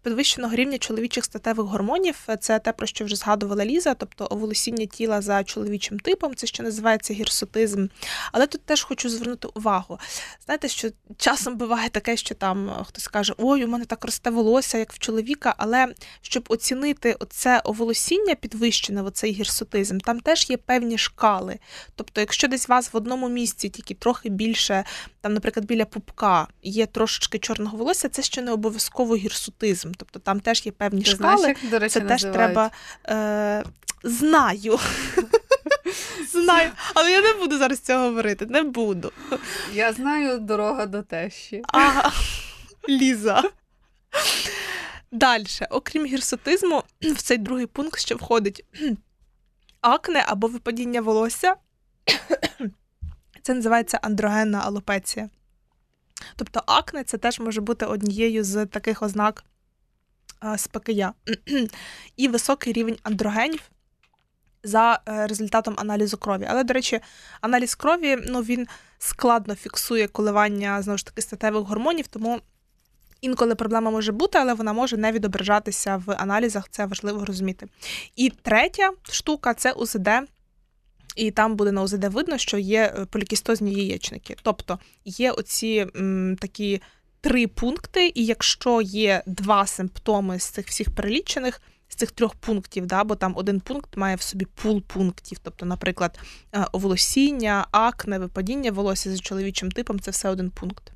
підвищеного 0.03 0.55
рівня 0.55 0.77
чоловічих 0.77 1.25
статевих 1.25 1.65
гормонів 1.65 2.27
це 2.39 2.59
те, 2.59 2.71
про 2.71 2.87
що 2.87 3.05
вже 3.05 3.15
згадувала 3.15 3.65
Ліза, 3.65 3.93
тобто 3.93 4.27
оволосіння 4.31 4.85
тіла 4.85 5.21
за 5.21 5.43
чоловічим 5.43 5.99
типом, 5.99 6.35
це 6.35 6.47
ще 6.47 6.63
називається 6.63 7.13
гірсотизм. 7.13 7.87
Але 8.31 8.47
тут 8.47 8.61
теж 8.61 8.83
хочу 8.83 9.09
звернути 9.09 9.47
увагу. 9.53 9.99
Знаєте, 10.45 10.67
що 10.67 10.89
часом 11.17 11.57
буває 11.57 11.89
таке, 11.89 12.17
що 12.17 12.35
там 12.35 12.69
е, 12.69 12.83
хтось 12.83 13.07
каже, 13.07 13.33
ой, 13.37 13.65
у 13.65 13.67
мене 13.67 13.85
так 13.85 14.05
росте 14.05 14.29
волосся, 14.29 14.77
як 14.77 14.93
в 14.93 14.99
чоловіка, 14.99 15.55
але 15.57 15.93
щоб 16.21 16.45
оцінити 16.49 17.15
оце 17.19 17.61
оволосіння 17.63 18.35
підвищене, 18.35 19.01
оцей 19.01 19.31
гірсотизм, 19.31 19.97
там 19.97 20.19
теж 20.19 20.49
є 20.49 20.57
певні 20.57 20.97
шкали. 20.97 21.59
Тобто, 21.95 22.21
якщо 22.21 22.47
десь 22.47 22.69
вас 22.69 22.93
в 22.93 22.97
одному 22.97 23.29
місці 23.29 23.69
тільки 23.69 23.93
трохи 23.93 24.29
більше, 24.29 24.83
там, 25.23 25.33
наприклад, 25.33 25.65
біля 25.65 25.85
пупка 25.85 26.47
є 26.63 26.85
трошечки 26.85 27.39
чорного 27.39 27.77
волосся, 27.77 28.09
це 28.09 28.21
ще 28.21 28.41
не 28.41 28.51
обов'язково 28.51 29.15
гірсутизм. 29.15 29.91
Тобто 29.97 30.19
там 30.19 30.39
теж 30.39 30.65
є 30.65 30.71
певні 30.71 31.01
Ти 31.01 31.11
шкали. 31.11 31.37
Знаєш, 31.37 31.57
як, 31.63 31.71
до 31.71 31.79
речі, 31.79 31.93
це 31.93 31.99
називають? 31.99 32.21
теж 32.21 32.33
треба. 32.33 32.71
Е, 33.07 33.63
Знаю. 34.03 34.79
Знаю, 36.31 36.71
але 36.93 37.11
я 37.11 37.21
не 37.21 37.33
буду 37.33 37.57
зараз 37.57 37.79
цього 37.79 38.03
говорити. 38.03 38.45
Не 38.45 38.63
буду. 38.63 39.11
Я 39.73 39.93
знаю 39.93 40.39
дорога 40.39 40.85
до 40.85 41.01
тещі. 41.01 41.61
Ага, 41.67 42.11
Ліза. 42.89 43.43
Далі, 45.11 45.45
окрім 45.69 46.05
гірсотизму, 46.05 46.83
в 47.01 47.21
цей 47.21 47.37
другий 47.37 47.65
пункт 47.65 47.99
ще 47.99 48.15
входить 48.15 48.65
акне 49.81 50.25
або 50.27 50.47
випадіння 50.47 51.01
волосся. 51.01 51.55
Це 53.43 53.53
називається 53.53 53.99
андрогенна 54.01 54.59
алопеція. 54.59 55.29
Тобто 56.35 56.63
акне 56.65 57.03
це 57.03 57.17
теж 57.17 57.39
може 57.39 57.61
бути 57.61 57.85
однією 57.85 58.43
з 58.43 58.65
таких 58.65 59.01
ознак 59.01 59.43
СПКЯ. 60.57 61.13
І 62.17 62.27
високий 62.27 62.73
рівень 62.73 62.97
андрогенів 63.03 63.61
за 64.63 64.99
е, 65.07 65.27
результатом 65.27 65.75
аналізу 65.77 66.17
крові. 66.17 66.47
Але, 66.49 66.63
до 66.63 66.73
речі, 66.73 66.99
аналіз 67.41 67.75
крові 67.75 68.17
ну, 68.27 68.41
він 68.41 68.67
складно 68.99 69.55
фіксує 69.55 70.07
коливання 70.07 70.81
знову 70.81 70.97
ж 70.97 71.05
таки 71.05 71.21
статевих 71.21 71.63
гормонів, 71.63 72.07
тому. 72.07 72.41
Інколи 73.21 73.55
проблема 73.55 73.91
може 73.91 74.11
бути, 74.11 74.37
але 74.37 74.53
вона 74.53 74.73
може 74.73 74.97
не 74.97 75.11
відображатися 75.11 76.03
в 76.05 76.11
аналізах, 76.11 76.69
це 76.69 76.85
важливо 76.85 77.25
розуміти. 77.25 77.67
І 78.15 78.29
третя 78.29 78.91
штука 79.11 79.53
це 79.53 79.71
УЗД 79.71 80.09
і 81.15 81.31
там 81.31 81.55
буде 81.55 81.71
на 81.71 81.81
ОЗД 81.81 82.03
видно, 82.03 82.37
що 82.37 82.57
є 82.57 82.93
е, 82.97 83.05
полікістозні 83.05 83.73
яєчники. 83.73 84.35
Тобто 84.41 84.79
є 85.05 85.31
оці 85.31 85.87
м, 85.95 86.37
такі 86.41 86.81
три 87.21 87.47
пункти, 87.47 88.11
і 88.15 88.25
якщо 88.25 88.81
є 88.81 89.23
два 89.25 89.67
симптоми 89.67 90.39
з 90.39 90.45
цих 90.45 90.67
всіх 90.67 90.95
перелічених, 90.95 91.61
з 91.87 91.95
цих 91.95 92.11
трьох 92.11 92.35
пунктів, 92.35 92.85
да, 92.85 93.03
бо 93.03 93.15
там 93.15 93.33
один 93.37 93.59
пункт 93.59 93.97
має 93.97 94.15
в 94.15 94.21
собі 94.21 94.45
пул 94.45 94.81
пунктів. 94.81 95.37
Тобто, 95.43 95.65
наприклад, 95.65 96.19
е, 96.55 96.65
оволосіння, 96.71 97.67
акне, 97.71 98.19
випадіння 98.19 98.71
волосся 98.71 99.11
за 99.11 99.17
чоловічим 99.17 99.71
типом 99.71 99.99
це 99.99 100.11
все 100.11 100.29
один 100.29 100.49
пункт. 100.49 100.91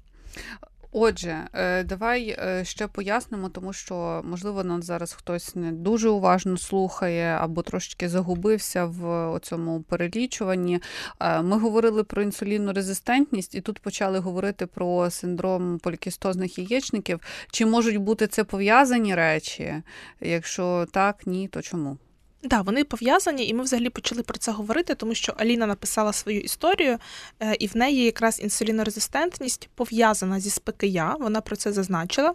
Отже, 0.91 1.47
е, 1.53 1.83
давай 1.83 2.35
е, 2.39 2.65
ще 2.65 2.87
пояснимо, 2.87 3.49
тому 3.49 3.73
що, 3.73 4.21
можливо, 4.25 4.63
нас 4.63 4.85
зараз 4.85 5.13
хтось 5.13 5.55
не 5.55 5.71
дуже 5.71 6.09
уважно 6.09 6.57
слухає 6.57 7.37
або 7.41 7.61
трошечки 7.61 8.09
загубився 8.09 8.85
в 8.85 9.39
цьому 9.41 9.81
перелічуванні. 9.81 10.79
Е, 11.19 11.41
ми 11.41 11.59
говорили 11.59 12.03
про 12.03 12.21
інсулінну 12.21 12.73
резистентність, 12.73 13.55
і 13.55 13.61
тут 13.61 13.79
почали 13.79 14.19
говорити 14.19 14.65
про 14.65 15.09
синдром 15.09 15.79
полікістозних 15.79 16.59
яєчників. 16.59 17.19
Чи 17.51 17.65
можуть 17.65 17.97
бути 17.97 18.27
це 18.27 18.43
пов'язані 18.43 19.15
речі? 19.15 19.73
Якщо 20.21 20.87
так, 20.91 21.27
ні, 21.27 21.47
то 21.47 21.61
чому? 21.61 21.97
Так, 22.41 22.65
вони 22.65 22.83
пов'язані, 22.83 23.47
і 23.47 23.53
ми 23.53 23.63
взагалі 23.63 23.89
почали 23.89 24.23
про 24.23 24.37
це 24.37 24.51
говорити, 24.51 24.95
тому 24.95 25.15
що 25.15 25.33
Аліна 25.37 25.65
написала 25.65 26.13
свою 26.13 26.39
історію, 26.39 26.97
е, 27.39 27.55
і 27.59 27.67
в 27.67 27.77
неї 27.77 28.03
якраз 28.03 28.39
інсулінорезистентність 28.39 29.69
пов'язана 29.75 30.39
зі 30.39 30.49
спекия. 30.49 31.15
Вона 31.19 31.41
про 31.41 31.55
це 31.55 31.73
зазначила. 31.73 32.33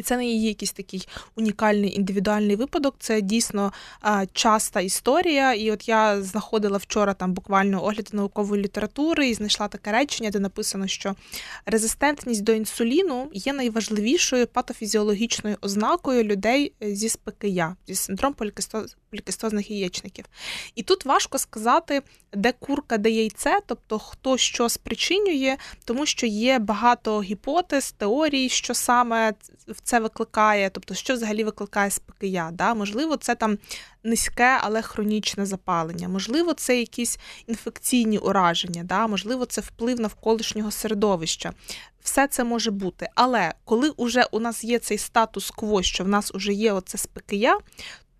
І 0.00 0.02
це 0.02 0.16
не 0.16 0.26
її 0.26 0.48
якийсь 0.48 0.72
такий 0.72 1.08
унікальний 1.36 1.96
індивідуальний 1.96 2.56
випадок. 2.56 2.94
Це 2.98 3.20
дійсно 3.20 3.72
часта 4.32 4.80
історія. 4.80 5.54
І 5.54 5.70
от 5.70 5.88
я 5.88 6.22
знаходила 6.22 6.78
вчора 6.78 7.14
там 7.14 7.32
буквально 7.32 7.84
огляд 7.84 8.08
наукової 8.12 8.62
літератури 8.62 9.28
і 9.28 9.34
знайшла 9.34 9.68
таке 9.68 9.92
речення, 9.92 10.30
де 10.30 10.38
написано, 10.38 10.86
що 10.86 11.14
резистентність 11.66 12.42
до 12.42 12.52
інсуліну 12.52 13.30
є 13.32 13.52
найважливішою 13.52 14.46
патофізіологічною 14.46 15.56
ознакою 15.60 16.24
людей 16.24 16.72
зі 16.80 17.08
СПКЯ, 17.08 17.76
зі 17.88 17.94
синдром 17.94 18.34
полікистозних 19.10 19.70
яєчників. 19.70 20.24
І 20.74 20.82
тут 20.82 21.04
важко 21.04 21.38
сказати, 21.38 22.02
де 22.32 22.52
курка, 22.52 22.98
де 22.98 23.10
яйце, 23.10 23.58
тобто 23.66 23.98
хто 23.98 24.36
що 24.36 24.68
спричинює, 24.68 25.56
тому 25.84 26.06
що 26.06 26.26
є 26.26 26.58
багато 26.58 27.22
гіпотез, 27.22 27.92
теорій, 27.92 28.48
що 28.48 28.74
саме 28.74 29.32
це 29.90 30.00
викликає, 30.00 30.70
тобто, 30.70 30.94
що 30.94 31.14
взагалі 31.14 31.44
викликає 31.44 31.90
спекия. 31.90 32.50
Да? 32.52 32.74
Можливо, 32.74 33.16
це 33.16 33.34
там 33.34 33.58
низьке, 34.04 34.58
але 34.60 34.82
хронічне 34.82 35.46
запалення, 35.46 36.08
можливо, 36.08 36.54
це 36.54 36.78
якісь 36.78 37.18
інфекційні 37.46 38.18
ураження, 38.18 38.84
да? 38.84 39.06
можливо, 39.06 39.46
це 39.46 39.60
вплив 39.60 40.00
навколишнього 40.00 40.70
середовища. 40.70 41.52
Все 42.02 42.26
це 42.26 42.44
може 42.44 42.70
бути. 42.70 43.08
Але 43.14 43.54
коли 43.64 43.92
вже 43.98 44.24
у 44.30 44.40
нас 44.40 44.64
є 44.64 44.78
цей 44.78 44.98
статус-кво, 44.98 45.82
що 45.82 46.04
в 46.04 46.08
нас 46.08 46.32
вже 46.34 46.52
є 46.52 46.72
оце 46.72 46.98
спекия, 46.98 47.58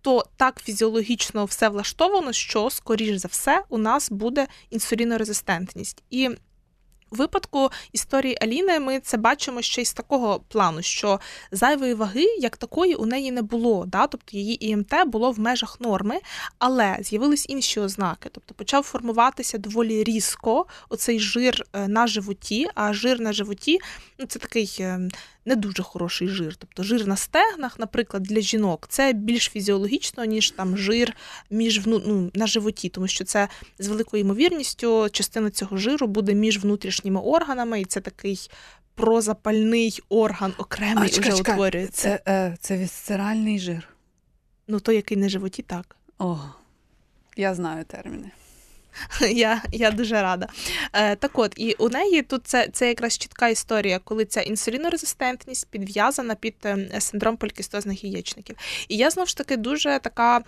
то 0.01 0.25
так 0.37 0.61
фізіологічно 0.63 1.45
все 1.45 1.69
влаштовано, 1.69 2.33
що, 2.33 2.69
скоріш 2.69 3.17
за 3.17 3.27
все, 3.27 3.63
у 3.69 3.77
нас 3.77 4.11
буде 4.11 4.47
інсулінорезистентність. 4.69 6.03
І 6.09 6.29
випадку 7.11 7.69
історії 7.91 8.37
Аліни 8.41 8.79
ми 8.79 8.99
це 8.99 9.17
бачимо 9.17 9.61
ще 9.61 9.81
й 9.81 9.85
з 9.85 9.93
такого 9.93 10.39
плану, 10.47 10.81
що 10.81 11.19
зайвої 11.51 11.93
ваги 11.93 12.25
як 12.39 12.57
такої 12.57 12.95
у 12.95 13.05
неї 13.05 13.31
не 13.31 13.41
було. 13.41 13.85
Да? 13.85 14.07
Тобто 14.07 14.37
її 14.37 14.67
ІМТ 14.67 14.93
було 15.05 15.31
в 15.31 15.39
межах 15.39 15.81
норми, 15.81 16.15
але 16.59 16.97
з'явились 17.01 17.45
інші 17.49 17.79
ознаки. 17.79 18.29
Тобто 18.31 18.53
почав 18.53 18.83
формуватися 18.83 19.57
доволі 19.57 20.03
різко 20.03 20.65
оцей 20.89 21.19
жир 21.19 21.65
е, 21.73 21.87
на 21.87 22.07
животі, 22.07 22.67
а 22.75 22.93
жир 22.93 23.19
на 23.19 23.33
животі 23.33 23.79
ну, 24.19 24.25
це 24.25 24.39
такий 24.39 24.77
е, 24.79 25.09
не 25.45 25.55
дуже 25.55 25.83
хороший 25.83 26.27
жир. 26.27 26.55
Тобто 26.55 26.83
жир 26.83 27.07
на 27.07 27.15
стегнах, 27.15 27.79
наприклад, 27.79 28.23
для 28.23 28.41
жінок, 28.41 28.85
це 28.89 29.13
більш 29.13 29.49
фізіологічно, 29.49 30.25
ніж 30.25 30.51
там 30.51 30.77
жир 30.77 31.15
між 31.49 31.85
ну, 31.85 32.31
на 32.33 32.47
животі, 32.47 32.89
тому 32.89 33.07
що 33.07 33.23
це 33.23 33.47
з 33.79 33.87
великою 33.87 34.21
ймовірністю 34.21 35.09
частина 35.11 35.49
цього 35.49 35.77
жиру 35.77 36.07
буде 36.07 36.33
між 36.33 36.59
внутрішніми 36.59 37.19
органами, 37.19 37.81
і 37.81 37.85
це 37.85 38.01
такий. 38.01 38.49
Прозапальний 38.95 39.99
орган 40.09 40.53
окремий 40.57 41.09
а, 41.15 41.19
вже 41.19 41.37
чекай, 41.37 41.53
утворюється. 41.53 42.19
Це 42.25 42.31
е, 42.31 42.57
це 42.59 42.77
вісцеральний 42.77 43.59
жир. 43.59 43.87
Ну, 44.67 44.79
той, 44.79 44.95
який 44.95 45.17
на 45.17 45.29
животі, 45.29 45.61
так. 45.61 45.95
О, 46.19 46.37
я 47.37 47.55
знаю 47.55 47.85
терміни. 47.85 48.31
Я 49.31 49.61
я 49.71 49.91
дуже 49.91 50.21
рада. 50.21 50.47
Е, 50.93 51.15
Так 51.15 51.39
от, 51.39 51.53
і 51.57 51.73
у 51.73 51.89
неї 51.89 52.21
тут 52.21 52.47
це 52.47 52.67
це 52.73 52.87
якраз 52.87 53.17
чітка 53.17 53.47
історія, 53.47 53.99
коли 53.99 54.25
ця 54.25 54.41
інсулінорезистентність 54.41 55.67
підв'язана 55.69 56.35
під 56.35 56.55
е, 56.65 56.87
синдром 56.99 57.37
полікістозних 57.37 58.03
яєчників. 58.03 58.55
І 58.87 58.97
я 58.97 59.09
знову 59.09 59.27
ж 59.27 59.37
таки 59.37 59.57
дуже 59.57 59.99
така 60.03 60.37
е, 60.37 60.43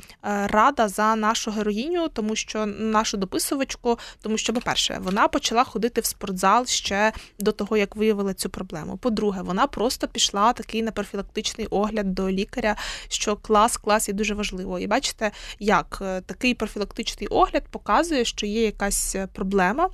рада 0.47 0.87
за 0.87 1.15
нашу 1.15 1.51
героїню, 1.51 2.09
тому 2.09 2.35
що 2.35 2.65
нашу 2.65 3.17
дописувачку, 3.17 3.99
тому 4.21 4.37
що, 4.37 4.53
по-перше, 4.53 4.99
вона 5.01 5.27
почала 5.27 5.63
ходити 5.63 6.01
в 6.01 6.05
спортзал 6.05 6.65
ще 6.65 7.13
до 7.39 7.51
того, 7.51 7.77
як 7.77 7.95
виявила 7.95 8.33
цю 8.33 8.49
проблему. 8.49 8.97
По-друге, 8.97 9.41
вона 9.41 9.67
просто 9.67 10.07
пішла 10.07 10.53
такий 10.53 10.81
на 10.81 10.91
профілактичний 10.91 11.67
огляд 11.67 12.13
до 12.13 12.29
лікаря, 12.29 12.75
що 13.07 13.35
клас, 13.35 13.77
клас 13.77 14.07
є 14.07 14.13
дуже 14.13 14.33
важливо. 14.33 14.79
І 14.79 14.87
бачите, 14.87 15.31
як 15.59 15.99
е, 16.01 16.21
такий 16.21 16.53
профілактичний 16.53 17.27
огляд 17.27 17.63
показує, 17.71 18.25
що 18.35 18.45
є 18.45 18.65
якась 18.65 19.15
е, 19.15 19.27
проблема 19.27 19.89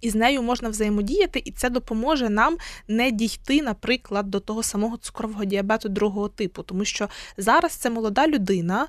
і 0.00 0.10
з 0.10 0.14
нею 0.14 0.42
можна 0.42 0.68
взаємодіяти, 0.68 1.42
і 1.44 1.52
це 1.52 1.70
допоможе 1.70 2.28
нам 2.28 2.56
не 2.88 3.10
дійти, 3.10 3.62
наприклад, 3.62 4.30
до 4.30 4.40
того 4.40 4.62
самого 4.62 4.96
цукрового 4.96 5.44
діабету 5.44 5.88
другого 5.88 6.28
типу, 6.28 6.62
тому 6.62 6.84
що 6.84 7.08
зараз 7.36 7.72
це 7.72 7.90
молода 7.90 8.26
людина, 8.26 8.86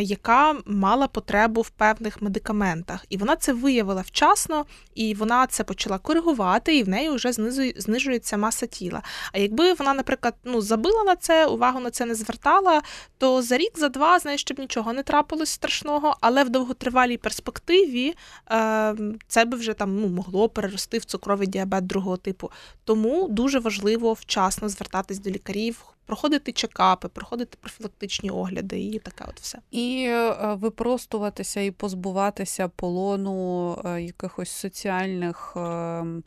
яка 0.00 0.56
мала 0.66 1.08
потребу 1.08 1.60
в 1.60 1.70
певних 1.70 2.22
медикаментах, 2.22 3.06
і 3.08 3.16
вона 3.16 3.36
це 3.36 3.52
виявила 3.52 4.02
вчасно, 4.02 4.64
і 4.94 5.14
вона 5.14 5.46
це 5.46 5.64
почала 5.64 5.98
коригувати, 5.98 6.76
і 6.76 6.82
в 6.82 6.88
неї 6.88 7.10
вже 7.10 7.32
знижується 7.76 8.36
маса 8.36 8.66
тіла. 8.66 9.02
А 9.32 9.38
якби 9.38 9.72
вона, 9.72 9.94
наприклад, 9.94 10.34
ну 10.44 10.60
забила 10.60 11.04
на 11.04 11.16
це, 11.16 11.46
увагу 11.46 11.80
на 11.80 11.90
це 11.90 12.06
не 12.06 12.14
звертала, 12.14 12.82
то 13.18 13.42
за 13.42 13.56
рік, 13.56 13.78
за 13.78 13.88
два, 13.88 14.18
знаєш, 14.18 14.40
щоб 14.40 14.58
нічого 14.58 14.92
не 14.92 15.02
трапилось 15.02 15.50
страшного, 15.50 16.16
але 16.20 16.44
в 16.44 16.48
довготривалій 16.48 17.16
перспективі 17.16 18.14
ем, 18.46 19.18
це 19.28 19.44
би 19.44 19.56
вже 19.56 19.72
там 19.72 20.00
ну 20.00 20.08
могло 20.08 20.39
могло 20.40 20.48
перерости 20.48 20.98
в 20.98 21.04
цукровий 21.04 21.46
діабет 21.46 21.86
другого 21.86 22.16
типу. 22.16 22.50
Тому 22.84 23.28
дуже 23.28 23.58
важливо 23.58 24.12
вчасно 24.12 24.68
звертатись 24.68 25.18
до 25.18 25.30
лікарів, 25.30 25.84
проходити 26.06 26.52
чекапи, 26.52 27.08
проходити 27.08 27.58
профілактичні 27.60 28.30
огляди 28.30 28.80
і 28.80 28.98
таке 28.98 29.24
от 29.28 29.40
все. 29.40 29.58
І 29.70 30.06
е, 30.08 30.54
випростуватися 30.54 31.60
і 31.60 31.70
позбуватися 31.70 32.68
полону 32.68 33.78
е, 33.84 34.02
якихось 34.02 34.50
соціальних 34.50 35.52
ем, 35.56 36.22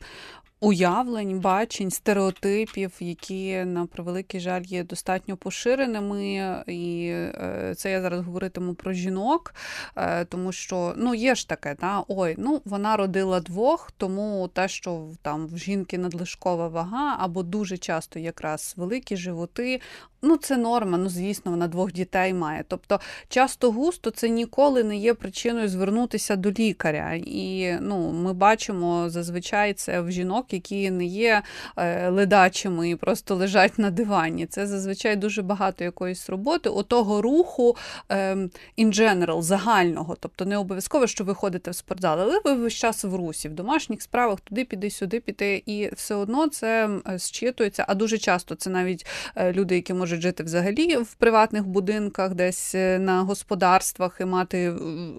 уявлень, 0.64 1.40
бачень, 1.40 1.90
стереотипів, 1.90 2.92
які 3.00 3.64
на 3.64 3.86
превеликий 3.86 4.40
жаль 4.40 4.62
є 4.62 4.84
достатньо 4.84 5.36
поширеними. 5.36 6.64
І 6.66 7.06
е, 7.08 7.74
це 7.76 7.90
я 7.90 8.02
зараз 8.02 8.20
говоритиму 8.20 8.74
про 8.74 8.92
жінок, 8.92 9.54
е, 9.96 10.24
тому 10.24 10.52
що 10.52 10.94
ну 10.96 11.14
є 11.14 11.34
ж 11.34 11.48
таке, 11.48 11.74
та 11.74 12.04
ой, 12.08 12.34
ну 12.38 12.62
вона 12.64 12.96
родила 12.96 13.40
двох, 13.40 13.92
тому 13.96 14.50
те, 14.52 14.68
що 14.68 15.08
там 15.22 15.46
в 15.46 15.58
жінки 15.58 15.98
надлишкова 15.98 16.68
вага, 16.68 17.16
або 17.18 17.42
дуже 17.42 17.78
часто 17.78 18.18
якраз 18.18 18.74
великі 18.76 19.16
животи. 19.16 19.80
Ну, 20.24 20.36
це 20.36 20.56
норма, 20.56 20.98
ну 20.98 21.08
звісно, 21.08 21.50
вона 21.50 21.68
двох 21.68 21.92
дітей 21.92 22.34
має. 22.34 22.64
Тобто, 22.68 23.00
часто 23.28 23.70
густо 23.70 24.10
це 24.10 24.28
ніколи 24.28 24.84
не 24.84 24.96
є 24.96 25.14
причиною 25.14 25.68
звернутися 25.68 26.36
до 26.36 26.50
лікаря. 26.50 27.12
І 27.14 27.72
ну, 27.80 28.12
ми 28.12 28.32
бачимо 28.32 29.04
зазвичай 29.10 29.74
це 29.74 30.00
в 30.00 30.10
жінок, 30.10 30.52
які 30.52 30.90
не 30.90 31.04
є 31.04 31.42
е, 31.76 32.08
ледачими 32.08 32.90
і 32.90 32.96
просто 32.96 33.34
лежать 33.34 33.78
на 33.78 33.90
дивані. 33.90 34.46
Це 34.46 34.66
зазвичай 34.66 35.16
дуже 35.16 35.42
багато 35.42 35.84
якоїсь 35.84 36.30
роботи, 36.30 36.68
отого 36.68 37.22
руху 37.22 37.76
е, 38.08 38.34
in 38.78 38.92
general, 38.92 39.42
загального. 39.42 40.16
Тобто 40.20 40.44
не 40.44 40.56
обов'язково, 40.58 41.06
що 41.06 41.24
ви 41.24 41.34
ходите 41.34 41.70
в 41.70 41.74
спортзал, 41.74 42.20
але 42.20 42.40
ви 42.44 42.54
весь 42.54 42.74
час 42.74 43.04
в 43.04 43.14
русі, 43.14 43.48
в 43.48 43.52
домашніх 43.52 44.02
справах 44.02 44.40
туди 44.40 44.64
піди, 44.64 44.90
сюди 44.90 45.20
піти. 45.20 45.62
І 45.66 45.90
все 45.94 46.14
одно 46.14 46.48
це 46.48 46.90
зчитується. 47.16 47.84
А 47.88 47.94
дуже 47.94 48.18
часто 48.18 48.54
це 48.54 48.70
навіть 48.70 49.06
е, 49.36 49.52
люди, 49.52 49.74
які 49.74 49.94
можуть 49.94 50.13
жити 50.22 50.42
взагалі 50.42 50.96
в 50.96 51.14
приватних 51.14 51.66
будинках, 51.66 52.34
десь 52.34 52.74
е, 52.74 52.98
на 52.98 53.22
господарствах 53.22 54.16
і 54.20 54.24
мати 54.24 54.58
е, 54.58 54.74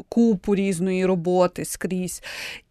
купу 0.10 0.56
різної 0.56 1.06
роботи 1.06 1.66
скрізь. 1.66 2.24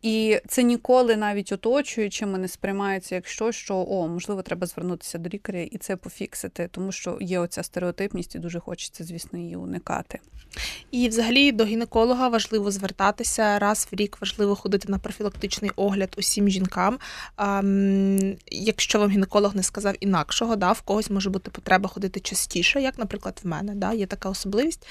І 0.02 0.38
це 0.48 0.62
ніколи 0.62 1.16
навіть 1.16 1.52
оточуючими 1.52 2.38
не 2.38 2.48
сприймається 2.48 3.14
як 3.14 3.26
щось, 3.26 3.56
що 3.56 3.86
о, 3.88 4.08
можливо, 4.08 4.42
треба 4.42 4.66
звернутися 4.66 5.18
до 5.18 5.30
лікаря 5.30 5.60
і 5.60 5.78
це 5.78 5.96
пофіксити, 5.96 6.68
тому 6.72 6.92
що 6.92 7.18
є 7.20 7.38
оця 7.38 7.62
стереотипність, 7.62 8.34
і 8.34 8.38
дуже 8.38 8.60
хочеться, 8.60 9.04
звісно, 9.04 9.38
її 9.38 9.56
уникати. 9.56 10.20
І, 10.90 11.08
взагалі, 11.08 11.52
до 11.52 11.64
гінеколога 11.64 12.28
важливо 12.28 12.70
звертатися 12.70 13.58
раз 13.58 13.88
в 13.92 13.94
рік, 13.94 14.18
важливо 14.20 14.54
ходити 14.54 14.88
на 14.88 14.98
профілактичний 14.98 15.70
огляд 15.76 16.14
усім 16.18 16.48
жінкам. 16.48 16.98
Якщо 18.50 18.98
вам 18.98 19.10
гінеколог 19.10 19.56
не 19.56 19.62
сказав 19.62 19.94
інакшого, 20.00 20.56
да, 20.56 20.72
в 20.72 20.80
когось 20.80 21.10
може 21.10 21.30
бути 21.30 21.50
потреба 21.50 21.88
ходити 21.88 22.13
бути 22.14 22.20
частіше, 22.20 22.82
як, 22.82 22.98
наприклад, 22.98 23.40
в 23.44 23.46
мене, 23.46 23.74
да, 23.74 23.92
є 23.92 24.06
така 24.06 24.28
особливість. 24.28 24.86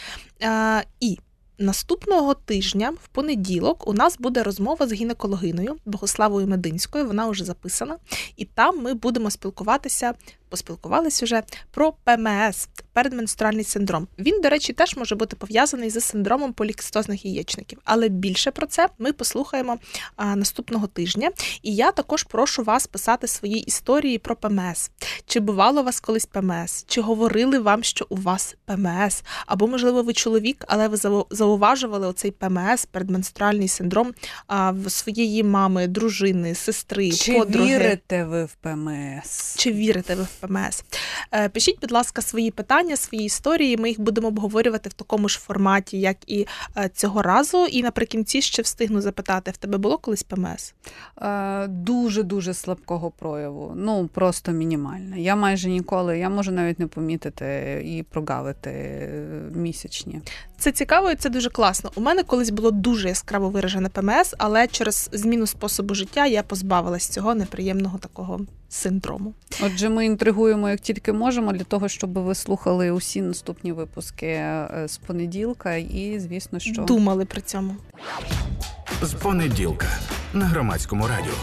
І 0.99 1.17
Наступного 1.57 2.33
тижня, 2.33 2.93
в 3.03 3.07
понеділок, 3.07 3.87
у 3.87 3.93
нас 3.93 4.17
буде 4.19 4.43
розмова 4.43 4.87
з 4.87 4.93
гінекологиною 4.93 5.75
Богославою 5.85 6.47
Мединською. 6.47 7.07
Вона 7.07 7.27
вже 7.27 7.45
записана, 7.45 7.97
і 8.37 8.45
там 8.45 8.81
ми 8.81 8.93
будемо 8.93 9.31
спілкуватися. 9.31 10.13
Поспілкувалися 10.53 11.25
вже 11.25 11.43
про 11.71 11.93
ПМС 12.03 12.67
передменструальний 12.93 13.63
синдром. 13.63 14.07
Він, 14.19 14.41
до 14.41 14.49
речі, 14.49 14.73
теж 14.73 14.97
може 14.97 15.15
бути 15.15 15.35
пов'язаний 15.35 15.89
з 15.89 16.01
синдромом 16.01 16.53
полікістозних 16.53 17.25
яєчників. 17.25 17.79
Але 17.83 18.09
більше 18.09 18.51
про 18.51 18.67
це 18.67 18.87
ми 18.99 19.13
послухаємо 19.13 19.77
а, 20.15 20.35
наступного 20.35 20.87
тижня. 20.87 21.31
І 21.61 21.75
я 21.75 21.91
також 21.91 22.23
прошу 22.23 22.63
вас 22.63 22.87
писати 22.87 23.27
свої 23.27 23.59
історії 23.59 24.17
про 24.17 24.35
ПМС. 24.35 24.91
Чи 25.25 25.39
бувало 25.39 25.81
у 25.81 25.83
вас 25.83 25.99
колись 25.99 26.25
ПМС? 26.25 26.85
Чи 26.87 27.01
говорили 27.01 27.59
вам, 27.59 27.83
що 27.83 28.05
у 28.09 28.15
вас 28.15 28.55
ПМС? 28.65 29.23
Або, 29.45 29.67
можливо, 29.67 30.03
ви 30.03 30.13
чоловік, 30.13 30.65
але 30.67 30.87
ви 30.87 30.97
зауважували 31.29 32.07
оцей 32.07 32.31
ПМС, 32.31 32.85
передменструальний 32.85 33.67
синдром 33.67 34.13
а, 34.47 34.71
в 34.71 34.89
своєї 34.89 35.43
мами, 35.43 35.87
дружини, 35.87 36.55
сестри, 36.55 37.11
Чи 37.11 37.33
подруги. 37.33 37.73
вірите 37.75 38.25
ви 38.25 38.45
в 38.45 38.55
ПМС? 38.55 39.55
Чи 39.57 39.71
вірите 39.71 40.15
ви 40.15 40.23
в 40.23 40.42
ПМС? 40.47 40.83
Е, 41.31 41.49
Пишіть, 41.49 41.77
будь 41.81 41.91
ласка, 41.91 42.21
свої 42.21 42.51
питання, 42.51 42.97
свої 42.97 43.25
історії. 43.25 43.77
Ми 43.77 43.89
їх 43.89 44.01
будемо 44.01 44.27
обговорювати 44.27 44.89
в 44.89 44.93
такому 44.93 45.29
ж 45.29 45.39
форматі, 45.39 45.99
як 45.99 46.17
і 46.27 46.47
е, 46.77 46.89
цього 46.93 47.21
разу. 47.21 47.65
І 47.65 47.83
наприкінці 47.83 48.41
ще 48.41 48.61
встигну 48.61 49.01
запитати: 49.01 49.51
в 49.51 49.57
тебе 49.57 49.77
було 49.77 49.97
колись 49.97 50.23
ПМС? 50.23 50.73
Е, 51.21 51.67
Дуже-дуже 51.67 52.53
слабкого 52.53 53.11
прояву. 53.11 53.73
Ну, 53.75 54.09
просто 54.13 54.51
мінімально. 54.51 55.17
Я 55.17 55.35
майже 55.35 55.69
ніколи, 55.69 56.19
я 56.19 56.29
можу 56.29 56.51
навіть 56.51 56.79
не 56.79 56.87
помітити 56.87 57.81
і 57.85 58.03
прогавити 58.03 58.71
місячні. 59.55 60.21
Це 60.57 60.71
цікаво 60.71 61.11
і 61.11 61.15
це 61.15 61.29
дуже 61.29 61.49
класно. 61.49 61.91
У 61.95 62.01
мене 62.01 62.23
колись 62.23 62.49
було 62.49 62.71
дуже 62.71 63.07
яскраво 63.07 63.49
виражене 63.49 63.89
ПМС, 63.89 64.35
але 64.37 64.67
через 64.67 65.09
зміну 65.13 65.47
способу 65.47 65.95
життя 65.95 66.25
я 66.25 66.43
позбавилась 66.43 67.07
цього 67.07 67.35
неприємного 67.35 67.97
такого 67.97 68.39
синдрому. 68.69 69.33
Отже, 69.63 69.89
ми 69.89 70.05
інтригуємо 70.05 70.69
як 70.69 70.79
тільки 70.79 71.13
можемо 71.13 71.53
для 71.53 71.63
того, 71.63 71.87
щоб 71.87 72.13
ви 72.13 72.35
слухали 72.35 72.91
усі 72.91 73.21
наступні 73.21 73.71
випуски 73.71 74.25
е, 74.25 74.85
з 74.87 74.97
понеділка, 74.97 75.75
і 75.75 76.19
звісно, 76.19 76.59
що 76.59 76.81
Думали 76.81 77.25
при 77.25 77.41
цьому. 77.41 77.75
З 79.01 79.13
понеділка 79.13 79.87
на 80.33 80.45
громадському 80.45 81.07
радіо. 81.07 81.33